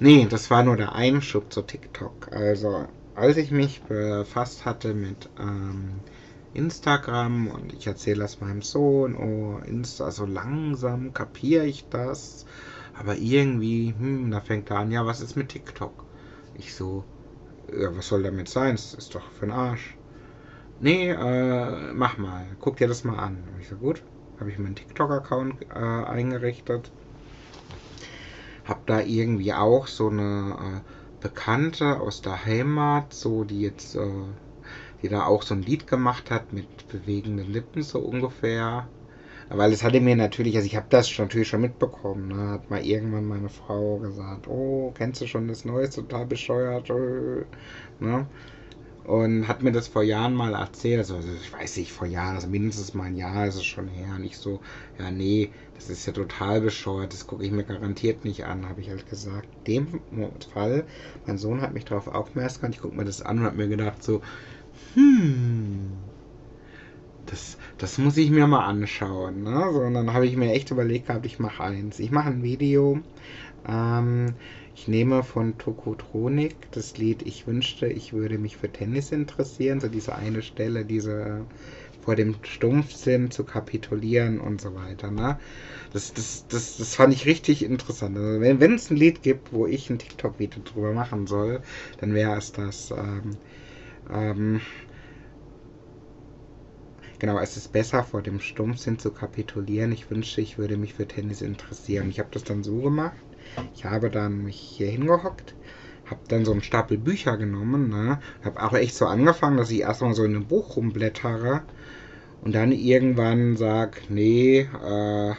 Nee, 0.00 0.26
das 0.28 0.50
war 0.50 0.62
nur 0.64 0.76
der 0.76 0.94
Einschub 0.94 1.52
zu 1.52 1.62
TikTok. 1.62 2.32
Also, 2.32 2.88
als 3.14 3.36
ich 3.38 3.50
mich 3.52 3.82
befasst 3.84 4.64
hatte 4.66 4.94
mit 4.94 5.30
ähm, 5.38 6.04
Instagram 6.52 7.48
und 7.48 7.72
ich 7.74 7.86
erzähle 7.86 8.20
das 8.22 8.40
meinem 8.40 8.62
Sohn, 8.62 9.16
oh, 9.16 9.58
Insta, 9.64 10.10
so 10.12 10.26
langsam 10.26 11.12
kapiere 11.14 11.66
ich 11.66 11.88
das. 11.90 12.46
Aber 12.94 13.16
irgendwie, 13.16 13.94
hm, 13.98 14.30
da 14.30 14.40
fängt 14.40 14.70
er 14.70 14.78
an, 14.80 14.90
ja, 14.92 15.06
was 15.06 15.20
ist 15.20 15.36
mit 15.36 15.50
TikTok? 15.50 16.06
Ich 16.54 16.74
so, 16.74 17.06
ja, 17.72 17.96
was 17.96 18.08
soll 18.08 18.24
damit 18.24 18.48
sein? 18.48 18.76
Das 18.76 18.94
ist 18.94 19.14
doch 19.14 19.30
für 19.32 19.46
den 19.46 19.52
Arsch. 19.54 19.97
Nee, 20.80 21.10
äh, 21.10 21.92
mach 21.92 22.18
mal. 22.18 22.46
Guck 22.60 22.76
dir 22.76 22.88
das 22.88 23.04
mal 23.04 23.18
an. 23.18 23.48
Ich 23.60 23.68
so, 23.68 23.76
gut. 23.76 24.02
Habe 24.38 24.50
ich 24.50 24.58
meinen 24.58 24.76
TikTok-Account 24.76 25.62
äh, 25.70 25.74
eingerichtet. 25.74 26.90
Hab 28.64 28.86
da 28.86 29.00
irgendwie 29.00 29.52
auch 29.52 29.86
so 29.88 30.08
eine 30.10 30.82
äh, 30.84 30.90
Bekannte 31.20 32.00
aus 32.00 32.20
der 32.22 32.44
Heimat, 32.44 33.12
so 33.12 33.42
die 33.44 33.60
jetzt, 33.62 33.96
äh, 33.96 34.06
die 35.02 35.08
da 35.08 35.24
auch 35.26 35.42
so 35.42 35.54
ein 35.54 35.62
Lied 35.62 35.86
gemacht 35.88 36.30
hat 36.30 36.52
mit 36.52 36.66
bewegenden 36.88 37.50
Lippen 37.50 37.82
so 37.82 37.98
ungefähr. 38.00 38.88
Weil 39.48 39.72
es 39.72 39.82
hatte 39.82 40.00
mir 40.00 40.14
natürlich, 40.16 40.56
also 40.56 40.66
ich 40.66 40.76
habe 40.76 40.86
das 40.90 41.18
natürlich 41.18 41.48
schon 41.48 41.62
mitbekommen, 41.62 42.28
ne? 42.28 42.50
hat 42.50 42.70
mal 42.70 42.84
irgendwann 42.84 43.26
meine 43.26 43.48
Frau 43.48 43.98
gesagt, 43.98 44.46
oh, 44.46 44.92
kennst 44.96 45.22
du 45.22 45.26
schon 45.26 45.48
das 45.48 45.64
Neueste, 45.64 46.02
total 46.02 46.26
bescheuert, 46.26 46.90
äh, 46.90 47.44
ne? 47.98 48.26
Und 49.08 49.48
hat 49.48 49.62
mir 49.62 49.72
das 49.72 49.88
vor 49.88 50.02
Jahren 50.02 50.34
mal 50.34 50.52
erzählt, 50.52 50.98
also, 50.98 51.16
also 51.16 51.28
ich 51.32 51.50
weiß 51.50 51.78
nicht, 51.78 51.92
vor 51.92 52.06
Jahren, 52.06 52.34
also 52.34 52.46
mindestens 52.46 52.92
mal 52.92 53.04
ein 53.04 53.16
Jahr 53.16 53.46
ist 53.46 53.54
es 53.54 53.64
schon 53.64 53.88
her, 53.88 54.18
nicht 54.18 54.36
so, 54.36 54.60
ja 54.98 55.10
nee, 55.10 55.50
das 55.76 55.88
ist 55.88 56.04
ja 56.04 56.12
total 56.12 56.60
bescheuert, 56.60 57.14
das 57.14 57.26
gucke 57.26 57.42
ich 57.42 57.50
mir 57.50 57.64
garantiert 57.64 58.26
nicht 58.26 58.44
an, 58.44 58.68
habe 58.68 58.82
ich 58.82 58.90
halt 58.90 59.08
gesagt. 59.08 59.48
In 59.64 59.88
dem 59.88 60.00
Fall, 60.52 60.84
mein 61.24 61.38
Sohn 61.38 61.62
hat 61.62 61.72
mich 61.72 61.86
darauf 61.86 62.06
aufmerksam 62.06 62.60
gemacht, 62.60 62.74
ich 62.74 62.82
gucke 62.82 62.96
mir 62.96 63.06
das 63.06 63.22
an 63.22 63.38
und 63.38 63.44
habe 63.46 63.56
mir 63.56 63.68
gedacht 63.68 64.02
so, 64.02 64.20
hm, 64.92 65.92
das, 67.24 67.56
das 67.78 67.96
muss 67.96 68.18
ich 68.18 68.30
mir 68.30 68.46
mal 68.46 68.66
anschauen. 68.66 69.42
Ne? 69.42 69.70
So, 69.72 69.80
und 69.80 69.94
dann 69.94 70.12
habe 70.12 70.26
ich 70.26 70.36
mir 70.36 70.52
echt 70.52 70.70
überlegt 70.70 71.06
gehabt, 71.06 71.24
ich 71.24 71.38
mache 71.38 71.62
eins. 71.62 71.98
Ich 71.98 72.10
mache 72.10 72.28
ein 72.28 72.42
Video. 72.42 73.00
Ähm, 73.66 74.34
ich 74.78 74.86
nehme 74.88 75.24
von 75.24 75.58
Tokotronik 75.58 76.54
das 76.70 76.96
Lied 76.98 77.22
Ich 77.22 77.46
wünschte, 77.48 77.86
ich 77.88 78.12
würde 78.12 78.38
mich 78.38 78.56
für 78.56 78.70
Tennis 78.70 79.10
interessieren. 79.12 79.80
So 79.80 79.88
diese 79.88 80.14
eine 80.14 80.42
Stelle, 80.42 80.84
diese 80.84 81.46
vor 82.00 82.14
dem 82.16 82.36
Stumpfsinn 82.42 83.30
zu 83.30 83.44
kapitulieren 83.44 84.40
und 84.40 84.60
so 84.60 84.74
weiter. 84.74 85.10
Ne? 85.10 85.38
Das, 85.92 86.12
das, 86.14 86.46
das, 86.48 86.76
das 86.76 86.94
fand 86.94 87.12
ich 87.12 87.26
richtig 87.26 87.64
interessant. 87.64 88.16
Also 88.16 88.40
wenn, 88.40 88.74
es 88.74 88.90
ein 88.90 88.96
Lied 88.96 89.22
gibt, 89.22 89.52
wo 89.52 89.66
ich 89.66 89.90
ein 89.90 89.98
TikTok-Video 89.98 90.62
drüber 90.62 90.92
machen 90.92 91.26
soll, 91.26 91.62
dann 91.98 92.14
wäre 92.14 92.36
es 92.38 92.52
das. 92.52 92.92
Ähm, 92.92 93.38
ähm, 94.10 94.60
Genau, 97.20 97.38
es 97.38 97.56
ist 97.56 97.68
besser, 97.72 98.02
vor 98.02 98.22
dem 98.22 98.40
Stumpfsinn 98.40 98.98
zu 98.98 99.12
kapitulieren. 99.12 99.92
Ich 99.92 100.10
wünschte, 100.10 100.40
ich 100.40 100.58
würde 100.58 100.76
mich 100.76 100.94
für 100.94 101.06
Tennis 101.06 101.42
interessieren. 101.42 102.08
Ich 102.10 102.18
habe 102.18 102.30
das 102.32 102.44
dann 102.44 102.62
so 102.64 102.80
gemacht. 102.80 103.27
Ich 103.74 103.84
habe 103.84 104.10
dann 104.10 104.44
mich 104.44 104.58
hier 104.58 104.88
hingehockt, 104.88 105.54
habe 106.06 106.20
dann 106.28 106.44
so 106.44 106.52
einen 106.52 106.62
Stapel 106.62 106.98
Bücher 106.98 107.36
genommen, 107.36 107.88
ne? 107.88 108.20
habe 108.42 108.62
auch 108.62 108.72
echt 108.74 108.94
so 108.94 109.06
angefangen, 109.06 109.56
dass 109.56 109.70
ich 109.70 109.80
erstmal 109.80 110.14
so 110.14 110.24
in 110.24 110.34
einem 110.34 110.46
Buch 110.46 110.76
rumblättere 110.76 111.62
und 112.40 112.54
dann 112.54 112.72
irgendwann 112.72 113.56
sage, 113.56 114.00
nee, 114.08 114.60
äh, 114.60 115.34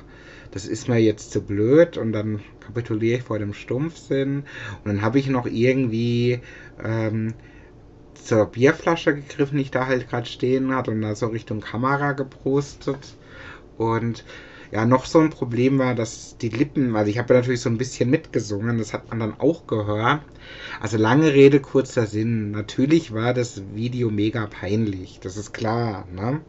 das 0.51 0.65
ist 0.65 0.87
mir 0.87 0.97
jetzt 0.97 1.31
zu 1.31 1.41
blöd 1.41 1.97
und 1.97 2.11
dann 2.11 2.41
kapituliere 2.59 3.17
ich 3.17 3.23
vor 3.23 3.39
dem 3.39 3.53
Stumpfsinn 3.53 4.43
und 4.83 4.85
dann 4.85 5.01
habe 5.01 5.19
ich 5.19 5.27
noch 5.27 5.45
irgendwie 5.45 6.41
ähm, 6.83 7.35
zur 8.13 8.45
Bierflasche 8.45 9.15
gegriffen, 9.15 9.57
die 9.57 9.63
ich 9.63 9.71
da 9.71 9.87
halt 9.87 10.09
gerade 10.09 10.27
stehen 10.27 10.75
hat 10.75 10.87
und 10.87 11.01
da 11.01 11.15
so 11.15 11.27
Richtung 11.27 11.61
Kamera 11.61 12.11
gepostet. 12.13 13.15
Und 13.77 14.23
ja, 14.71 14.85
noch 14.85 15.05
so 15.05 15.19
ein 15.19 15.29
Problem 15.31 15.79
war, 15.79 15.95
dass 15.95 16.37
die 16.37 16.49
Lippen, 16.49 16.95
also 16.95 17.09
ich 17.09 17.17
habe 17.17 17.33
ja 17.33 17.39
natürlich 17.39 17.61
so 17.61 17.69
ein 17.69 17.77
bisschen 17.77 18.09
mitgesungen, 18.09 18.77
das 18.77 18.93
hat 18.93 19.09
man 19.09 19.19
dann 19.19 19.39
auch 19.39 19.67
gehört. 19.67 20.23
Also 20.79 20.97
lange 20.97 21.33
Rede, 21.33 21.59
kurzer 21.61 22.07
Sinn. 22.07 22.51
Natürlich 22.51 23.13
war 23.13 23.33
das 23.33 23.73
Video 23.73 24.09
mega 24.11 24.47
peinlich, 24.47 25.19
das 25.21 25.37
ist 25.37 25.53
klar, 25.53 26.07
ne? 26.11 26.41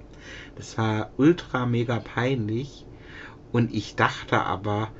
Das 0.56 0.78
war 0.78 1.12
ultra 1.16 1.66
mega 1.66 2.00
peinlich. 2.00 2.86
Und 3.52 3.72
ich 3.74 3.96
dachte 3.96 4.42
aber, 4.42 4.92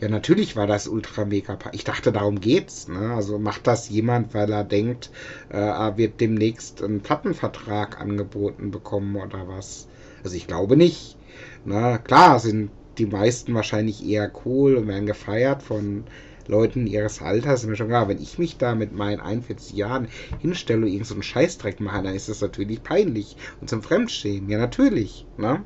ja, 0.00 0.08
natürlich 0.08 0.56
war 0.56 0.66
das 0.66 0.88
ultra 0.88 1.24
mega. 1.24 1.58
Ich 1.72 1.84
dachte, 1.84 2.12
darum 2.12 2.40
geht's. 2.40 2.88
Ne? 2.88 3.14
Also 3.14 3.38
macht 3.38 3.66
das 3.66 3.88
jemand, 3.88 4.34
weil 4.34 4.50
er 4.52 4.64
denkt, 4.64 5.10
äh, 5.50 5.56
er 5.58 5.96
wird 5.96 6.20
demnächst 6.20 6.82
einen 6.82 7.02
Plattenvertrag 7.02 8.00
angeboten 8.00 8.70
bekommen 8.70 9.16
oder 9.16 9.48
was? 9.48 9.88
Also 10.22 10.36
ich 10.36 10.46
glaube 10.46 10.76
nicht. 10.76 11.17
Na 11.64 11.98
klar, 11.98 12.38
sind 12.40 12.70
die 12.98 13.06
meisten 13.06 13.54
wahrscheinlich 13.54 14.04
eher 14.04 14.30
cool 14.44 14.74
und 14.76 14.88
werden 14.88 15.06
gefeiert 15.06 15.62
von 15.62 16.04
Leuten 16.48 16.86
ihres 16.86 17.20
Alters. 17.22 17.62
Ist 17.62 17.68
mir 17.68 17.76
schon 17.76 17.88
klar, 17.88 18.08
wenn 18.08 18.20
ich 18.20 18.38
mich 18.38 18.56
da 18.58 18.74
mit 18.74 18.92
meinen 18.92 19.20
41 19.20 19.76
Jahren 19.76 20.08
hinstelle 20.40 20.80
und 20.80 20.88
irgendeinen 20.88 21.16
so 21.16 21.22
Scheißdreck 21.22 21.80
mache, 21.80 22.02
dann 22.02 22.14
ist 22.14 22.28
das 22.28 22.40
natürlich 22.40 22.82
peinlich 22.82 23.36
und 23.60 23.68
zum 23.70 23.82
Fremdschämen. 23.82 24.48
Ja, 24.48 24.58
natürlich. 24.58 25.26
Ne? 25.36 25.62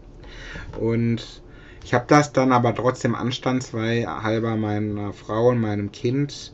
Und 0.80 1.42
ich 1.84 1.94
habe 1.94 2.04
das 2.08 2.32
dann 2.32 2.52
aber 2.52 2.74
trotzdem 2.74 3.14
anstandshalber 3.14 4.56
meiner 4.56 5.12
Frau 5.12 5.48
und 5.48 5.60
meinem 5.60 5.92
Kind 5.92 6.52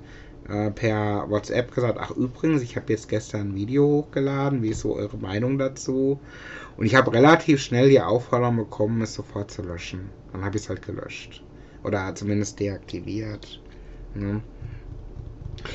äh, 0.49 0.71
per 0.71 1.29
WhatsApp 1.29 1.75
gesagt, 1.75 1.99
ach 2.01 2.11
übrigens, 2.11 2.63
ich 2.63 2.77
habe 2.77 2.93
jetzt 2.93 3.09
gestern 3.09 3.51
ein 3.51 3.55
Video 3.55 3.85
hochgeladen, 3.85 4.63
wie 4.63 4.71
ist 4.71 4.81
so 4.81 4.95
eure 4.95 5.19
Meinung 5.19 5.59
dazu? 5.59 6.19
Und 6.79 6.87
ich 6.87 6.95
habe 6.95 7.13
relativ 7.13 7.61
schnell 7.61 7.91
die 7.91 8.01
Aufforderung 8.01 8.57
bekommen, 8.57 9.03
es 9.03 9.13
sofort 9.13 9.51
zu 9.51 9.63
löschen. 9.63 10.11
Dann 10.33 10.45
habe 10.45 10.57
ich 10.57 10.63
es 10.63 10.69
halt 10.69 10.87
gelöscht. 10.87 11.43
Oder 11.83 12.15
zumindest 12.15 12.61
deaktiviert. 12.61 13.61
Ne? 14.15 14.41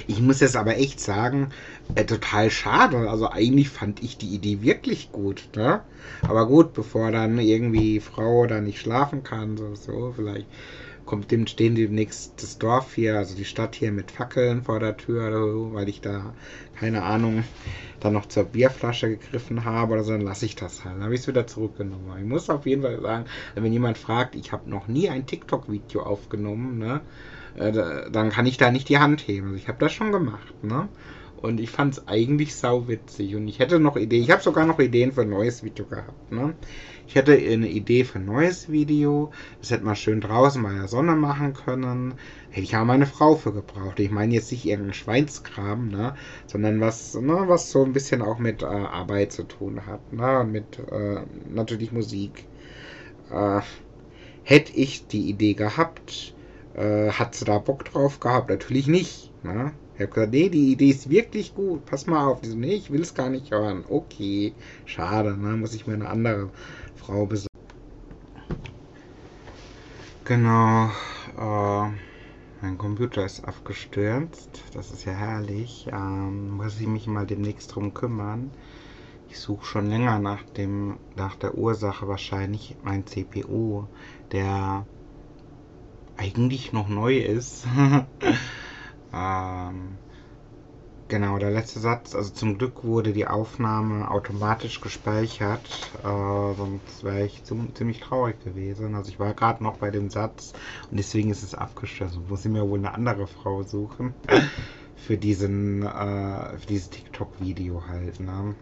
Ich 0.08 0.22
muss 0.22 0.40
jetzt 0.40 0.56
aber 0.56 0.78
echt 0.78 1.02
sagen, 1.02 1.50
äh, 1.96 2.06
total 2.06 2.50
schade. 2.50 3.10
Also 3.10 3.30
eigentlich 3.30 3.68
fand 3.68 4.02
ich 4.02 4.18
die 4.18 4.34
Idee 4.34 4.62
wirklich 4.62 5.12
gut. 5.12 5.50
Ne? 5.58 5.82
Aber 6.22 6.48
gut, 6.48 6.72
bevor 6.72 7.12
dann 7.12 7.38
irgendwie 7.38 8.00
Frau 8.00 8.48
da 8.48 8.62
nicht 8.62 8.80
schlafen 8.80 9.24
kann, 9.24 9.58
so, 9.58 9.76
so 9.76 10.14
vielleicht 10.16 10.48
kommt 11.06 11.32
dem 11.32 11.48
stehen 11.48 11.76
demnächst 11.76 12.42
das 12.42 12.58
Dorf 12.58 12.96
hier, 12.96 13.18
also 13.18 13.36
die 13.36 13.46
Stadt 13.46 13.76
hier 13.76 13.92
mit 13.92 14.12
Fackeln 14.12 14.64
vor 14.64 14.80
der 14.80 14.98
Tür, 14.98 15.74
weil 15.74 15.90
ich 15.90 16.02
da, 16.02 16.34
keine 16.76 17.04
Ahnung, 17.04 17.44
dann 18.00 18.14
noch 18.14 18.28
zur 18.28 18.46
Bierflasche 18.46 19.10
gegriffen 19.10 19.66
habe 19.66 19.94
oder 19.94 20.04
so, 20.04 20.12
dann 20.12 20.22
lasse 20.22 20.46
ich 20.46 20.56
das 20.56 20.84
halt. 20.84 20.96
Dann 20.96 21.04
habe 21.04 21.14
ich 21.14 21.22
es 21.22 21.28
wieder 21.28 21.48
zurückgenommen. 21.48 22.12
Ich 22.18 22.26
muss 22.26 22.50
auf 22.50 22.66
jeden 22.66 22.82
Fall 22.82 23.02
sagen, 23.02 23.26
wenn 23.56 23.74
jemand 23.74 23.98
fragt, 23.98 24.36
ich 24.36 24.52
habe 24.52 24.70
noch 24.70 24.88
nie 24.88 25.10
ein 25.10 25.26
TikTok-Video 25.26 26.04
aufgenommen, 26.04 26.78
ne? 26.78 27.02
Äh, 27.56 28.10
dann 28.12 28.30
kann 28.30 28.46
ich 28.46 28.58
da 28.58 28.72
nicht 28.72 28.90
die 28.90 28.98
Hand 28.98 29.28
heben. 29.28 29.48
Also 29.48 29.58
ich 29.58 29.68
habe 29.68 29.78
das 29.80 29.92
schon 29.92 30.12
gemacht. 30.12 30.54
Ne? 30.64 30.88
Und 31.44 31.60
ich 31.60 31.72
fand 31.72 31.96
es 31.96 32.08
eigentlich 32.08 32.56
sau 32.56 32.88
witzig. 32.88 33.36
Und 33.36 33.50
ich 33.50 33.60
hätte 33.60 33.78
noch 33.78 33.98
Ideen. 33.98 34.24
Ich 34.24 34.32
habe 34.32 34.42
sogar 34.42 34.66
noch 34.66 34.80
Ideen 34.80 35.12
für 35.12 35.24
ein 35.24 35.30
neues 35.30 35.62
Video 35.62 35.86
gehabt. 35.86 36.32
Ne? 36.32 36.56
Ich 37.06 37.16
hätte 37.16 37.34
eine 37.34 37.68
Idee 37.68 38.06
für 38.06 38.20
ein 38.20 38.26
neues 38.26 38.72
Video. 38.72 39.30
Das 39.60 39.70
hätte 39.70 39.84
man 39.84 39.98
schön 39.98 40.22
draußen 40.22 40.64
bei 40.64 40.72
der 40.72 40.88
Sonne 40.88 41.18
machen 41.18 41.54
können. 41.54 42.14
Hätte 42.50 42.62
ich 42.62 42.78
auch 42.78 42.86
meine 42.86 43.06
Frau 43.06 43.36
für 43.36 43.52
gebraucht. 43.52 44.00
Ich 44.00 44.10
meine 44.10 44.34
jetzt 44.34 44.54
nicht 44.54 44.66
irgendeinen 44.66 44.94
Schweinskram, 44.94 45.90
ne? 45.90 46.16
sondern 46.48 46.80
was, 46.80 47.14
ne, 47.14 47.44
was 47.48 47.72
so 47.72 47.84
ein 47.84 47.92
bisschen 47.92 48.22
auch 48.22 48.40
mit 48.40 48.64
äh, 48.64 48.66
Arbeit 48.66 49.34
zu 49.34 49.44
tun 49.44 49.86
hat. 49.86 50.14
Ne? 50.14 50.48
Mit 50.50 50.80
äh, 50.80 51.24
natürlich 51.54 51.92
Musik. 51.92 52.46
Äh, 53.32 53.60
hätte 54.44 54.72
ich 54.78 55.08
die 55.08 55.28
Idee 55.28 55.56
gehabt, 55.56 56.36
äh, 56.74 57.10
hat 57.10 57.36
sie 57.36 57.44
da 57.44 57.58
Bock 57.60 57.84
drauf 57.84 58.22
gehabt? 58.22 58.50
Natürlich 58.50 58.88
nicht. 58.88 59.34
Ne? 59.44 59.74
Ich 59.96 60.00
habe 60.00 60.12
gesagt, 60.12 60.32
nee, 60.32 60.50
die 60.50 60.72
Idee 60.72 60.90
ist 60.90 61.10
wirklich 61.10 61.54
gut. 61.54 61.86
Pass 61.86 62.08
mal 62.08 62.26
auf. 62.26 62.42
Die 62.42 62.50
so, 62.50 62.58
nee, 62.58 62.74
ich 62.74 62.90
will 62.90 63.02
es 63.02 63.14
gar 63.14 63.30
nicht 63.30 63.52
hören. 63.52 63.86
Okay, 63.88 64.56
schade, 64.86 65.38
ne? 65.38 65.56
Muss 65.56 65.76
ich 65.76 65.86
mir 65.86 65.94
eine 65.94 66.10
andere 66.10 66.50
Frau 66.96 67.28
besorgen. 67.28 67.48
Genau. 70.26 70.90
Äh, 71.38 71.92
mein 72.62 72.78
Computer 72.80 73.24
ist 73.24 73.42
abgestürzt. 73.42 74.64
Das 74.74 74.90
ist 74.92 75.06
ja 75.06 75.14
herrlich. 75.14 75.88
Ähm, 75.92 76.50
muss 76.50 76.80
ich 76.80 76.88
mich 76.88 77.06
mal 77.06 77.28
demnächst 77.28 77.76
drum 77.76 77.94
kümmern. 77.94 78.52
Ich 79.30 79.38
suche 79.38 79.66
schon 79.66 79.90
länger 79.90 80.18
nach 80.18 80.44
dem, 80.58 80.98
nach 81.16 81.36
der 81.36 81.56
Ursache 81.56 82.08
wahrscheinlich 82.08 82.78
mein 82.82 83.06
CPU, 83.06 83.86
der 84.32 84.88
eigentlich 86.18 86.74
noch 86.74 86.88
neu 86.88 87.18
ist. 87.18 87.66
Ähm, 89.14 89.98
genau, 91.08 91.38
der 91.38 91.52
letzte 91.52 91.80
Satz. 91.80 92.16
Also 92.16 92.32
zum 92.32 92.58
Glück 92.58 92.84
wurde 92.84 93.14
die 93.14 93.28
Aufnahme 93.28 94.10
automatisch 94.10 94.82
gespeichert. 94.82 95.92
Äh, 96.04 96.54
sonst 96.56 97.04
wäre 97.04 97.26
ich 97.26 97.44
ziemlich 97.44 98.00
traurig 98.00 98.44
gewesen. 98.44 98.96
Also 98.96 99.10
ich 99.10 99.20
war 99.20 99.34
gerade 99.34 99.64
noch 99.64 99.78
bei 99.78 99.92
dem 99.92 100.10
Satz 100.10 100.54
und 100.90 100.98
deswegen 100.98 101.30
ist 101.30 101.44
es 101.44 101.56
abgestürzt. 101.56 102.20
Muss 102.28 102.46
ich 102.46 102.52
mir 102.52 102.68
wohl 102.68 102.80
eine 102.80 102.94
andere 102.94 103.28
Frau 103.28 103.64
suchen. 103.64 104.14
für 104.96 105.18
diesen, 105.18 105.84
äh, 105.84 106.58
für 106.58 106.68
dieses 106.68 106.90
TikTok-Video 106.90 107.84
halt, 107.88 108.20
ne? 108.20 108.56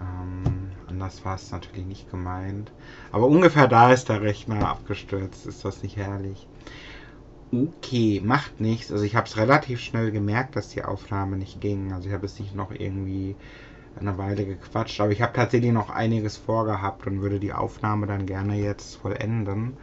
Ähm, 0.00 0.72
anders 0.88 1.24
war 1.24 1.36
es 1.36 1.50
natürlich 1.52 1.86
nicht 1.86 2.10
gemeint. 2.10 2.72
Aber 3.12 3.26
ungefähr 3.26 3.68
da 3.68 3.92
ist 3.92 4.08
der 4.08 4.22
Rechner 4.22 4.68
abgestürzt. 4.68 5.46
Ist 5.46 5.64
das 5.64 5.82
nicht 5.82 5.96
herrlich? 5.96 6.46
Okay, 7.54 8.20
macht 8.24 8.60
nichts. 8.60 8.90
Also 8.90 9.04
ich 9.04 9.14
habe 9.14 9.26
es 9.26 9.36
relativ 9.36 9.80
schnell 9.80 10.10
gemerkt, 10.10 10.56
dass 10.56 10.70
die 10.70 10.84
Aufnahme 10.84 11.36
nicht 11.36 11.60
ging. 11.60 11.92
Also 11.92 12.08
ich 12.08 12.14
habe 12.14 12.24
es 12.24 12.38
nicht 12.40 12.54
noch 12.54 12.70
irgendwie 12.70 13.36
eine 13.94 14.16
Weile 14.16 14.46
gequatscht, 14.46 15.00
aber 15.00 15.12
ich 15.12 15.20
habe 15.20 15.34
tatsächlich 15.34 15.72
noch 15.72 15.90
einiges 15.90 16.38
vorgehabt 16.38 17.06
und 17.06 17.20
würde 17.20 17.38
die 17.40 17.52
Aufnahme 17.52 18.06
dann 18.06 18.24
gerne 18.26 18.56
jetzt 18.56 18.96
vollenden. 18.96 19.76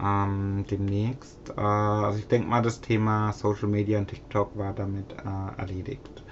Ähm, 0.00 0.64
demnächst. 0.70 1.50
Äh, 1.56 1.60
also 1.60 2.18
ich 2.18 2.26
denke 2.26 2.48
mal, 2.48 2.62
das 2.62 2.80
Thema 2.80 3.32
Social 3.32 3.68
Media 3.68 3.98
und 3.98 4.08
TikTok 4.08 4.56
war 4.58 4.72
damit 4.74 5.12
äh, 5.12 5.60
erledigt. 5.60 6.24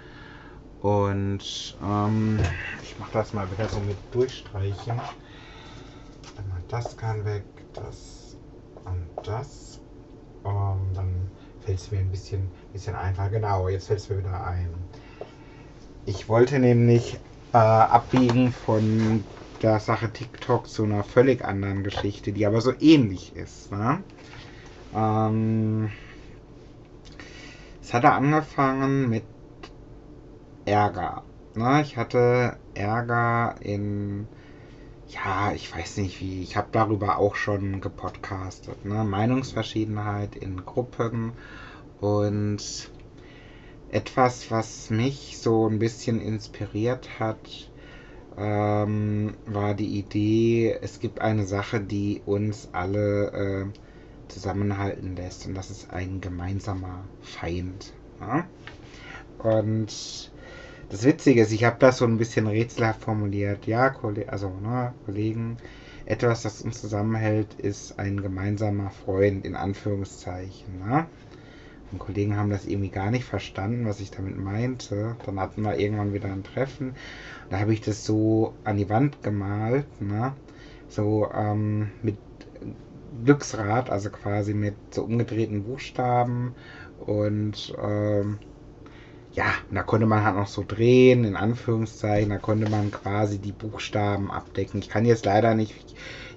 Und 0.81 1.77
ähm, 1.83 2.41
ich 2.83 2.99
mache 2.99 3.13
das 3.13 3.33
mal 3.33 3.51
wieder 3.53 3.69
so 3.69 3.79
mit 3.81 3.97
durchstreichen. 4.11 5.01
Das 6.69 6.97
kann 6.97 7.25
weg, 7.25 7.45
das 7.75 8.37
und 8.85 9.09
das. 9.25 9.76
Ähm, 10.47 10.95
dann 10.95 11.31
fällt 11.65 11.79
es 11.79 11.91
mir 11.91 11.99
ein 11.99 12.11
bisschen, 12.11 12.49
bisschen 12.73 12.95
einfacher. 12.95 13.31
Genau, 13.31 13.69
jetzt 13.69 13.89
fällt 13.89 14.01
es 14.01 14.09
mir 14.09 14.19
wieder 14.19 14.47
ein. 14.47 14.69
Ich 16.07 16.29
wollte 16.29 16.59
nämlich 16.59 17.19
äh, 17.53 17.57
abbiegen 17.59 18.53
von 18.53 19.25
der 19.63 19.81
Sache 19.81 20.13
TikTok 20.13 20.69
zu 20.69 20.85
einer 20.85 21.03
völlig 21.03 21.45
anderen 21.45 21.83
Geschichte, 21.83 22.33
die 22.33 22.47
aber 22.47 22.61
so 22.61 22.73
ähnlich 22.79 23.35
ist. 23.35 23.73
Ne? 23.73 24.03
Ähm, 24.95 25.91
es 27.83 27.93
hatte 27.93 28.13
angefangen 28.13 29.09
mit 29.09 29.25
Ärger. 30.65 31.23
Ne? 31.55 31.83
Ich 31.83 31.97
hatte 31.97 32.57
Ärger 32.75 33.57
in 33.61 34.29
ja, 35.09 35.53
ich 35.53 35.75
weiß 35.75 35.99
nicht 35.99 36.21
wie, 36.21 36.43
ich 36.43 36.57
habe 36.57 36.69
darüber 36.73 37.19
auch 37.19 37.37
schon 37.37 37.81
gepodcastet, 37.81 38.85
ne? 38.85 39.05
Meinungsverschiedenheit 39.05 40.37
in 40.37 40.65
Gruppen 40.65 41.33
und 42.01 42.91
etwas, 43.91 44.51
was 44.51 44.91
mich 44.91 45.39
so 45.39 45.69
ein 45.69 45.79
bisschen 45.79 46.21
inspiriert 46.21 47.21
hat, 47.21 47.71
ähm, 48.37 49.35
war 49.47 49.75
die 49.75 49.99
Idee, 49.99 50.77
es 50.83 51.01
gibt 51.01 51.21
eine 51.21 51.47
Sache, 51.47 51.81
die 51.81 52.21
uns 52.27 52.69
alle 52.73 53.31
äh, 53.33 53.67
zusammenhalten 54.29 55.17
lässt 55.17 55.47
und 55.47 55.55
das 55.55 55.71
ist 55.71 55.91
ein 55.91 56.21
gemeinsamer 56.21 57.05
Feind. 57.23 57.93
Ne? 58.21 58.45
Und 59.39 60.31
das 60.89 61.05
Witzige 61.05 61.43
ist, 61.43 61.53
ich 61.53 61.65
habe 61.65 61.77
das 61.79 61.99
so 61.99 62.05
ein 62.05 62.19
bisschen 62.19 62.47
rätselhaft 62.47 63.03
formuliert. 63.03 63.67
Ja, 63.67 63.95
also 64.29 64.51
ne, 64.51 64.95
Kollegen, 65.05 65.57
etwas, 66.05 66.43
das 66.43 66.63
uns 66.63 66.81
zusammenhält, 66.81 67.55
ist 67.55 67.99
ein 67.99 68.23
gemeinsamer 68.23 68.91
Freund, 68.91 69.45
in 69.45 69.57
Anführungszeichen. 69.57 70.79
Ne? 70.79 71.07
Und 71.91 71.99
Kollegen 71.99 72.37
haben 72.37 72.51
das 72.51 72.67
irgendwie 72.67 72.91
gar 72.91 73.11
nicht 73.11 73.25
verstanden, 73.25 73.87
was 73.87 74.01
ich 74.01 74.11
damit 74.11 74.39
meinte. 74.39 75.17
Dann 75.25 75.41
hatten 75.41 75.63
wir 75.63 75.79
irgendwann 75.79 76.15
wieder 76.15 76.31
ein 76.31 76.45
Treffen. 76.45 76.95
Da 77.51 77.59
habe 77.59 77.73
ich 77.73 77.81
das 77.81 78.05
so 78.05 78.55
an 78.65 78.77
die 78.77 78.89
Wand 78.89 79.23
gemalt, 79.23 79.87
ne? 80.01 80.35
so 80.89 81.29
ähm, 81.33 81.91
mit 82.03 82.17
Glücksrad, 83.25 83.91
also 83.91 84.11
quasi 84.11 84.55
mit 84.55 84.75
so 84.91 85.03
umgedrehten 85.03 85.65
Buchstaben 85.65 86.55
und 87.05 87.75
ähm, 87.83 88.39
ja, 89.37 89.53
da 89.71 89.83
konnte 89.83 90.07
man 90.07 90.25
halt 90.25 90.37
noch 90.37 90.47
so 90.47 90.65
drehen, 90.67 91.25
in 91.25 91.37
Anführungszeichen, 91.37 92.31
da 92.31 92.39
konnte 92.39 92.71
man 92.71 92.91
quasi 92.91 93.39
die 93.39 93.53
Buchstaben 93.53 94.31
abdecken. 94.31 94.81
Ich 94.81 94.89
kann 94.89 95.05
jetzt 95.05 95.27
leider 95.27 95.55
nicht, 95.55 95.75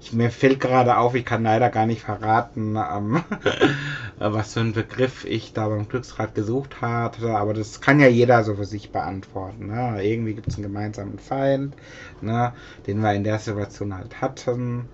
ich, 0.02 0.12
mir 0.12 0.30
fällt 0.30 0.60
gerade 0.60 0.98
auf, 0.98 1.16
ich 1.16 1.24
kann 1.24 1.44
leider 1.44 1.70
gar 1.70 1.86
nicht 1.86 2.02
verraten, 2.02 2.76
ähm, 2.76 3.24
was 4.18 4.54
für 4.54 4.60
einen 4.60 4.74
Begriff 4.74 5.24
ich 5.24 5.54
da 5.54 5.70
beim 5.70 5.88
Glücksrad 5.88 6.36
gesucht 6.36 6.82
hatte, 6.82 7.38
aber 7.38 7.54
das 7.54 7.80
kann 7.80 8.02
ja 8.02 8.08
jeder 8.08 8.44
so 8.44 8.56
für 8.56 8.66
sich 8.66 8.92
beantworten. 8.92 9.68
Ne? 9.68 10.04
Irgendwie 10.04 10.34
gibt 10.36 10.50
es 10.50 10.56
einen 10.58 10.64
gemeinsamen 10.64 11.20
Feind, 11.20 11.78
ne? 12.20 12.54
den 12.86 13.00
wir 13.02 13.14
in 13.14 13.24
der 13.24 13.40
Situation 13.40 13.96
halt 13.96 14.20
hatten 14.22 14.90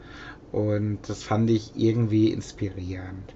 und 0.52 1.00
das 1.10 1.24
fand 1.24 1.50
ich 1.50 1.76
irgendwie 1.76 2.32
inspirierend. 2.32 3.34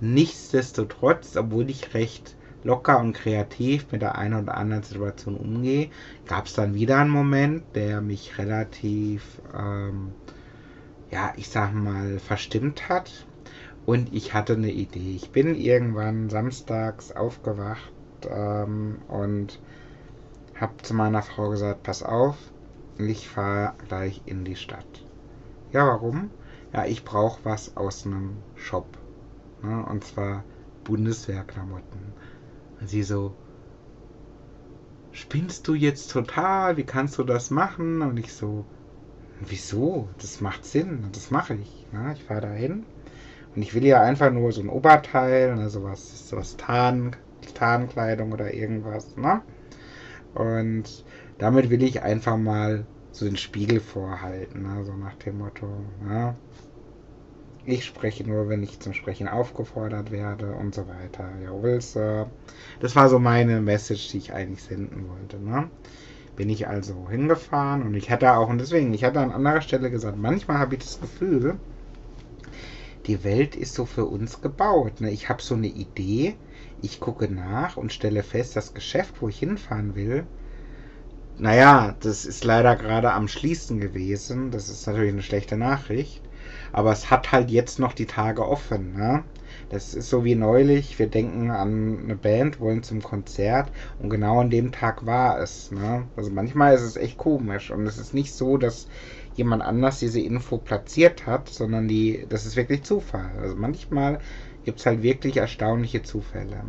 Nichtsdestotrotz, 0.00 1.36
obwohl 1.36 1.70
ich 1.70 1.94
recht 1.94 2.37
locker 2.64 2.98
und 2.98 3.12
kreativ 3.12 3.90
mit 3.92 4.02
der 4.02 4.16
einen 4.18 4.42
oder 4.42 4.56
anderen 4.56 4.82
Situation 4.82 5.36
umgehe, 5.36 5.90
gab 6.26 6.46
es 6.46 6.54
dann 6.54 6.74
wieder 6.74 6.98
einen 6.98 7.10
Moment, 7.10 7.64
der 7.74 8.00
mich 8.00 8.38
relativ, 8.38 9.40
ähm, 9.56 10.12
ja, 11.10 11.32
ich 11.36 11.48
sag 11.48 11.72
mal, 11.72 12.18
verstimmt 12.18 12.88
hat. 12.88 13.26
Und 13.86 14.12
ich 14.12 14.34
hatte 14.34 14.52
eine 14.52 14.70
Idee. 14.70 15.16
Ich 15.16 15.30
bin 15.30 15.54
irgendwann 15.54 16.28
samstags 16.28 17.12
aufgewacht 17.12 17.90
ähm, 18.28 18.98
und 19.08 19.60
habe 20.60 20.76
zu 20.82 20.92
meiner 20.92 21.22
Frau 21.22 21.48
gesagt, 21.50 21.84
pass 21.84 22.02
auf, 22.02 22.36
ich 22.98 23.28
fahre 23.28 23.74
gleich 23.88 24.22
in 24.26 24.44
die 24.44 24.56
Stadt. 24.56 25.04
Ja, 25.72 25.86
warum? 25.86 26.30
Ja, 26.72 26.84
ich 26.84 27.04
brauche 27.04 27.44
was 27.44 27.76
aus 27.76 28.04
einem 28.04 28.36
Shop. 28.56 28.86
Ne? 29.62 29.86
Und 29.88 30.04
zwar 30.04 30.44
Bundeswehrklamotten. 30.84 32.12
Und 32.80 32.88
sie 32.88 33.02
so, 33.02 33.34
spinnst 35.12 35.66
du 35.68 35.74
jetzt 35.74 36.10
total? 36.10 36.76
Wie 36.76 36.84
kannst 36.84 37.18
du 37.18 37.24
das 37.24 37.50
machen? 37.50 38.02
Und 38.02 38.18
ich 38.18 38.32
so, 38.32 38.64
wieso? 39.40 40.08
Das 40.18 40.40
macht 40.40 40.64
Sinn. 40.64 41.08
Das 41.12 41.30
mache 41.30 41.54
ich. 41.54 41.86
Ne? 41.92 42.14
Ich 42.14 42.24
fahre 42.24 42.42
da 42.42 42.52
hin. 42.52 42.84
Und 43.54 43.62
ich 43.62 43.74
will 43.74 43.84
ja 43.84 44.00
einfach 44.00 44.30
nur 44.30 44.52
so 44.52 44.60
ein 44.60 44.68
Oberteil, 44.68 45.56
ne? 45.56 45.70
sowas, 45.70 46.28
sowas 46.28 46.56
Tarn, 46.56 47.16
Tarnkleidung 47.54 48.32
oder 48.32 48.54
irgendwas. 48.54 49.16
Ne? 49.16 49.42
Und 50.34 51.04
damit 51.38 51.70
will 51.70 51.82
ich 51.82 52.02
einfach 52.02 52.36
mal 52.36 52.86
so 53.10 53.24
den 53.24 53.36
Spiegel 53.36 53.80
vorhalten. 53.80 54.62
Ne? 54.62 54.84
So 54.84 54.92
nach 54.92 55.14
dem 55.14 55.38
Motto, 55.38 55.66
ne? 56.04 56.36
Ich 57.70 57.84
spreche 57.84 58.24
nur, 58.24 58.48
wenn 58.48 58.62
ich 58.62 58.80
zum 58.80 58.94
Sprechen 58.94 59.28
aufgefordert 59.28 60.10
werde 60.10 60.52
und 60.52 60.74
so 60.74 60.88
weiter. 60.88 61.28
Jawohl, 61.44 61.82
Sir. 61.82 62.30
Das 62.80 62.96
war 62.96 63.10
so 63.10 63.18
meine 63.18 63.60
Message, 63.60 64.08
die 64.08 64.16
ich 64.16 64.32
eigentlich 64.32 64.62
senden 64.62 65.06
wollte. 65.06 65.36
Ne? 65.36 65.68
Bin 66.34 66.48
ich 66.48 66.66
also 66.66 67.10
hingefahren 67.10 67.82
und 67.82 67.92
ich 67.92 68.10
hatte 68.10 68.32
auch, 68.32 68.48
und 68.48 68.56
deswegen, 68.56 68.94
ich 68.94 69.04
hatte 69.04 69.20
an 69.20 69.32
anderer 69.32 69.60
Stelle 69.60 69.90
gesagt, 69.90 70.16
manchmal 70.16 70.56
habe 70.56 70.76
ich 70.76 70.80
das 70.80 70.98
Gefühl, 70.98 71.58
die 73.06 73.22
Welt 73.22 73.54
ist 73.54 73.74
so 73.74 73.84
für 73.84 74.06
uns 74.06 74.40
gebaut. 74.40 75.02
Ne? 75.02 75.10
Ich 75.10 75.28
habe 75.28 75.42
so 75.42 75.54
eine 75.54 75.68
Idee, 75.68 76.36
ich 76.80 77.00
gucke 77.00 77.30
nach 77.30 77.76
und 77.76 77.92
stelle 77.92 78.22
fest, 78.22 78.56
das 78.56 78.72
Geschäft, 78.72 79.20
wo 79.20 79.28
ich 79.28 79.40
hinfahren 79.40 79.94
will, 79.94 80.26
naja, 81.36 81.94
das 82.00 82.24
ist 82.24 82.44
leider 82.44 82.76
gerade 82.76 83.12
am 83.12 83.28
Schließen 83.28 83.78
gewesen. 83.78 84.50
Das 84.52 84.70
ist 84.70 84.86
natürlich 84.86 85.12
eine 85.12 85.22
schlechte 85.22 85.58
Nachricht. 85.58 86.22
Aber 86.72 86.92
es 86.92 87.10
hat 87.10 87.32
halt 87.32 87.50
jetzt 87.50 87.78
noch 87.78 87.92
die 87.92 88.06
Tage 88.06 88.46
offen. 88.46 88.94
Ne? 88.94 89.24
Das 89.70 89.94
ist 89.94 90.08
so 90.08 90.24
wie 90.24 90.34
neulich. 90.34 90.98
Wir 90.98 91.08
denken 91.08 91.50
an 91.50 92.00
eine 92.04 92.16
Band, 92.16 92.60
wollen 92.60 92.82
zum 92.82 93.02
Konzert 93.02 93.70
und 93.98 94.10
genau 94.10 94.40
an 94.40 94.50
dem 94.50 94.72
Tag 94.72 95.04
war 95.06 95.40
es. 95.40 95.70
Ne? 95.70 96.06
Also 96.16 96.30
manchmal 96.30 96.74
ist 96.74 96.82
es 96.82 96.96
echt 96.96 97.18
komisch 97.18 97.70
und 97.70 97.86
es 97.86 97.98
ist 97.98 98.14
nicht 98.14 98.32
so, 98.32 98.56
dass 98.56 98.88
jemand 99.34 99.62
anders 99.62 100.00
diese 100.00 100.20
Info 100.20 100.58
platziert 100.58 101.26
hat, 101.26 101.48
sondern 101.48 101.88
die, 101.88 102.26
das 102.28 102.44
ist 102.44 102.56
wirklich 102.56 102.82
Zufall. 102.82 103.30
Also 103.40 103.56
manchmal 103.56 104.18
gibt 104.64 104.80
es 104.80 104.86
halt 104.86 105.02
wirklich 105.02 105.36
erstaunliche 105.36 106.02
Zufälle. 106.02 106.62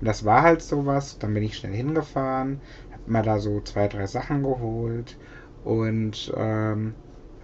Und 0.00 0.06
das 0.06 0.24
war 0.24 0.42
halt 0.42 0.62
sowas. 0.62 1.18
Dann 1.18 1.34
bin 1.34 1.42
ich 1.42 1.56
schnell 1.56 1.74
hingefahren, 1.74 2.60
habe 2.92 3.10
mir 3.10 3.22
da 3.22 3.38
so 3.38 3.60
zwei, 3.60 3.88
drei 3.88 4.06
Sachen 4.06 4.42
geholt 4.42 5.16
und 5.64 6.32
ähm, 6.36 6.94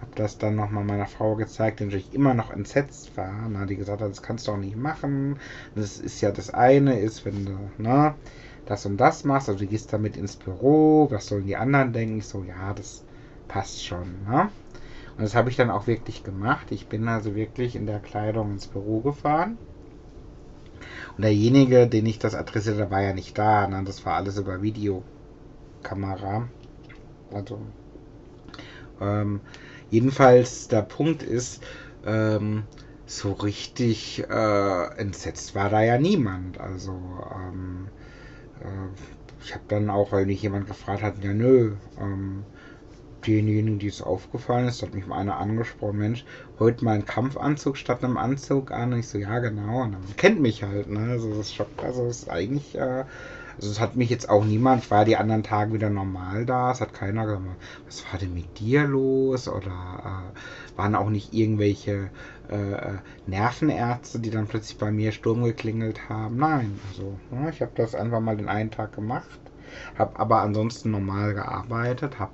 habe 0.03 0.15
das 0.15 0.37
dann 0.37 0.55
nochmal 0.57 0.83
meiner 0.83 1.05
Frau 1.05 1.35
gezeigt, 1.35 1.79
die 1.79 1.85
natürlich 1.85 2.13
immer 2.13 2.33
noch 2.33 2.51
entsetzt 2.51 3.15
war. 3.15 3.47
Na, 3.49 3.65
die 3.65 3.77
gesagt 3.77 4.01
hat, 4.01 4.09
das 4.09 4.21
kannst 4.21 4.47
du 4.47 4.51
auch 4.51 4.57
nicht 4.57 4.75
machen. 4.75 5.37
Das 5.75 5.97
ist 5.97 6.19
ja 6.19 6.31
das 6.31 6.53
eine, 6.53 6.99
ist, 6.99 7.25
wenn 7.25 7.45
du 7.45 7.57
ne, 7.81 8.13
das 8.65 8.85
und 8.85 8.97
das 8.97 9.23
machst, 9.23 9.47
also 9.47 9.59
du 9.59 9.67
gehst 9.67 9.93
damit 9.93 10.17
ins 10.17 10.35
Büro, 10.35 11.07
was 11.09 11.27
sollen 11.27 11.45
die 11.45 11.55
anderen 11.55 11.93
denken? 11.93 12.17
Ich 12.17 12.27
so, 12.27 12.43
ja, 12.43 12.73
das 12.73 13.05
passt 13.47 13.85
schon. 13.85 14.25
Ne? 14.27 14.49
Und 15.15 15.23
das 15.23 15.35
habe 15.35 15.49
ich 15.49 15.55
dann 15.55 15.69
auch 15.69 15.87
wirklich 15.87 16.23
gemacht. 16.23 16.71
Ich 16.71 16.87
bin 16.87 17.07
also 17.07 17.33
wirklich 17.33 17.77
in 17.77 17.85
der 17.85 17.99
Kleidung 17.99 18.51
ins 18.51 18.67
Büro 18.67 18.99
gefahren. 18.99 19.57
Und 21.15 21.23
derjenige, 21.23 21.87
den 21.87 22.05
ich 22.05 22.19
das 22.19 22.35
adressierte, 22.35 22.91
war 22.91 23.01
ja 23.01 23.13
nicht 23.13 23.37
da. 23.37 23.67
Ne? 23.67 23.83
Das 23.85 24.05
war 24.05 24.15
alles 24.15 24.37
über 24.37 24.61
Videokamera. 24.61 26.49
Also, 27.31 27.59
ähm, 28.99 29.39
jedenfalls, 29.93 30.67
der 30.67 30.81
Punkt 30.81 31.23
ist, 31.23 31.63
ähm, 32.05 32.63
so 33.05 33.33
richtig 33.33 34.23
äh, 34.29 34.85
entsetzt 34.97 35.55
war 35.55 35.69
da 35.69 35.81
ja 35.83 35.97
niemand. 35.99 36.59
Also, 36.59 36.93
ähm, 37.35 37.89
äh, 38.61 38.89
ich 39.43 39.53
habe 39.53 39.65
dann 39.67 39.89
auch, 39.89 40.11
weil 40.11 40.25
mich 40.25 40.41
jemand 40.41 40.67
gefragt 40.67 41.03
hat, 41.03 41.23
ja 41.23 41.33
nö, 41.33 41.75
ähm, 41.99 42.45
denjenigen, 43.27 43.79
die 43.79 43.87
es 43.87 44.01
aufgefallen 44.01 44.67
ist, 44.67 44.81
hat 44.81 44.93
mich 44.93 45.07
mal 45.07 45.17
einer 45.19 45.37
angesprochen, 45.37 45.99
Mensch, 45.99 46.25
heute 46.59 46.83
mal 46.85 46.95
ein 46.95 47.05
Kampfanzug 47.05 47.77
statt 47.77 48.03
einem 48.03 48.17
Anzug 48.17 48.71
an. 48.71 48.93
Und 48.93 48.99
ich 48.99 49.07
so, 49.07 49.17
ja, 49.17 49.39
genau. 49.39 49.83
Und 49.83 49.93
dann 49.93 50.15
kennt 50.17 50.41
mich 50.41 50.63
halt, 50.63 50.89
ne? 50.89 51.11
Also 51.11 51.33
das 51.35 51.53
schockt, 51.53 51.83
also 51.83 52.05
das 52.07 52.23
ist 52.23 52.29
eigentlich, 52.29 52.75
äh, 52.75 53.05
also 53.57 53.69
es 53.71 53.79
hat 53.79 53.95
mich 53.95 54.09
jetzt 54.09 54.29
auch 54.29 54.43
niemand, 54.45 54.83
ich 54.83 54.91
war 54.91 55.05
die 55.05 55.17
anderen 55.17 55.43
Tage 55.43 55.73
wieder 55.73 55.89
normal 55.89 56.45
da, 56.45 56.71
es 56.71 56.81
hat 56.81 56.93
keiner 56.93 57.25
gesagt, 57.25 57.43
was 57.85 58.05
war 58.11 58.19
denn 58.19 58.33
mit 58.33 58.59
dir 58.59 58.85
los? 58.85 59.47
Oder 59.47 60.31
äh, 60.33 60.77
waren 60.77 60.95
auch 60.95 61.09
nicht 61.09 61.33
irgendwelche 61.33 62.09
äh, 62.49 62.97
Nervenärzte, 63.25 64.19
die 64.19 64.29
dann 64.29 64.47
plötzlich 64.47 64.77
bei 64.77 64.91
mir 64.91 65.11
Sturm 65.11 65.43
geklingelt 65.43 66.09
haben. 66.09 66.37
Nein, 66.37 66.79
also 66.89 67.19
ja, 67.31 67.49
ich 67.49 67.61
habe 67.61 67.71
das 67.75 67.95
einfach 67.95 68.19
mal 68.19 68.37
den 68.37 68.49
einen 68.49 68.71
Tag 68.71 68.93
gemacht, 68.93 69.39
habe 69.95 70.19
aber 70.19 70.41
ansonsten 70.41 70.91
normal 70.91 71.33
gearbeitet, 71.33 72.19
habe 72.19 72.33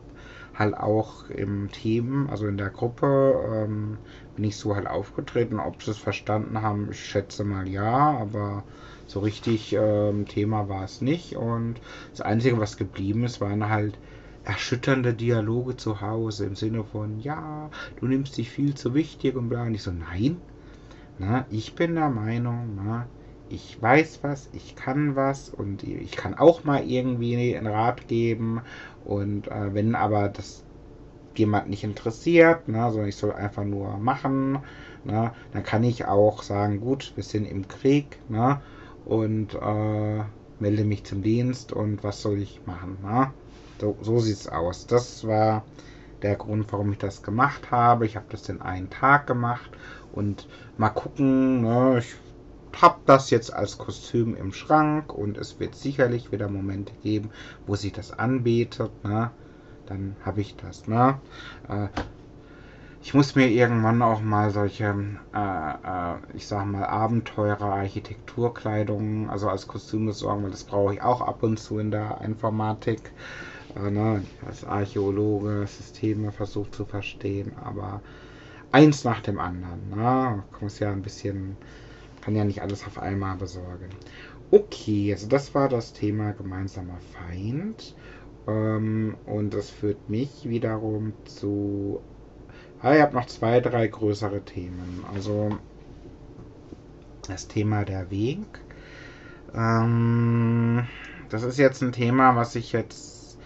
halt 0.56 0.76
auch 0.78 1.30
im 1.30 1.72
Team, 1.72 2.28
also 2.30 2.48
in 2.48 2.58
der 2.58 2.70
Gruppe, 2.70 3.66
ähm, 3.66 3.98
bin 4.36 4.44
ich 4.46 4.58
so 4.58 4.76
halt 4.76 4.88
aufgetreten. 4.88 5.60
Ob 5.60 5.82
sie 5.82 5.92
es 5.92 5.98
verstanden 5.98 6.62
haben, 6.62 6.90
ich 6.92 7.00
schätze 7.04 7.44
mal 7.46 7.68
ja, 7.68 8.18
aber 8.20 8.64
so 9.10 9.22
richtig 9.22 9.74
ähm, 9.74 10.28
Thema 10.28 10.70
war 10.70 10.84
es 10.84 11.02
nicht. 11.02 11.36
Und 11.36 11.82
das 12.12 12.22
Einzige, 12.22 12.60
was 12.60 12.78
geblieben 12.78 13.24
ist, 13.24 13.42
waren 13.42 13.68
halt 13.68 13.98
erschütternde 14.44 15.16
Dialoge 15.16 15.76
zu 15.76 16.00
Hause 16.00 16.46
im 16.46 16.56
Sinne 16.56 16.84
von, 16.84 17.20
ja, 17.20 17.72
du 18.00 18.06
nimmst 18.06 18.38
dich 18.38 18.52
viel 18.52 18.76
zu 18.76 18.94
wichtig 18.94 19.36
und 19.36 19.50
bla. 19.50 19.64
Und 19.64 19.74
ich 19.74 19.82
so, 19.82 19.92
nein, 19.92 20.40
na, 21.18 21.46
ich 21.50 21.74
bin 21.74 21.96
der 21.96 22.10
Meinung, 22.10 22.74
na, 22.76 23.08
ich 23.50 23.82
weiß 23.82 24.20
was, 24.22 24.48
ich 24.54 24.76
kann 24.76 25.16
was 25.16 25.50
und 25.50 25.82
ich 25.82 26.12
kann 26.12 26.36
auch 26.36 26.64
mal 26.64 26.88
irgendwie 26.88 27.56
einen 27.58 27.66
Rat 27.66 28.08
geben. 28.08 28.62
Und 29.06 29.48
äh, 29.48 29.74
wenn 29.74 29.96
aber 29.96 30.30
das 30.30 30.64
jemand 31.36 31.68
nicht 31.68 31.84
interessiert, 31.84 32.68
ne, 32.68 32.92
sondern 32.92 33.10
ich 33.10 33.16
soll 33.16 33.34
einfach 33.34 33.64
nur 33.64 33.98
machen, 33.98 34.60
ne, 35.04 35.32
dann 35.52 35.64
kann 35.64 35.84
ich 35.84 36.06
auch 36.06 36.44
sagen, 36.44 36.80
gut, 36.80 37.12
wir 37.16 37.24
sind 37.24 37.46
im 37.46 37.68
Krieg 37.68 38.20
ne, 38.30 38.62
und 39.10 39.56
äh, 39.56 40.24
melde 40.60 40.84
mich 40.84 41.04
zum 41.04 41.24
Dienst 41.24 41.74
und 41.74 42.04
was 42.04 42.22
soll 42.22 42.38
ich 42.38 42.62
machen. 42.68 43.00
Ne? 43.02 43.32
So, 43.82 43.98
so 44.02 44.18
es 44.18 44.48
aus. 44.48 44.86
Das 44.86 45.26
war 45.26 45.66
der 46.22 46.36
Grund, 46.36 46.72
warum 46.72 46.92
ich 46.92 47.00
das 47.00 47.24
gemacht 47.24 47.72
habe. 47.72 48.06
Ich 48.06 48.16
habe 48.16 48.28
das 48.30 48.48
in 48.50 48.62
einen 48.62 48.92
Tag 48.92 49.26
gemacht 49.26 49.72
und 50.12 50.48
mal 50.78 50.90
gucken, 50.90 51.62
ne, 51.62 51.98
ich 52.00 52.16
habe 52.80 53.00
das 53.08 53.32
jetzt 53.32 53.52
als 53.52 53.80
Kostüm 53.80 54.36
im 54.36 54.54
Schrank 54.54 55.12
und 55.12 55.40
es 55.40 55.60
wird 55.60 55.74
sicherlich 55.74 56.32
wieder 56.32 56.48
Momente 56.48 56.94
geben, 57.02 57.32
wo 57.66 57.76
sich 57.76 57.94
das 57.94 58.12
anbietet. 58.12 58.92
Ne? 59.04 59.32
Dann 59.88 60.16
habe 60.24 60.42
ich 60.42 60.56
das. 60.56 60.88
Ne? 60.88 61.20
Äh, 61.68 61.88
ich 63.02 63.14
muss 63.14 63.36
mir 63.36 63.48
irgendwann 63.48 64.02
auch 64.02 64.22
mal 64.22 64.52
solche, 64.52 64.96
äh, 65.34 65.38
äh, 65.38 66.16
ich 66.34 66.48
sag 66.48 66.66
mal, 66.66 66.86
Abenteurer, 66.86 67.74
Architekturkleidung, 67.74 69.30
also 69.30 69.50
als 69.50 69.68
Kostüm 69.68 70.06
besorgen, 70.06 70.44
weil 70.44 70.52
das 70.52 70.64
brauche 70.66 70.94
ich 70.94 71.02
auch 71.02 71.22
ab 71.22 71.44
und 71.44 71.58
zu 71.58 71.80
in 71.80 71.92
der 71.92 72.22
Informatik. 72.22 73.12
Äh, 73.76 73.92
ne? 73.92 74.24
Als 74.46 74.64
Archäologe 74.66 75.66
Systeme 75.68 76.32
versucht 76.32 76.76
zu 76.76 76.86
verstehen, 76.86 77.54
aber 77.64 78.02
eins 78.72 79.04
nach 79.04 79.22
dem 79.22 79.40
anderen. 79.40 79.90
Ne? 79.90 80.44
Muss 80.60 80.80
ja 80.80 80.92
ein 80.92 81.02
bisschen 81.02 81.58
kann 82.22 82.36
ja 82.36 82.44
nicht 82.44 82.62
alles 82.62 82.86
auf 82.86 83.00
einmal 83.00 83.38
besorgen. 83.38 83.90
Okay, 84.52 85.12
also 85.14 85.28
das 85.28 85.56
war 85.56 85.70
das 85.70 85.94
Thema 85.94 86.34
gemeinsamer 86.34 87.00
Feind. 87.14 87.96
Ähm, 88.48 89.16
und 89.26 89.54
das 89.54 89.70
führt 89.70 90.10
mich 90.10 90.48
wiederum 90.50 91.14
zu. 91.26 92.02
Ah, 92.82 92.96
ich 92.96 93.02
habe 93.02 93.14
noch 93.14 93.26
zwei, 93.26 93.60
drei 93.60 93.88
größere 93.88 94.40
Themen. 94.42 95.04
Also 95.14 95.50
das 97.28 97.50
Thema 97.50 97.84
der 97.84 98.10
Weg. 98.10 98.40
Ähm, 99.54 100.88
das 101.30 101.44
ist 101.44 101.58
jetzt 101.58 101.82
ein 101.82 101.92
Thema, 101.92 102.38
was 102.38 102.56
ich 102.56 102.72
jetzt, 102.72 103.38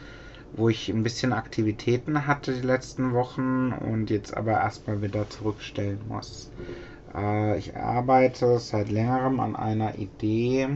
wo 0.55 0.69
ich 0.69 0.87
ein 0.89 1.01
bisschen 1.01 1.33
Aktivitäten 1.33 2.27
hatte 2.27 2.53
die 2.53 2.61
letzten 2.61 3.13
Wochen 3.13 3.71
und 3.71 4.11
jetzt 4.11 4.37
aber 4.37 4.51
erstmal 4.51 5.01
wieder 5.01 5.27
zurückstellen 5.27 6.01
muss. 6.07 6.51
Äh, 7.15 7.57
ich 7.57 7.75
arbeite 7.75 8.59
seit 8.59 8.91
längerem 8.91 9.39
an 9.39 9.55
einer 9.55 9.97
Idee, 9.97 10.69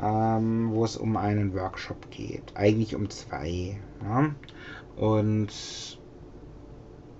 ähm, 0.00 0.70
wo 0.70 0.82
es 0.82 0.96
um 0.96 1.18
einen 1.18 1.52
Workshop 1.52 2.10
geht. 2.10 2.54
Eigentlich 2.54 2.94
um 2.94 3.10
zwei. 3.10 3.78
Ja? 4.02 4.30
Und 4.96 5.95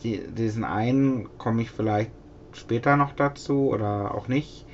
die, 0.02 0.26
diesen 0.28 0.64
einen 0.64 1.28
komme 1.38 1.62
ich 1.62 1.70
vielleicht 1.70 2.10
später 2.52 2.96
noch 2.96 3.12
dazu 3.12 3.70
oder 3.70 4.14
auch 4.14 4.28
nicht. 4.28 4.66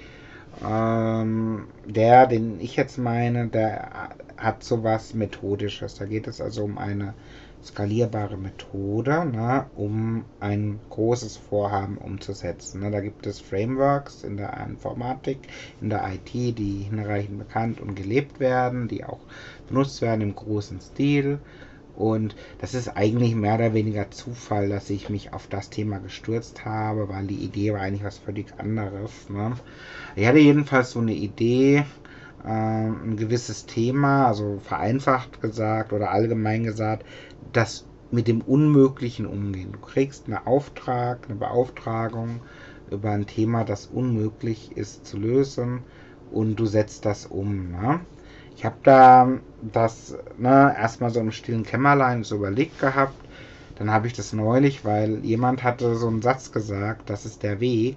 Ähm, 0.64 1.66
der, 1.86 2.26
den 2.26 2.60
ich 2.60 2.76
jetzt 2.76 2.98
meine, 2.98 3.48
der 3.48 4.10
hat 4.36 4.62
sowas 4.62 5.14
Methodisches. 5.14 5.94
Da 5.94 6.04
geht 6.04 6.26
es 6.26 6.40
also 6.40 6.64
um 6.64 6.78
eine 6.78 7.14
skalierbare 7.64 8.36
Methode, 8.36 9.24
ne, 9.24 9.66
um 9.76 10.24
ein 10.40 10.80
großes 10.90 11.36
Vorhaben 11.36 11.96
umzusetzen. 11.96 12.80
Ne. 12.80 12.90
Da 12.90 13.00
gibt 13.00 13.26
es 13.26 13.40
Frameworks 13.40 14.24
in 14.24 14.36
der 14.36 14.66
Informatik, 14.66 15.38
in 15.80 15.88
der 15.88 16.04
IT, 16.12 16.32
die 16.32 16.86
hinreichend 16.90 17.38
bekannt 17.38 17.80
und 17.80 17.94
gelebt 17.94 18.40
werden, 18.40 18.88
die 18.88 19.04
auch 19.04 19.20
benutzt 19.68 20.02
werden 20.02 20.22
im 20.22 20.34
großen 20.34 20.80
Stil. 20.80 21.38
Und 22.02 22.34
das 22.58 22.74
ist 22.74 22.88
eigentlich 22.88 23.36
mehr 23.36 23.54
oder 23.54 23.74
weniger 23.74 24.10
Zufall, 24.10 24.68
dass 24.68 24.90
ich 24.90 25.08
mich 25.08 25.32
auf 25.32 25.46
das 25.46 25.70
Thema 25.70 26.00
gestürzt 26.00 26.64
habe, 26.64 27.08
weil 27.08 27.28
die 27.28 27.36
Idee 27.36 27.72
war 27.72 27.80
eigentlich 27.80 28.02
was 28.02 28.18
völlig 28.18 28.58
anderes. 28.58 29.30
Ne. 29.30 29.52
Ich 30.16 30.26
hatte 30.26 30.40
jedenfalls 30.40 30.90
so 30.90 30.98
eine 30.98 31.14
Idee, 31.14 31.84
äh, 32.44 32.48
ein 32.48 33.16
gewisses 33.16 33.66
Thema, 33.66 34.26
also 34.26 34.58
vereinfacht 34.64 35.40
gesagt 35.40 35.92
oder 35.92 36.10
allgemein 36.10 36.64
gesagt, 36.64 37.06
das 37.52 37.86
mit 38.10 38.26
dem 38.26 38.40
Unmöglichen 38.40 39.24
umgehen. 39.24 39.70
Du 39.70 39.78
kriegst 39.78 40.26
einen 40.26 40.44
Auftrag, 40.44 41.26
eine 41.28 41.38
Beauftragung 41.38 42.40
über 42.90 43.12
ein 43.12 43.28
Thema, 43.28 43.62
das 43.62 43.86
unmöglich 43.86 44.76
ist 44.76 45.06
zu 45.06 45.18
lösen 45.18 45.84
und 46.32 46.56
du 46.56 46.66
setzt 46.66 47.04
das 47.04 47.26
um. 47.26 47.70
Ne? 47.70 48.00
Ich 48.56 48.64
habe 48.64 48.76
da 48.82 49.28
das 49.60 50.16
ne, 50.38 50.74
erstmal 50.78 51.10
so 51.10 51.20
im 51.20 51.32
stillen 51.32 51.64
Kämmerlein 51.64 52.24
so 52.24 52.36
überlegt 52.36 52.78
gehabt. 52.80 53.14
Dann 53.76 53.90
habe 53.90 54.06
ich 54.06 54.12
das 54.12 54.32
neulich, 54.32 54.84
weil 54.84 55.24
jemand 55.24 55.62
hatte 55.62 55.96
so 55.96 56.06
einen 56.06 56.22
Satz 56.22 56.52
gesagt, 56.52 57.08
das 57.10 57.24
ist 57.26 57.42
der 57.42 57.60
Weg. 57.60 57.96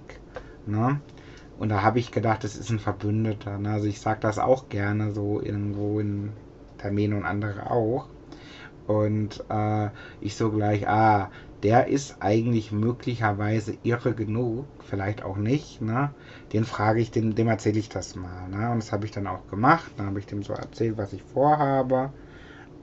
Ne? 0.66 1.00
Und 1.58 1.68
da 1.68 1.82
habe 1.82 1.98
ich 1.98 2.10
gedacht, 2.10 2.44
das 2.44 2.56
ist 2.56 2.70
ein 2.70 2.78
Verbündeter. 2.78 3.58
Ne? 3.58 3.70
Also 3.70 3.86
ich 3.86 4.00
sage 4.00 4.20
das 4.20 4.38
auch 4.38 4.68
gerne 4.68 5.12
so 5.12 5.40
irgendwo 5.40 6.00
in 6.00 6.32
Terminen 6.78 7.18
und 7.18 7.24
andere 7.24 7.70
auch. 7.70 8.08
Und 8.86 9.44
äh, 9.48 9.88
ich 10.20 10.36
so 10.36 10.50
gleich, 10.50 10.88
ah, 10.88 11.30
der 11.62 11.88
ist 11.88 12.16
eigentlich 12.20 12.70
möglicherweise 12.70 13.76
irre 13.82 14.14
genug, 14.14 14.66
vielleicht 14.84 15.22
auch 15.24 15.36
nicht, 15.36 15.80
ne? 15.80 16.10
Den 16.52 16.64
frage 16.64 17.00
ich, 17.00 17.10
dem, 17.10 17.34
dem 17.34 17.48
erzähle 17.48 17.78
ich 17.78 17.88
das 17.88 18.14
mal, 18.14 18.48
ne? 18.48 18.70
Und 18.70 18.78
das 18.78 18.92
habe 18.92 19.04
ich 19.06 19.10
dann 19.10 19.26
auch 19.26 19.46
gemacht. 19.48 19.90
Dann 19.96 20.06
habe 20.06 20.20
ich 20.20 20.26
dem 20.26 20.42
so 20.42 20.52
erzählt, 20.52 20.96
was 20.98 21.12
ich 21.12 21.22
vorhabe. 21.22 22.10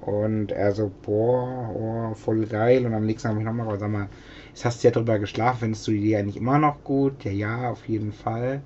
Und 0.02 0.52
er 0.52 0.74
so, 0.74 0.92
boah, 1.02 1.70
oh, 1.74 2.14
voll 2.16 2.46
geil. 2.46 2.86
Und 2.86 2.94
am 2.94 3.06
nächsten 3.06 3.30
habe 3.30 3.40
ich 3.40 3.46
nochmal 3.46 3.66
gesagt, 3.68 3.82
sag 3.82 3.92
mal, 3.92 4.10
jetzt 4.50 4.66
hast 4.66 4.84
du 4.84 4.88
ja 4.88 4.92
drüber 4.92 5.20
geschlafen, 5.20 5.60
findest 5.60 5.88
du 5.88 5.92
die 5.92 6.00
Idee 6.00 6.18
eigentlich 6.18 6.38
immer 6.38 6.60
noch 6.60 6.84
gut? 6.84 7.24
Ja, 7.24 7.32
ja, 7.32 7.72
auf 7.72 7.88
jeden 7.88 8.12
Fall. 8.12 8.62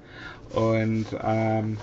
Und 0.54 1.06
ähm, 1.24 1.78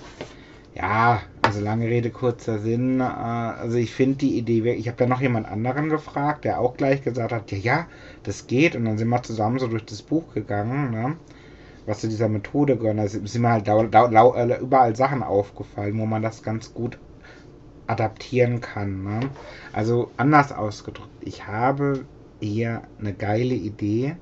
ja, 0.75 1.23
also 1.43 1.61
lange 1.61 1.87
Rede, 1.87 2.11
kurzer 2.11 2.59
Sinn. 2.59 3.01
Äh, 3.01 3.05
also 3.05 3.77
ich 3.77 3.93
finde 3.93 4.19
die 4.19 4.37
Idee, 4.37 4.73
ich 4.73 4.89
habe 4.89 4.99
da 4.99 5.07
noch 5.07 5.21
jemand 5.21 5.47
anderen 5.47 5.89
gefragt, 5.89 6.45
der 6.45 6.61
auch 6.61 6.77
gleich 6.77 7.03
gesagt 7.03 7.33
hat, 7.33 7.53
ja, 7.53 7.59
ja, 7.59 7.89
das 8.25 8.47
geht. 8.47 8.75
Und 8.75 8.85
dann 8.85 8.99
sind 8.99 9.09
wir 9.09 9.23
zusammen 9.23 9.59
so 9.59 9.69
durch 9.69 9.85
das 9.85 10.03
Buch 10.03 10.35
gegangen, 10.35 10.91
ne? 10.91 11.17
was 11.87 12.01
zu 12.01 12.09
dieser 12.09 12.29
Methode 12.29 12.77
gehört. 12.77 12.99
Da 12.99 13.09
sind 13.09 13.41
mir 13.41 13.51
halt 13.51 13.69
überall 14.61 14.97
Sachen 14.97 15.23
aufgefallen, 15.23 15.99
wo 15.99 16.07
man 16.07 16.23
das 16.23 16.43
ganz 16.43 16.73
gut 16.75 16.99
adaptieren 17.87 18.61
kann. 18.61 19.05
Ne? 19.05 19.21
Also 19.73 20.11
anders 20.17 20.53
ausgedrückt, 20.53 21.11
ich 21.21 21.47
habe 21.47 22.05
eher 22.41 22.83
eine 22.99 23.13
geile 23.13 23.55
Idee, 23.55 24.17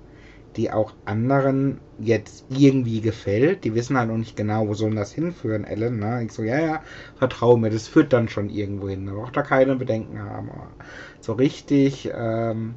die 0.57 0.71
auch 0.71 0.93
anderen 1.05 1.79
jetzt 1.99 2.45
irgendwie 2.51 3.01
gefällt. 3.01 3.65
Die 3.65 3.75
wissen 3.75 3.97
halt 3.97 4.09
noch 4.09 4.17
nicht 4.17 4.37
genau, 4.37 4.69
wo 4.69 4.75
soll 4.75 4.95
das 4.95 5.13
hinführen, 5.13 5.65
Ellen. 5.65 5.99
Ne? 5.99 6.25
Ich 6.25 6.33
so, 6.33 6.43
ja, 6.43 6.59
ja, 6.61 6.83
vertraue 7.17 7.59
mir, 7.59 7.71
das 7.71 7.89
führt 7.89 8.13
dann 8.13 8.29
schon 8.29 8.51
irgendwo 8.51 8.89
hin. 8.89 9.07
Da 9.07 9.13
braucht 9.13 9.37
da 9.37 9.43
keine 9.43 9.77
Bedenken 9.77 10.21
haben. 10.21 10.51
so 11.21 11.33
richtig, 11.33 12.11
ähm, 12.15 12.75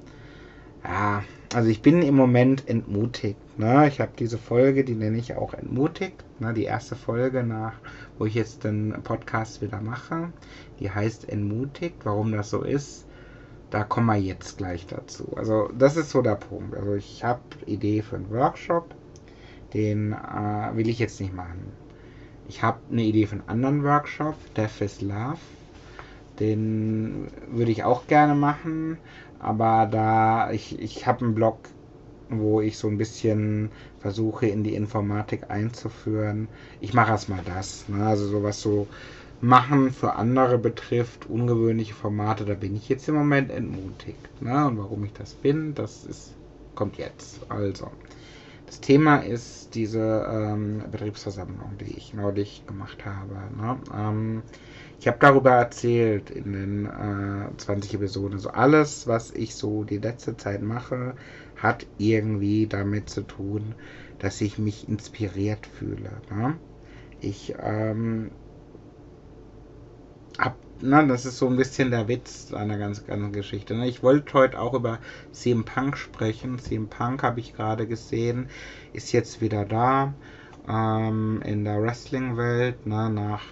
ja, 0.84 1.24
also 1.54 1.70
ich 1.70 1.82
bin 1.82 2.02
im 2.02 2.16
Moment 2.16 2.68
entmutigt. 2.68 3.40
Ne? 3.58 3.88
Ich 3.88 4.00
habe 4.00 4.12
diese 4.18 4.38
Folge, 4.38 4.84
die 4.84 4.96
nenne 4.96 5.18
ich 5.18 5.36
auch 5.36 5.54
entmutigt. 5.54 6.24
Ne? 6.40 6.54
Die 6.54 6.64
erste 6.64 6.96
Folge 6.96 7.44
nach, 7.44 7.74
wo 8.18 8.26
ich 8.26 8.36
jetzt 8.36 8.64
den 8.64 8.94
Podcast 9.04 9.62
wieder 9.62 9.82
mache. 9.82 10.32
Die 10.80 10.92
heißt 10.92 11.30
entmutigt. 11.30 11.98
Warum 12.04 12.32
das 12.32 12.50
so 12.50 12.62
ist, 12.62 13.05
da 13.76 13.84
kommen 13.84 14.08
wir 14.08 14.16
jetzt 14.16 14.58
gleich 14.58 14.88
dazu. 14.88 15.36
Also 15.36 15.70
das 15.78 15.98
ist 15.98 16.10
so 16.10 16.22
der 16.22 16.36
Punkt. 16.36 16.78
Also 16.78 16.94
ich 16.94 17.26
habe 17.26 17.42
Idee 17.66 18.02
für 18.02 18.16
einen 18.16 18.32
Workshop, 18.32 18.96
den 19.74 20.14
äh, 20.14 20.76
will 20.76 20.88
ich 20.88 20.98
jetzt 20.98 21.20
nicht 21.20 21.34
machen. 21.34 21.74
Ich 22.48 22.64
habe 22.64 22.78
eine 22.90 23.04
Idee 23.04 23.28
für 23.28 23.34
einen 23.34 23.50
anderen 23.50 23.84
Workshop, 23.84 24.36
Death 24.56 24.80
is 24.80 25.02
Love. 25.02 25.40
Den 26.40 27.28
würde 27.52 27.72
ich 27.72 27.84
auch 27.84 28.08
gerne 28.08 28.34
machen, 28.34 28.98
aber 29.40 29.88
da 29.92 30.52
ich, 30.52 30.80
ich 30.80 31.06
habe 31.06 31.26
einen 31.26 31.36
Blog, 31.36 31.58
wo 32.30 32.62
ich 32.62 32.78
so 32.78 32.88
ein 32.88 32.98
bisschen 32.98 33.72
versuche 34.00 34.48
in 34.48 34.64
die 34.64 34.76
Informatik 34.76 35.50
einzuführen. 35.50 36.48
Ich 36.80 36.94
mache 36.94 37.12
erstmal 37.12 37.44
das. 37.44 37.90
Ne? 37.90 38.06
Also 38.06 38.26
sowas 38.26 38.62
so 38.62 38.88
machen 39.42 39.92
für 39.92 40.16
andere 40.16 40.58
betrifft, 40.58 41.30
ungewöhnliche 41.30 41.94
Formate, 41.94 42.46
da 42.46 42.54
bin 42.54 42.76
ich 42.76 42.90
jetzt 42.90 43.08
im 43.08 43.16
Moment 43.16 43.52
entmutigt. 43.52 44.42
Ne? 44.42 44.66
Und 44.66 44.78
warum 44.78 45.04
ich 45.06 45.14
das 45.14 45.34
bin, 45.34 45.76
das 45.76 46.06
ist, 46.06 46.34
kommt 46.74 46.98
jetzt. 46.98 47.40
Also, 47.50 47.92
das 48.66 48.82
Thema 48.82 49.18
ist 49.18 49.76
diese 49.76 50.28
ähm, 50.30 50.84
Betriebsversammlung, 50.92 51.78
die 51.80 51.98
ich 51.98 52.14
neulich 52.14 52.64
gemacht 52.66 53.06
habe. 53.06 53.36
Ne? 53.56 53.78
Ähm, 53.96 54.42
ich 55.00 55.08
habe 55.08 55.18
darüber 55.20 55.52
erzählt 55.52 56.32
in 56.32 56.54
den 56.54 56.86
äh, 56.86 57.58
20 57.58 57.94
Episoden. 57.96 58.40
So 58.40 58.50
alles, 58.50 59.08
was 59.08 59.32
ich 59.32 59.56
so 59.56 59.84
die 59.84 60.00
letzte 60.00 60.36
Zeit 60.38 60.64
mache, 60.64 61.14
hat 61.58 61.86
irgendwie 61.98 62.66
damit 62.68 63.10
zu 63.10 63.22
tun, 63.22 63.76
dass 64.20 64.42
ich 64.42 64.58
mich 64.58 64.90
inspiriert 64.90 65.68
fühle. 65.68 66.12
Ne? 66.32 66.56
Ich 67.22 67.54
ähm, 67.62 68.32
ab, 70.38 70.56
na, 70.82 71.04
das 71.04 71.26
ist 71.26 71.38
so 71.38 71.48
ein 71.48 71.56
bisschen 71.56 71.92
der 71.92 72.08
Witz 72.08 72.54
einer 72.54 72.78
ganz 72.78 73.06
ganzen 73.06 73.32
Geschichte. 73.32 73.76
Ne? 73.76 73.88
Ich 73.88 74.04
wollte 74.04 74.34
heute 74.34 74.60
auch 74.60 74.74
über 74.74 75.00
CM 75.32 75.64
Punk 75.64 75.98
sprechen. 75.98 76.60
CM 76.60 76.88
Punk 76.88 77.24
habe 77.24 77.40
ich 77.40 77.56
gerade 77.56 77.88
gesehen, 77.88 78.50
ist 78.94 79.12
jetzt 79.12 79.42
wieder 79.42 79.66
da 79.66 80.14
ähm, 80.68 81.42
in 81.46 81.64
der 81.64 81.82
Wrestling-Welt, 81.82 82.86
ne? 82.86 83.10
nach 83.10 83.44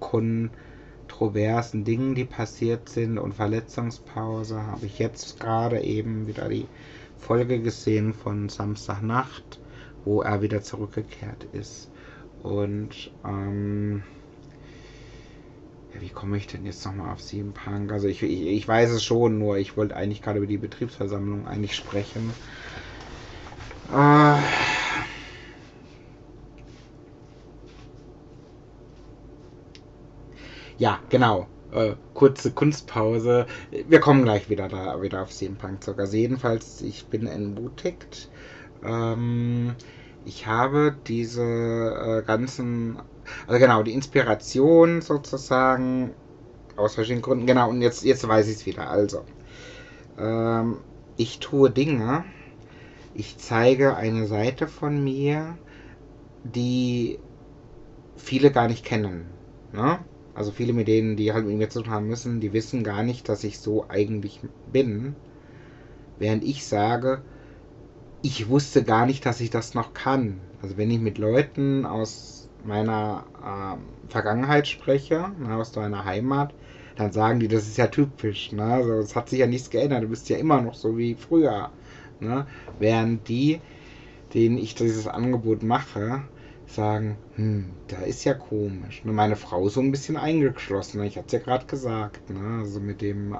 kontroversen 0.00 1.84
Dingen, 1.84 2.14
die 2.14 2.24
passiert 2.24 2.88
sind 2.88 3.18
und 3.18 3.34
Verletzungspause, 3.34 4.62
habe 4.62 4.86
ich 4.86 4.98
jetzt 4.98 5.40
gerade 5.40 5.80
eben 5.80 6.26
wieder 6.26 6.48
die 6.48 6.66
Folge 7.18 7.60
gesehen 7.60 8.12
von 8.12 8.48
Samstagnacht, 8.48 9.60
wo 10.04 10.20
er 10.22 10.42
wieder 10.42 10.62
zurückgekehrt 10.62 11.46
ist. 11.52 11.90
Und 12.42 13.10
ähm, 13.24 14.02
wie 16.00 16.10
komme 16.10 16.36
ich 16.36 16.46
denn 16.46 16.64
jetzt 16.66 16.84
nochmal 16.84 17.12
auf 17.12 17.22
CM 17.22 17.52
Punk? 17.54 17.92
Also 17.92 18.08
ich, 18.08 18.22
ich, 18.22 18.46
ich 18.46 18.68
weiß 18.68 18.90
es 18.90 19.04
schon, 19.04 19.38
nur 19.38 19.58
ich 19.58 19.76
wollte 19.76 19.96
eigentlich 19.96 20.22
gerade 20.22 20.38
über 20.38 20.46
die 20.46 20.58
Betriebsversammlung 20.58 21.46
eigentlich 21.46 21.74
sprechen. 21.76 22.36
Äh, 23.88 24.38
ja, 30.76 31.00
genau. 31.08 31.48
Äh, 31.70 31.96
kurze 32.12 32.52
Kunstpause. 32.52 33.46
Wir 33.70 34.00
kommen 34.00 34.22
gleich 34.22 34.48
wieder 34.48 34.68
da 34.68 35.00
wieder 35.02 35.22
auf 35.22 35.30
CM 35.32 35.56
Punk 35.58 35.82
zurück. 35.82 35.98
Also 36.00 36.16
jedenfalls, 36.16 36.80
ich 36.80 37.08
bin 37.08 37.26
entmutigt. 37.26 38.30
Ähm, 38.82 39.76
ich 40.22 40.46
habe 40.46 41.00
diese 41.06 41.42
äh, 41.42 42.22
ganzen 42.26 43.00
also 43.46 43.58
genau, 43.58 43.82
die 43.82 43.92
Inspiration 43.94 45.00
sozusagen 45.02 46.12
aus 46.76 46.94
verschiedenen 46.94 47.22
Gründen. 47.22 47.46
Genau, 47.46 47.70
und 47.70 47.82
jetzt, 47.82 48.04
jetzt 48.04 48.26
weiß 48.26 48.48
ich 48.48 48.56
es 48.56 48.66
wieder. 48.66 48.88
Also, 48.90 49.24
ähm, 50.18 50.78
ich 51.16 51.38
tue 51.38 51.70
Dinge, 51.70 52.24
ich 53.14 53.38
zeige 53.38 53.96
eine 53.96 54.26
Seite 54.26 54.68
von 54.68 55.02
mir, 55.02 55.56
die 56.44 57.18
viele 58.16 58.50
gar 58.50 58.68
nicht 58.68 58.84
kennen. 58.84 59.26
Ne? 59.72 59.98
Also 60.34 60.52
viele 60.52 60.72
mit 60.74 60.88
denen, 60.88 61.16
die 61.16 61.32
halt 61.32 61.46
mit 61.46 61.56
mir 61.56 61.70
zu 61.70 61.82
tun 61.82 61.92
haben 61.92 62.08
müssen, 62.08 62.40
die 62.40 62.52
wissen 62.52 62.84
gar 62.84 63.02
nicht, 63.02 63.28
dass 63.28 63.42
ich 63.44 63.58
so 63.58 63.86
eigentlich 63.88 64.40
bin. 64.70 65.16
Während 66.18 66.44
ich 66.44 66.66
sage, 66.66 67.22
ich 68.22 68.48
wusste 68.48 68.84
gar 68.84 69.06
nicht, 69.06 69.24
dass 69.24 69.40
ich 69.40 69.50
das 69.50 69.74
noch 69.74 69.94
kann. 69.94 70.40
Also 70.60 70.76
wenn 70.76 70.90
ich 70.90 71.00
mit 71.00 71.16
Leuten 71.16 71.86
aus 71.86 72.35
meiner 72.66 73.24
äh, 73.42 74.10
Vergangenheit 74.10 74.68
spreche, 74.68 75.32
ne, 75.38 75.56
aus 75.56 75.72
deiner 75.72 76.04
Heimat, 76.04 76.54
dann 76.96 77.12
sagen 77.12 77.40
die, 77.40 77.48
das 77.48 77.66
ist 77.66 77.76
ja 77.76 77.88
typisch. 77.88 78.52
Ne? 78.52 78.64
Also, 78.64 78.92
es 78.94 79.14
hat 79.16 79.28
sich 79.28 79.40
ja 79.40 79.46
nichts 79.46 79.70
geändert, 79.70 80.02
du 80.02 80.08
bist 80.08 80.28
ja 80.28 80.38
immer 80.38 80.60
noch 80.60 80.74
so 80.74 80.96
wie 80.96 81.14
früher. 81.14 81.70
Ne? 82.20 82.46
Während 82.78 83.28
die, 83.28 83.60
denen 84.34 84.58
ich 84.58 84.74
dieses 84.74 85.06
Angebot 85.06 85.62
mache, 85.62 86.22
sagen, 86.66 87.16
hm, 87.36 87.70
da 87.88 87.98
ist 87.98 88.24
ja 88.24 88.34
komisch. 88.34 89.02
Und 89.04 89.14
meine 89.14 89.36
Frau 89.36 89.66
ist 89.66 89.74
so 89.74 89.80
ein 89.80 89.92
bisschen 89.92 90.16
eingeschlossen. 90.16 91.02
Ich 91.04 91.16
hatte 91.16 91.26
es 91.26 91.32
ja 91.32 91.38
gerade 91.38 91.66
gesagt, 91.66 92.30
ne? 92.30 92.60
also 92.60 92.80
mit 92.80 93.02
dem 93.02 93.32
äh, 93.34 93.36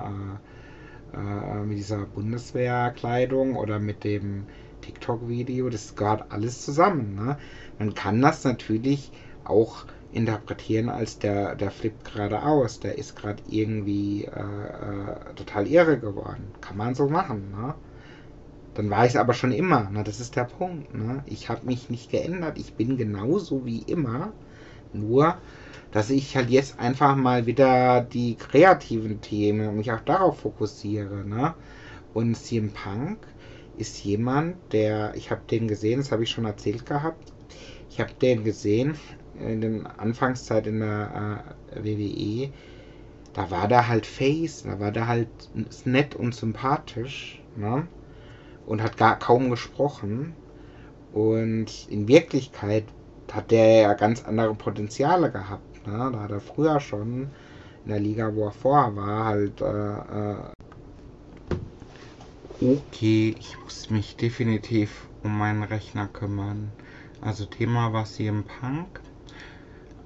äh, 1.16 1.64
mit 1.64 1.78
dieser 1.78 2.04
Bundeswehrkleidung 2.04 3.56
oder 3.56 3.78
mit 3.78 4.04
dem 4.04 4.44
TikTok-Video, 4.86 5.68
das 5.68 5.94
gehört 5.94 6.30
alles 6.30 6.64
zusammen. 6.64 7.14
Ne? 7.14 7.36
Man 7.78 7.94
kann 7.94 8.22
das 8.22 8.44
natürlich 8.44 9.10
auch 9.44 9.84
interpretieren 10.12 10.88
als 10.88 11.18
der, 11.18 11.56
der 11.56 11.70
flippt 11.70 12.04
gerade 12.04 12.42
aus, 12.42 12.80
der 12.80 12.96
ist 12.96 13.16
gerade 13.16 13.42
irgendwie 13.48 14.24
äh, 14.24 14.30
äh, 14.30 15.34
total 15.34 15.66
irre 15.66 15.98
geworden. 15.98 16.52
Kann 16.60 16.76
man 16.76 16.94
so 16.94 17.08
machen, 17.08 17.50
ne? 17.50 17.74
Dann 18.74 18.90
war 18.90 19.04
ich 19.04 19.12
es 19.12 19.16
aber 19.16 19.34
schon 19.34 19.52
immer, 19.52 19.90
ne? 19.90 20.04
Das 20.04 20.20
ist 20.20 20.36
der 20.36 20.44
Punkt, 20.44 20.94
ne? 20.94 21.22
Ich 21.26 21.48
habe 21.48 21.66
mich 21.66 21.90
nicht 21.90 22.10
geändert, 22.10 22.58
ich 22.58 22.74
bin 22.74 22.96
genauso 22.96 23.66
wie 23.66 23.80
immer, 23.80 24.32
nur 24.92 25.36
dass 25.92 26.10
ich 26.10 26.36
halt 26.36 26.50
jetzt 26.50 26.78
einfach 26.78 27.16
mal 27.16 27.46
wieder 27.46 28.00
die 28.02 28.36
kreativen 28.36 29.20
Themen 29.20 29.76
mich 29.76 29.92
auch 29.92 30.00
darauf 30.00 30.40
fokussiere, 30.40 31.24
ne? 31.26 31.54
Und 32.14 32.36
CM 32.36 32.70
Punk 32.70 33.18
ist 33.78 34.04
jemand, 34.04 34.56
der, 34.72 35.14
ich 35.14 35.30
habe 35.30 35.42
den 35.50 35.68
gesehen, 35.68 35.98
das 35.98 36.12
habe 36.12 36.22
ich 36.22 36.30
schon 36.30 36.44
erzählt 36.44 36.86
gehabt, 36.86 37.32
ich 37.90 38.00
habe 38.00 38.12
den 38.20 38.44
gesehen 38.44 38.96
in 39.38 39.60
der 39.60 40.00
Anfangszeit 40.00 40.66
in 40.66 40.80
der 40.80 41.44
äh, 41.74 41.84
WWE, 41.84 42.50
da 43.36 43.50
war 43.50 43.68
der 43.68 43.86
halt 43.86 44.06
Face, 44.06 44.62
da 44.62 44.80
war 44.80 44.92
der 44.92 45.08
halt 45.08 45.28
nett 45.84 46.14
und 46.14 46.34
sympathisch, 46.34 47.42
ne? 47.54 47.86
Und 48.66 48.82
hat 48.82 48.96
gar 48.96 49.18
kaum 49.18 49.50
gesprochen. 49.50 50.34
Und 51.12 51.86
in 51.88 52.08
Wirklichkeit 52.08 52.84
hat 53.30 53.50
der 53.50 53.82
ja 53.82 53.92
ganz 53.94 54.24
andere 54.24 54.54
Potenziale 54.54 55.30
gehabt. 55.30 55.86
Ne? 55.86 56.10
Da 56.12 56.20
hat 56.20 56.30
er 56.30 56.40
früher 56.40 56.80
schon 56.80 57.30
in 57.84 57.90
der 57.90 58.00
Liga, 58.00 58.34
wo 58.34 58.46
er 58.46 58.52
vorher 58.52 58.96
war, 58.96 59.24
halt. 59.26 59.60
Äh, 59.60 59.66
äh 59.66 60.55
okay, 62.60 63.34
ich 63.38 63.56
muss 63.62 63.90
mich 63.90 64.16
definitiv 64.16 65.08
um 65.22 65.38
meinen 65.38 65.62
Rechner 65.62 66.06
kümmern. 66.08 66.72
Also 67.20 67.44
Thema 67.44 67.92
war 67.92 68.04
CM 68.04 68.44
Punk. 68.44 69.00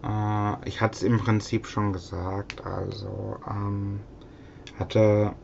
Äh, 0.02 0.68
ich 0.68 0.80
hatte 0.80 0.96
es 0.96 1.02
im 1.02 1.18
Prinzip 1.18 1.66
schon 1.66 1.92
gesagt. 1.92 2.64
Also 2.64 3.38
ähm, 3.48 4.00
hatte, 4.78 5.34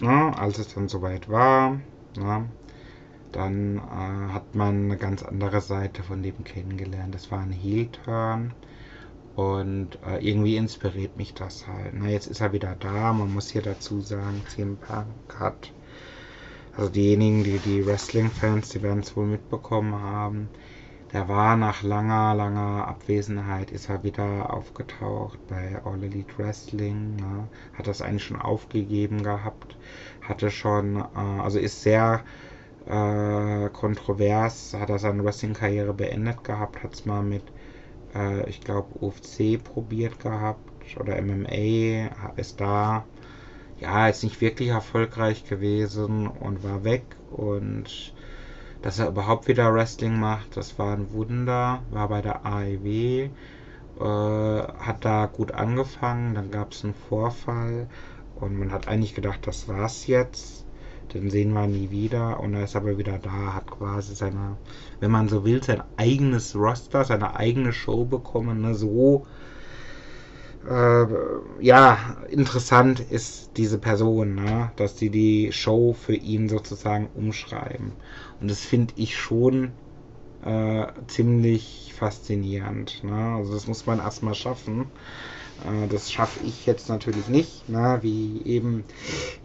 na, 0.00 0.30
ne, 0.30 0.38
als 0.38 0.58
es 0.58 0.74
dann 0.74 0.88
soweit 0.88 1.28
war, 1.28 1.80
na, 2.16 2.38
ne, 2.40 2.48
dann 3.32 3.78
äh, 3.78 4.32
hat 4.32 4.54
man 4.54 4.84
eine 4.84 4.96
ganz 4.96 5.22
andere 5.22 5.60
Seite 5.60 6.02
von 6.02 6.22
dem 6.22 6.44
kennengelernt. 6.44 7.14
Das 7.14 7.30
war 7.30 7.40
ein 7.40 7.52
Heel-Turn. 7.52 8.52
Und 9.36 9.98
äh, 10.04 10.18
irgendwie 10.18 10.56
inspiriert 10.56 11.16
mich 11.16 11.34
das 11.34 11.66
halt. 11.66 11.92
Na, 11.94 12.08
jetzt 12.08 12.26
ist 12.26 12.40
er 12.40 12.52
wieder 12.52 12.74
da. 12.74 13.12
Man 13.12 13.32
muss 13.32 13.50
hier 13.50 13.62
dazu 13.62 14.00
sagen, 14.00 14.42
CM 14.48 14.76
Punk 14.78 15.06
hat, 15.38 15.72
also 16.78 16.90
diejenigen, 16.90 17.42
die 17.42 17.58
die 17.58 17.84
Wrestling-Fans, 17.84 18.68
die 18.68 18.82
werden 18.82 19.00
es 19.00 19.16
wohl 19.16 19.26
mitbekommen 19.26 20.00
haben, 20.00 20.48
der 21.12 21.26
war 21.28 21.56
nach 21.56 21.82
langer, 21.82 22.36
langer 22.36 22.86
Abwesenheit, 22.86 23.72
ist 23.72 23.88
er 23.88 24.04
wieder 24.04 24.54
aufgetaucht 24.54 25.38
bei 25.48 25.80
All 25.84 26.04
Elite 26.04 26.38
Wrestling. 26.38 27.16
Ne? 27.16 27.48
Hat 27.72 27.88
das 27.88 28.00
eigentlich 28.00 28.24
schon 28.24 28.40
aufgegeben 28.40 29.24
gehabt. 29.24 29.76
Hatte 30.20 30.52
schon, 30.52 30.96
äh, 30.96 31.40
also 31.42 31.58
ist 31.58 31.82
sehr 31.82 32.22
äh, 32.86 33.70
kontrovers, 33.70 34.74
hat 34.74 34.90
er 34.90 35.00
seine 35.00 35.24
Wrestling-Karriere 35.24 35.94
beendet 35.94 36.44
gehabt, 36.44 36.82
hat 36.82 36.94
es 36.94 37.06
mal 37.06 37.22
mit, 37.22 37.42
äh, 38.14 38.48
ich 38.48 38.60
glaube, 38.60 38.88
UFC 39.00 39.62
probiert 39.62 40.20
gehabt 40.20 40.60
oder 41.00 41.20
MMA, 41.20 42.10
ist 42.36 42.60
da, 42.60 43.04
ja, 43.80 44.08
ist 44.08 44.24
nicht 44.24 44.40
wirklich 44.40 44.70
erfolgreich 44.70 45.44
gewesen 45.44 46.26
und 46.26 46.64
war 46.64 46.84
weg 46.84 47.04
und 47.30 48.12
dass 48.82 48.98
er 48.98 49.08
überhaupt 49.08 49.48
wieder 49.48 49.74
Wrestling 49.74 50.18
macht, 50.18 50.56
das 50.56 50.78
war 50.78 50.92
ein 50.94 51.12
Wunder. 51.12 51.82
War 51.90 52.08
bei 52.08 52.22
der 52.22 52.46
AEW, 52.46 53.28
äh, 54.00 54.62
hat 54.78 55.04
da 55.04 55.26
gut 55.26 55.52
angefangen, 55.52 56.34
dann 56.34 56.50
gab 56.50 56.72
es 56.72 56.84
einen 56.84 56.94
Vorfall 56.94 57.88
und 58.36 58.58
man 58.58 58.70
hat 58.72 58.86
eigentlich 58.86 59.14
gedacht, 59.14 59.46
das 59.46 59.68
war's 59.68 60.06
jetzt. 60.06 60.64
Den 61.12 61.30
sehen 61.30 61.52
wir 61.54 61.66
nie 61.66 61.90
wieder 61.90 62.38
und 62.38 62.54
er 62.54 62.64
ist 62.64 62.76
aber 62.76 62.98
wieder 62.98 63.18
da, 63.18 63.54
hat 63.54 63.70
quasi 63.70 64.14
seine, 64.14 64.58
wenn 65.00 65.10
man 65.10 65.28
so 65.28 65.44
will, 65.44 65.62
sein 65.62 65.82
eigenes 65.96 66.54
Roster, 66.54 67.04
seine 67.04 67.34
eigene 67.34 67.72
Show 67.72 68.04
bekommen, 68.04 68.60
ne, 68.60 68.74
so 68.74 69.26
äh, 70.68 71.06
ja, 71.60 72.16
interessant 72.30 73.00
ist 73.00 73.50
diese 73.56 73.78
Person, 73.78 74.34
ne? 74.34 74.72
dass 74.76 74.94
die 74.96 75.10
die 75.10 75.52
Show 75.52 75.94
für 75.94 76.14
ihn 76.14 76.48
sozusagen 76.48 77.08
umschreiben. 77.14 77.92
Und 78.40 78.50
das 78.50 78.60
finde 78.60 78.94
ich 78.96 79.16
schon 79.16 79.72
äh, 80.44 80.86
ziemlich 81.06 81.92
faszinierend. 81.96 83.02
Ne? 83.02 83.36
Also 83.36 83.52
das 83.54 83.66
muss 83.66 83.86
man 83.86 83.98
erstmal 83.98 84.34
schaffen. 84.34 84.86
Äh, 85.64 85.88
das 85.88 86.12
schaffe 86.12 86.40
ich 86.44 86.66
jetzt 86.66 86.88
natürlich 86.88 87.28
nicht, 87.28 87.68
ne? 87.68 87.98
wie 88.02 88.42
eben 88.44 88.84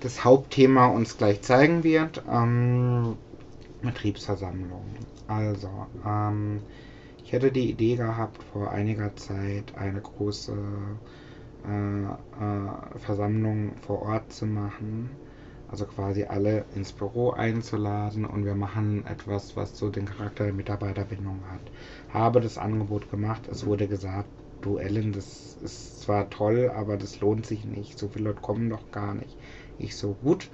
das 0.02 0.24
Hauptthema 0.24 0.88
uns 0.88 1.18
gleich 1.18 1.42
zeigen 1.42 1.84
wird. 1.84 2.24
Ähm, 2.32 3.16
Betriebsversammlung. 3.82 4.86
Also, 5.28 5.70
ähm, 6.06 6.62
ich 7.34 7.36
hätte 7.42 7.52
die 7.52 7.72
Idee 7.72 7.96
gehabt, 7.96 8.44
vor 8.44 8.70
einiger 8.70 9.16
Zeit 9.16 9.76
eine 9.76 10.00
große 10.00 10.56
äh, 11.68 12.04
äh, 12.12 13.00
Versammlung 13.00 13.76
vor 13.78 14.04
Ort 14.04 14.32
zu 14.32 14.46
machen 14.46 15.10
also 15.68 15.86
quasi 15.86 16.26
alle 16.26 16.66
ins 16.76 16.92
Büro 16.92 17.32
einzuladen 17.32 18.26
und 18.26 18.46
wir 18.46 18.54
machen 18.54 19.08
etwas, 19.08 19.56
was 19.56 19.76
so 19.76 19.90
den 19.90 20.06
Charakter 20.06 20.44
der 20.44 20.54
Mitarbeiterbindung 20.54 21.40
hat. 21.50 21.62
Habe 22.14 22.40
das 22.40 22.60
Angebot 22.60 23.10
gemacht, 23.10 23.48
es 23.48 23.66
wurde 23.66 23.88
gesagt, 23.88 24.30
du 24.62 24.78
Ellen, 24.78 25.14
das 25.14 25.58
ist 25.64 26.02
zwar 26.02 26.30
toll, 26.30 26.72
aber 26.76 26.98
das 26.98 27.20
lohnt 27.22 27.48
sich 27.48 27.66
nicht, 27.66 27.98
so 27.98 28.10
viele 28.10 28.26
Leute 28.26 28.42
kommen 28.42 28.70
doch 28.70 28.92
gar 28.92 29.16
nicht. 29.16 29.36
Ich 29.80 29.96
so, 29.96 30.14
gut, 30.22 30.52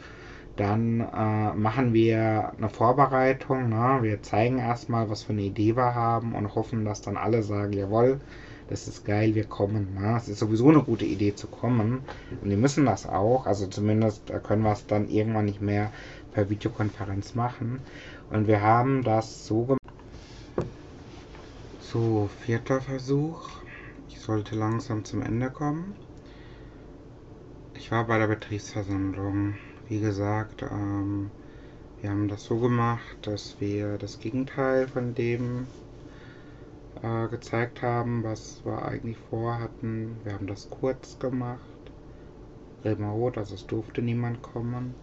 dann 0.60 1.00
äh, 1.00 1.54
machen 1.54 1.94
wir 1.94 2.52
eine 2.58 2.70
Vorbereitung, 2.70 3.70
ne? 3.70 4.00
wir 4.02 4.22
zeigen 4.22 4.60
erstmal, 4.60 5.10
was 5.10 5.24
für 5.24 5.32
eine 5.32 5.44
Idee 5.44 5.76
wir 5.78 5.96
haben 5.96 6.36
und 6.36 6.54
hoffen, 6.54 6.84
dass 6.84 7.02
dann 7.02 7.16
alle 7.16 7.44
sagen, 7.44 7.74
jawohl, 7.74 8.20
das 8.68 8.88
ist 8.88 9.06
geil, 9.06 9.36
wir 9.36 9.46
kommen. 9.46 9.96
Ne? 9.96 10.16
Es 10.18 10.28
ist 10.28 10.40
sowieso 10.40 10.70
eine 10.70 10.84
gute 10.84 11.06
Idee 11.06 11.34
zu 11.34 11.48
kommen. 11.48 12.02
Und 12.42 12.50
die 12.50 12.56
müssen 12.56 12.86
das 12.86 13.08
auch. 13.08 13.48
Also 13.48 13.68
zumindest 13.68 14.32
können 14.44 14.62
wir 14.62 14.74
es 14.74 14.86
dann 14.86 15.10
irgendwann 15.10 15.46
nicht 15.46 15.62
mehr 15.62 15.92
per 16.34 16.50
Videokonferenz 16.50 17.34
machen. 17.34 17.80
Und 18.30 18.48
wir 18.48 18.62
haben 18.62 19.04
das 19.04 19.48
so 19.48 19.64
gemacht. 19.64 19.80
So, 21.80 22.30
vierter 22.42 22.82
Versuch. 22.82 23.50
Ich 24.10 24.20
sollte 24.20 24.56
langsam 24.56 25.04
zum 25.04 25.24
Ende 25.24 25.50
kommen. 25.50 25.96
Ich 27.74 27.92
war 27.92 28.06
bei 28.06 28.20
der 28.20 28.28
Betriebsversammlung. 28.28 29.56
Wie 29.90 30.00
gesagt, 30.00 30.62
ähm, 30.62 31.32
wir 32.00 32.12
haben 32.12 32.28
das 32.28 32.44
so 32.44 32.60
gemacht, 32.60 33.18
dass 33.24 33.60
wir 33.60 33.98
das 33.98 34.20
Gegenteil 34.20 34.88
von 34.88 35.16
dem 35.16 35.66
äh, 37.02 37.28
gezeigt 37.28 37.82
haben, 37.82 38.24
was 38.24 38.62
wir 38.64 38.86
eigentlich 38.86 39.18
vorhatten. 39.32 40.16
Wir 40.24 40.34
haben 40.34 40.46
das 40.46 40.70
kurz 40.70 41.18
gemacht, 41.18 41.60
remote, 42.86 43.40
also 43.40 43.56
es 43.56 43.66
durfte 43.66 44.04
niemand 44.04 44.44
kommen. 44.44 44.94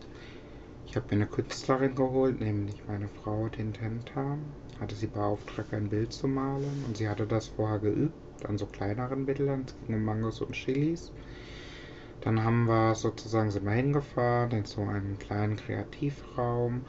Ich 0.87 0.95
habe 0.95 1.07
mir 1.11 1.23
eine 1.23 1.27
Künstlerin 1.27 1.97
geholt, 1.97 2.39
nämlich 2.39 2.81
meine 2.87 3.09
Frau 3.09 3.49
Tintenta. 3.49 4.39
Hatte 4.79 4.95
sie 4.95 5.09
beauftragt, 5.09 5.75
ein 5.75 5.89
Bild 5.89 6.13
zu 6.13 6.29
malen 6.29 6.85
und 6.87 6.97
sie 6.97 7.09
hatte 7.09 7.27
das 7.27 7.49
vorher 7.49 7.81
geübt 7.81 8.47
an 8.47 8.57
so 8.57 8.67
kleineren 8.67 9.27
Bildern. 9.27 9.65
Es 9.67 9.75
ging 9.85 9.97
um 9.97 10.05
Mangos 10.05 10.41
und 10.43 10.53
Chilis. 10.53 11.11
Dann 12.21 12.43
haben 12.45 12.67
wir 12.67 12.95
sozusagen 12.95 13.51
sind 13.51 13.65
wir 13.65 13.73
hingefahren 13.73 14.51
in 14.53 14.65
so 14.65 14.83
einen 14.83 15.19
kleinen 15.19 15.57
Kreativraum 15.57 16.85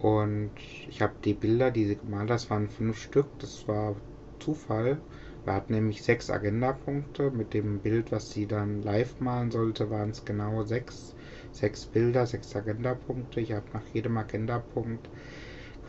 und 0.00 0.52
ich 0.88 1.02
habe 1.02 1.12
die 1.24 1.34
Bilder, 1.34 1.70
die 1.70 1.86
sie 1.86 1.96
gemalt 1.96 2.22
hat, 2.22 2.30
das 2.30 2.50
waren 2.50 2.68
fünf 2.68 2.98
Stück. 2.98 3.26
Das 3.38 3.68
war 3.68 3.94
Zufall. 4.38 4.98
Wir 5.44 5.52
hatten 5.52 5.74
nämlich 5.74 6.02
sechs 6.02 6.30
Agendapunkte. 6.30 7.30
Mit 7.30 7.52
dem 7.52 7.80
Bild, 7.80 8.10
was 8.10 8.30
sie 8.30 8.46
dann 8.46 8.82
live 8.82 9.20
malen 9.20 9.50
sollte, 9.50 9.90
waren 9.90 10.10
es 10.10 10.24
genau 10.24 10.62
sechs. 10.64 11.14
Sechs 11.52 11.84
Bilder, 11.84 12.26
sechs 12.26 12.56
Agendapunkte. 12.56 13.40
Ich 13.40 13.52
habe 13.52 13.66
nach 13.74 13.86
jedem 13.92 14.16
Agendapunkt 14.16 15.06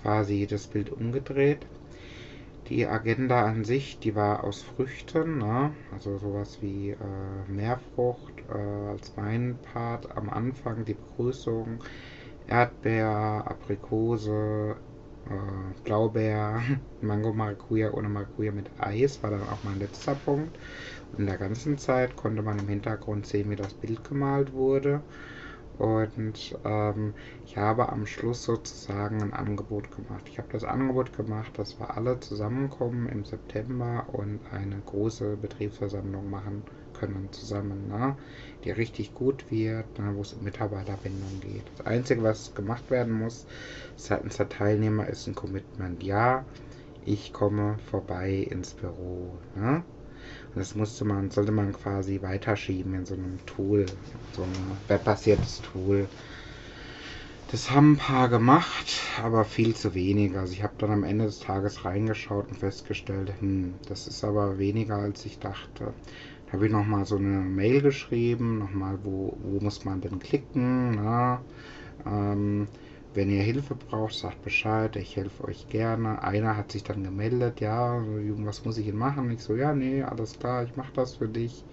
quasi 0.02 0.46
das 0.46 0.68
Bild 0.68 0.92
umgedreht. 0.92 1.66
Die 2.68 2.86
Agenda 2.88 3.46
an 3.46 3.64
sich, 3.64 4.00
die 4.00 4.16
war 4.16 4.44
aus 4.44 4.62
Früchten, 4.62 5.38
ne? 5.40 5.74
also 5.94 6.18
sowas 6.18 6.58
wie 6.62 6.92
äh, 6.92 6.96
Meerfrucht 7.52 8.31
äh, 8.54 8.90
als 8.92 9.16
mein 9.16 9.58
Part 9.74 10.16
am 10.18 10.30
Anfang, 10.30 10.86
die 10.86 10.94
Begrüßung, 10.96 11.84
Erdbeer, 12.48 13.44
Aprikose, 13.48 14.76
äh, 15.30 15.84
Blaubeer, 15.84 16.62
Mango 17.02 17.34
Maracuja 17.34 17.92
ohne 17.92 18.10
Maracuja 18.10 18.52
mit 18.52 18.70
Eis 18.80 19.22
war 19.24 19.32
dann 19.32 19.44
auch 19.44 19.64
mein 19.64 19.80
letzter 19.80 20.16
Punkt. 20.16 20.58
Und 21.12 21.20
in 21.20 21.26
der 21.28 21.38
ganzen 21.38 21.78
Zeit 21.78 22.16
konnte 22.16 22.42
man 22.42 22.60
im 22.60 22.68
Hintergrund 22.68 23.26
sehen, 23.26 23.50
wie 23.50 23.56
das 23.56 23.74
Bild 23.74 24.04
gemalt 24.04 24.54
wurde. 24.54 25.02
Und 25.78 26.58
ähm, 26.64 27.14
ich 27.46 27.58
habe 27.58 27.90
am 27.90 28.06
Schluss 28.06 28.44
sozusagen 28.44 29.22
ein 29.22 29.34
Angebot 29.34 29.90
gemacht. 29.96 30.28
Ich 30.30 30.38
habe 30.38 30.50
das 30.52 30.64
Angebot 30.64 31.16
gemacht, 31.16 31.58
dass 31.58 31.80
wir 31.80 31.96
alle 31.98 32.20
zusammenkommen 32.20 33.08
im 33.08 33.26
September 33.26 34.06
und 34.12 34.40
eine 34.52 34.80
große 34.86 35.38
Betriebsversammlung 35.38 36.30
machen 36.30 36.64
können 37.02 37.30
zusammen, 37.32 37.88
ne? 37.88 38.16
die 38.64 38.72
richtig 38.72 39.14
gut 39.14 39.46
wird, 39.50 39.98
ne? 39.98 40.12
wo 40.16 40.22
es 40.22 40.34
um 40.34 40.44
Mitarbeiterbindung 40.44 41.40
geht. 41.42 41.64
Das 41.78 41.86
Einzige, 41.86 42.24
was 42.24 42.54
gemacht 42.54 42.90
werden 42.90 43.14
muss 43.14 43.46
seitens 43.96 44.38
der 44.38 44.50
Teilnehmer, 44.50 45.08
ist 45.08 45.28
ein 45.28 45.36
Commitment. 45.36 46.04
Ja, 46.04 46.46
ich 47.06 47.34
komme 47.34 47.78
vorbei 47.90 48.48
ins 48.50 48.74
Büro. 48.74 49.34
Ne? 49.56 49.84
Und 50.54 50.60
das 50.60 50.76
musste 50.76 51.06
man, 51.06 51.32
sollte 51.32 51.52
man 51.52 51.74
quasi 51.74 52.22
weiterschieben 52.22 52.94
in 52.94 53.06
so 53.06 53.16
einem 53.16 53.40
Tool, 53.46 53.86
so 54.36 54.44
ein 54.44 54.78
webbasiertes 54.88 55.62
Tool. 55.62 56.08
Das 57.52 57.70
haben 57.70 57.94
ein 57.94 57.98
paar 57.98 58.30
gemacht, 58.30 59.02
aber 59.22 59.44
viel 59.44 59.76
zu 59.76 59.94
wenig. 59.94 60.38
Also 60.38 60.54
ich 60.54 60.64
habe 60.64 60.74
dann 60.78 60.92
am 60.92 61.04
Ende 61.04 61.26
des 61.26 61.40
Tages 61.40 61.84
reingeschaut 61.84 62.48
und 62.50 62.58
festgestellt, 62.58 63.34
hm, 63.40 63.74
das 63.90 64.08
ist 64.08 64.24
aber 64.24 64.58
weniger 64.58 64.96
als 64.96 65.26
ich 65.26 65.40
dachte 65.40 65.94
habe 66.52 66.66
ich 66.66 66.72
nochmal 66.72 67.06
so 67.06 67.16
eine 67.18 67.42
Mail 67.42 67.82
geschrieben, 67.82 68.60
nochmal, 68.60 69.00
wo, 69.04 69.38
wo 69.42 69.60
muss 69.60 69.86
man 69.86 70.02
denn 70.02 70.20
klicken, 70.20 70.92
na? 70.92 71.42
Ähm, 72.06 72.68
wenn 73.14 73.30
ihr 73.30 73.42
Hilfe 73.42 73.76
braucht, 73.76 74.14
sagt 74.14 74.42
Bescheid, 74.42 74.96
ich 74.96 75.18
helfe 75.18 75.44
euch 75.44 75.68
gerne. 75.68 76.24
Einer 76.24 76.56
hat 76.56 76.72
sich 76.72 76.84
dann 76.84 77.04
gemeldet, 77.04 77.60
ja, 77.60 78.02
was 78.38 78.64
muss 78.64 78.78
ich 78.78 78.86
denn 78.86 78.98
machen? 78.98 79.30
Ich 79.32 79.42
so, 79.42 79.56
ja, 79.56 79.74
nee, 79.74 80.02
alles 80.02 80.40
klar, 80.40 80.64
ich 80.64 80.76
mache 80.78 80.94
das 80.94 81.16
für 81.16 81.28
dich. 81.28 81.64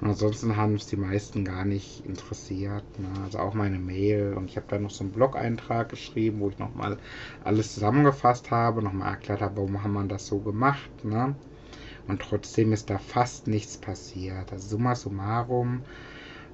Und 0.00 0.08
ansonsten 0.08 0.56
haben 0.56 0.74
es 0.74 0.86
die 0.86 0.96
meisten 0.96 1.44
gar 1.44 1.64
nicht 1.64 2.04
interessiert. 2.04 2.84
Ne? 2.98 3.08
Also 3.24 3.38
auch 3.38 3.54
meine 3.54 3.78
Mail. 3.78 4.34
Und 4.34 4.50
ich 4.50 4.56
habe 4.56 4.66
da 4.68 4.78
noch 4.78 4.90
so 4.90 5.04
einen 5.04 5.12
Blog-Eintrag 5.12 5.88
geschrieben, 5.88 6.40
wo 6.40 6.50
ich 6.50 6.58
nochmal 6.58 6.98
alles 7.44 7.74
zusammengefasst 7.74 8.50
habe, 8.50 8.82
nochmal 8.82 9.12
erklärt 9.12 9.40
habe, 9.40 9.56
warum 9.56 9.82
haben 9.82 9.92
wir 9.92 10.04
das 10.04 10.26
so 10.26 10.40
gemacht. 10.40 10.90
Ne? 11.04 11.36
Und 12.06 12.20
trotzdem 12.20 12.72
ist 12.72 12.90
da 12.90 12.98
fast 12.98 13.46
nichts 13.46 13.78
passiert. 13.78 14.52
Also 14.52 14.68
summa 14.68 14.94
summarum 14.94 15.84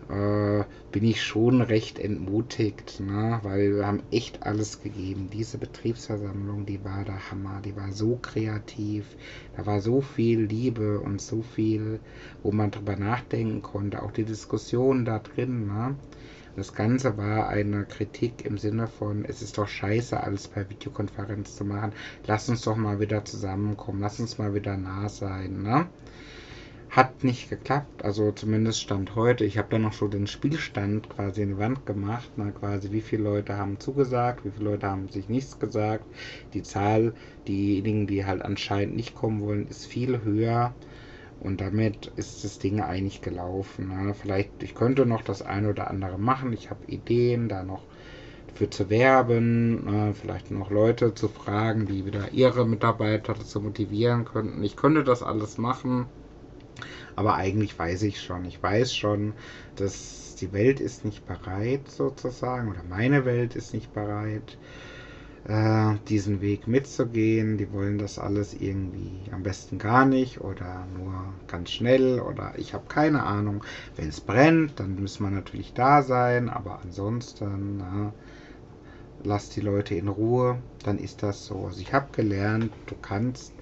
äh, 0.08 0.64
bin 0.92 1.04
ich 1.04 1.22
schon 1.22 1.60
recht 1.60 1.98
entmutigt, 1.98 3.00
ne? 3.00 3.40
weil 3.42 3.76
wir 3.76 3.86
haben 3.86 4.02
echt 4.10 4.42
alles 4.42 4.82
gegeben. 4.82 5.30
Diese 5.32 5.58
Betriebsversammlung, 5.58 6.66
die 6.66 6.84
war 6.84 7.04
der 7.04 7.30
Hammer, 7.30 7.60
die 7.64 7.76
war 7.76 7.92
so 7.92 8.18
kreativ, 8.20 9.06
da 9.56 9.66
war 9.66 9.80
so 9.80 10.00
viel 10.00 10.40
Liebe 10.40 11.00
und 11.00 11.20
so 11.20 11.42
viel, 11.42 12.00
wo 12.42 12.50
man 12.50 12.70
drüber 12.70 12.96
nachdenken 12.96 13.62
konnte, 13.62 14.02
auch 14.02 14.12
die 14.12 14.24
Diskussion 14.24 15.04
da 15.04 15.20
drin. 15.20 15.66
Ne? 15.66 15.96
Das 16.56 16.74
Ganze 16.74 17.16
war 17.16 17.48
eine 17.48 17.84
Kritik 17.84 18.44
im 18.44 18.58
Sinne 18.58 18.86
von, 18.88 19.24
es 19.24 19.40
ist 19.40 19.56
doch 19.56 19.68
scheiße, 19.68 20.20
alles 20.20 20.48
per 20.48 20.68
Videokonferenz 20.68 21.56
zu 21.56 21.64
machen. 21.64 21.92
Lass 22.26 22.48
uns 22.48 22.62
doch 22.62 22.76
mal 22.76 23.00
wieder 23.00 23.24
zusammenkommen, 23.24 24.00
lass 24.00 24.18
uns 24.18 24.38
mal 24.38 24.52
wieder 24.54 24.76
nah 24.76 25.08
sein. 25.08 25.62
Ne? 25.62 25.86
Hat 26.90 27.22
nicht 27.22 27.48
geklappt, 27.48 28.04
also 28.04 28.32
zumindest 28.32 28.82
Stand 28.82 29.14
heute. 29.14 29.44
Ich 29.44 29.58
habe 29.58 29.68
dann 29.70 29.82
noch 29.82 29.92
so 29.92 30.08
den 30.08 30.26
Spielstand 30.26 31.08
quasi 31.08 31.42
in 31.42 31.50
die 31.50 31.58
Wand 31.58 31.86
gemacht, 31.86 32.28
na, 32.34 32.50
quasi 32.50 32.90
wie 32.90 33.00
viele 33.00 33.22
Leute 33.22 33.56
haben 33.56 33.78
zugesagt, 33.78 34.44
wie 34.44 34.50
viele 34.50 34.70
Leute 34.70 34.88
haben 34.88 35.08
sich 35.08 35.28
nichts 35.28 35.60
gesagt. 35.60 36.04
Die 36.52 36.64
Zahl, 36.64 37.14
diejenigen, 37.46 38.08
die 38.08 38.26
halt 38.26 38.42
anscheinend 38.42 38.96
nicht 38.96 39.14
kommen 39.14 39.40
wollen, 39.40 39.68
ist 39.68 39.86
viel 39.86 40.22
höher. 40.24 40.74
Und 41.40 41.60
damit 41.60 42.12
ist 42.16 42.44
das 42.44 42.58
Ding 42.58 42.80
eigentlich 42.80 43.22
gelaufen. 43.22 43.88
Ne? 43.88 44.14
Vielleicht, 44.14 44.62
ich 44.62 44.74
könnte 44.74 45.06
noch 45.06 45.22
das 45.22 45.42
eine 45.42 45.70
oder 45.70 45.90
andere 45.90 46.18
machen. 46.18 46.52
Ich 46.52 46.70
habe 46.70 46.84
Ideen, 46.86 47.48
da 47.48 47.62
noch 47.62 47.82
für 48.54 48.68
zu 48.68 48.90
werben, 48.90 50.10
äh, 50.10 50.12
vielleicht 50.12 50.50
noch 50.50 50.70
Leute 50.70 51.14
zu 51.14 51.28
fragen, 51.28 51.86
die 51.86 52.04
wieder 52.04 52.32
ihre 52.32 52.66
Mitarbeiter 52.66 53.32
dazu 53.32 53.60
motivieren 53.60 54.26
könnten. 54.26 54.62
Ich 54.62 54.76
könnte 54.76 55.02
das 55.02 55.22
alles 55.22 55.56
machen. 55.56 56.06
Aber 57.16 57.34
eigentlich 57.36 57.78
weiß 57.78 58.02
ich 58.02 58.20
schon. 58.20 58.44
Ich 58.44 58.62
weiß 58.62 58.94
schon, 58.94 59.32
dass 59.76 60.34
die 60.36 60.52
Welt 60.52 60.80
ist 60.80 61.04
nicht 61.04 61.26
bereit 61.26 61.90
sozusagen 61.90 62.70
oder 62.70 62.82
meine 62.88 63.24
Welt 63.24 63.56
ist 63.56 63.72
nicht 63.74 63.92
bereit, 63.92 64.56
äh, 64.56 64.89
diesen 66.08 66.42
Weg 66.42 66.66
mitzugehen. 66.66 67.56
Die 67.56 67.72
wollen 67.72 67.96
das 67.96 68.18
alles 68.18 68.52
irgendwie 68.52 69.10
am 69.32 69.42
besten 69.42 69.78
gar 69.78 70.04
nicht 70.04 70.42
oder 70.42 70.86
nur 70.94 71.14
ganz 71.46 71.70
schnell 71.70 72.20
oder 72.20 72.52
ich 72.56 72.74
habe 72.74 72.84
keine 72.88 73.22
Ahnung. 73.22 73.64
Wenn 73.96 74.08
es 74.10 74.20
brennt, 74.20 74.78
dann 74.78 74.96
müssen 74.96 75.24
wir 75.24 75.30
natürlich 75.30 75.72
da 75.72 76.02
sein, 76.02 76.50
aber 76.50 76.80
ansonsten 76.82 77.78
na, 77.78 78.12
lass 79.22 79.48
die 79.50 79.60
Leute 79.60 79.94
in 79.94 80.08
Ruhe, 80.08 80.58
dann 80.84 80.98
ist 80.98 81.22
das 81.22 81.46
so. 81.46 81.66
Also 81.66 81.80
ich 81.80 81.92
habe 81.92 82.08
gelernt, 82.12 82.72
du 82.86 82.94
kannst 83.00 83.52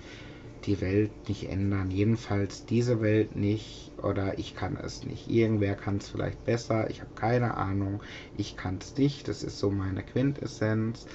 die 0.65 0.81
Welt 0.81 1.11
nicht 1.29 1.49
ändern. 1.49 1.91
Jedenfalls 1.91 2.67
diese 2.67 3.01
Welt 3.01 3.37
nicht 3.37 3.93
oder 4.03 4.39
ich 4.39 4.55
kann 4.55 4.77
es 4.77 5.05
nicht. 5.05 5.29
Irgendwer 5.29 5.75
kann 5.75 5.99
es 5.99 6.09
vielleicht 6.09 6.45
besser. 6.45 6.91
Ich 6.91 7.01
habe 7.01 7.11
keine 7.15 7.57
Ahnung. 7.57 8.03
Ich 8.37 8.57
kann 8.57 8.79
es 8.81 8.97
nicht. 8.97 9.29
Das 9.29 9.43
ist 9.43 9.59
so 9.59 9.71
meine 9.71 10.03
Quintessenz. 10.03 11.07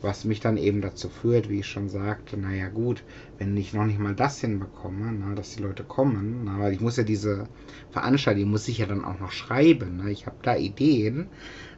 Was 0.00 0.24
mich 0.24 0.38
dann 0.38 0.56
eben 0.56 0.80
dazu 0.80 1.08
führt, 1.08 1.48
wie 1.48 1.60
ich 1.60 1.66
schon 1.66 1.88
sagte, 1.88 2.36
naja 2.36 2.68
gut, 2.68 3.02
wenn 3.38 3.56
ich 3.56 3.72
noch 3.72 3.84
nicht 3.84 3.98
mal 3.98 4.14
das 4.14 4.40
hinbekomme, 4.40 5.12
na, 5.12 5.34
dass 5.34 5.56
die 5.56 5.62
Leute 5.62 5.82
kommen, 5.82 6.42
na, 6.44 6.60
weil 6.60 6.72
ich 6.72 6.80
muss 6.80 6.96
ja 6.96 7.02
diese 7.02 7.48
Veranstaltung, 7.90 8.50
muss 8.50 8.68
ich 8.68 8.78
ja 8.78 8.86
dann 8.86 9.04
auch 9.04 9.18
noch 9.18 9.32
schreiben. 9.32 9.96
Ne? 9.96 10.12
Ich 10.12 10.26
habe 10.26 10.36
da 10.42 10.56
Ideen, 10.56 11.26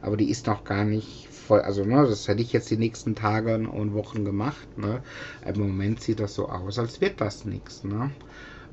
aber 0.01 0.17
die 0.17 0.29
ist 0.29 0.45
noch 0.45 0.63
gar 0.63 0.85
nicht 0.85 1.27
voll, 1.29 1.61
also 1.61 1.83
ne, 1.83 2.05
das 2.07 2.27
hätte 2.27 2.43
ich 2.43 2.53
jetzt 2.53 2.69
die 2.69 2.77
nächsten 2.77 3.15
Tage 3.15 3.55
und 3.55 3.93
Wochen 3.93 4.23
gemacht. 4.23 4.77
Ne? 4.77 5.01
Im 5.45 5.59
Moment 5.59 6.01
sieht 6.01 6.19
das 6.19 6.35
so 6.35 6.47
aus, 6.47 6.77
als 6.77 7.01
wird 7.01 7.19
das 7.21 7.45
nichts. 7.45 7.83
Ne? 7.83 8.11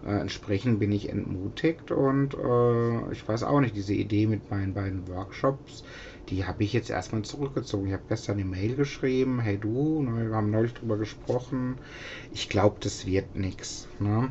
Äh, 0.07 0.20
entsprechend 0.20 0.78
bin 0.78 0.92
ich 0.92 1.09
entmutigt 1.09 1.90
und 1.90 2.34
äh, 2.34 3.12
ich 3.12 3.26
weiß 3.26 3.42
auch 3.42 3.61
nicht, 3.61 3.74
diese 3.74 3.94
Idee 3.94 4.26
mit 4.26 4.51
meinen 4.51 4.74
beiden 4.74 5.09
Workshops, 5.09 5.84
die 6.31 6.45
habe 6.45 6.62
ich 6.62 6.72
jetzt 6.72 6.91
erstmal 6.91 7.22
zurückgezogen. 7.22 7.87
Ich 7.87 7.93
habe 7.93 8.03
gestern 8.09 8.37
eine 8.37 8.45
Mail 8.45 8.76
geschrieben, 8.76 9.41
hey 9.41 9.59
du, 9.59 10.03
ne, 10.03 10.29
wir 10.29 10.37
haben 10.37 10.51
neulich 10.51 10.74
drüber 10.74 10.97
gesprochen. 10.97 11.76
Ich 12.33 12.49
glaube, 12.49 12.76
das 12.81 13.07
wird 13.07 13.35
nichts. 13.35 13.89
Ne? 13.99 14.31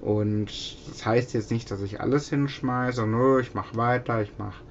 Und 0.00 0.46
das 0.88 1.06
heißt 1.06 1.34
jetzt 1.34 1.50
nicht, 1.50 1.70
dass 1.70 1.80
ich 1.80 2.00
alles 2.00 2.28
hinschmeiße, 2.28 3.06
nö, 3.06 3.40
ich 3.40 3.54
mache 3.54 3.76
weiter, 3.76 4.22
ich 4.22 4.32
mache 4.38 4.62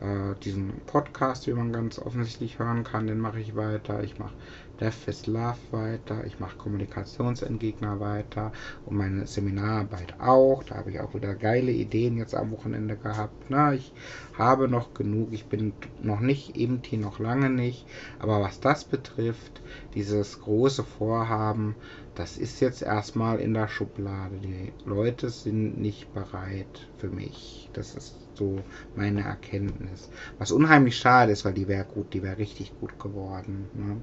äh, 0.00 0.34
diesen 0.44 0.72
Podcast, 0.86 1.46
wie 1.46 1.52
man 1.52 1.72
ganz 1.72 1.98
offensichtlich 1.98 2.58
hören 2.58 2.84
kann, 2.84 3.06
den 3.06 3.18
mache 3.18 3.40
ich 3.40 3.56
weiter. 3.56 4.02
Ich 4.02 4.18
mache 4.18 4.34
Death 4.80 5.08
is 5.08 5.26
Love 5.26 5.58
weiter. 5.72 6.24
Ich 6.24 6.38
mache 6.38 6.56
Kommunikationsentgegner 6.56 7.98
weiter 7.98 8.52
und 8.86 8.96
meine 8.96 9.26
Seminararbeit 9.26 10.14
auch. 10.20 10.62
Da 10.62 10.76
habe 10.76 10.90
ich 10.90 11.00
auch 11.00 11.14
wieder 11.14 11.34
geile 11.34 11.72
Ideen 11.72 12.16
jetzt 12.16 12.34
am 12.34 12.52
Wochenende 12.52 12.96
gehabt. 12.96 13.46
Na, 13.48 13.74
ich 13.74 13.92
habe 14.34 14.68
noch 14.68 14.94
genug. 14.94 15.32
Ich 15.32 15.46
bin 15.46 15.72
noch 16.00 16.20
nicht 16.20 16.56
eben 16.56 16.80
hier 16.84 17.00
noch 17.00 17.18
lange 17.18 17.50
nicht. 17.50 17.86
Aber 18.20 18.40
was 18.40 18.60
das 18.60 18.84
betrifft, 18.84 19.62
dieses 19.94 20.40
große 20.40 20.84
Vorhaben, 20.84 21.74
das 22.14 22.38
ist 22.38 22.60
jetzt 22.60 22.82
erstmal 22.82 23.40
in 23.40 23.54
der 23.54 23.68
Schublade. 23.68 24.36
Die 24.36 24.72
Leute 24.84 25.28
sind 25.30 25.80
nicht 25.80 26.12
bereit 26.14 26.88
für 26.98 27.08
mich. 27.08 27.68
Das 27.72 27.96
ist 27.96 28.14
so 28.34 28.60
meine 28.94 29.22
Erkenntnis. 29.22 30.08
Was 30.38 30.52
unheimlich 30.52 30.96
schade 30.96 31.32
ist, 31.32 31.44
weil 31.44 31.54
die 31.54 31.68
wäre 31.68 31.84
gut, 31.84 32.14
die 32.14 32.22
wäre 32.22 32.38
richtig 32.38 32.72
gut 32.78 32.98
geworden. 32.98 33.68
Ne? 33.74 33.96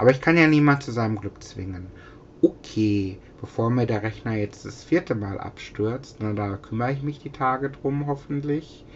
Aber 0.00 0.10
ich 0.10 0.20
kann 0.20 0.36
ja 0.36 0.46
niemand 0.48 0.82
zu 0.82 0.90
seinem 0.92 1.20
Glück 1.20 1.42
zwingen. 1.44 1.92
Okay, 2.40 3.20
bevor 3.36 3.70
mir 3.70 3.86
der 3.86 4.02
Rechner 4.02 4.34
jetzt 4.34 4.64
das 4.64 4.82
vierte 4.82 5.14
Mal 5.14 5.38
abstürzt, 5.38 6.16
na, 6.20 6.32
da 6.32 6.56
kümmere 6.56 6.92
ich 6.92 7.02
mich 7.02 7.18
die 7.20 7.30
Tage 7.32 7.70
drum 7.70 8.06
hoffentlich. 8.06 8.86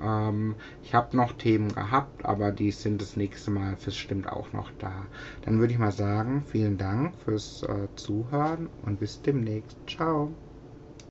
Ähm, 0.00 0.56
ich 0.82 0.94
habe 0.94 1.16
noch 1.16 1.32
Themen 1.32 1.72
gehabt, 1.74 2.24
aber 2.24 2.52
die 2.52 2.70
sind 2.72 3.02
das 3.02 3.16
nächste 3.16 3.50
Mal 3.50 3.76
bestimmt 3.84 4.28
auch 4.28 4.52
noch 4.52 4.70
da. 4.78 5.08
Dann 5.42 5.60
würde 5.60 5.72
ich 5.74 5.78
mal 5.80 5.92
sagen, 5.92 6.44
vielen 6.44 6.78
Dank 6.78 7.16
fürs 7.16 7.62
äh, 7.64 7.88
Zuhören 7.96 8.70
und 8.82 8.98
bis 9.00 9.22
demnächst. 9.22 9.78
Ciao. 9.88 10.38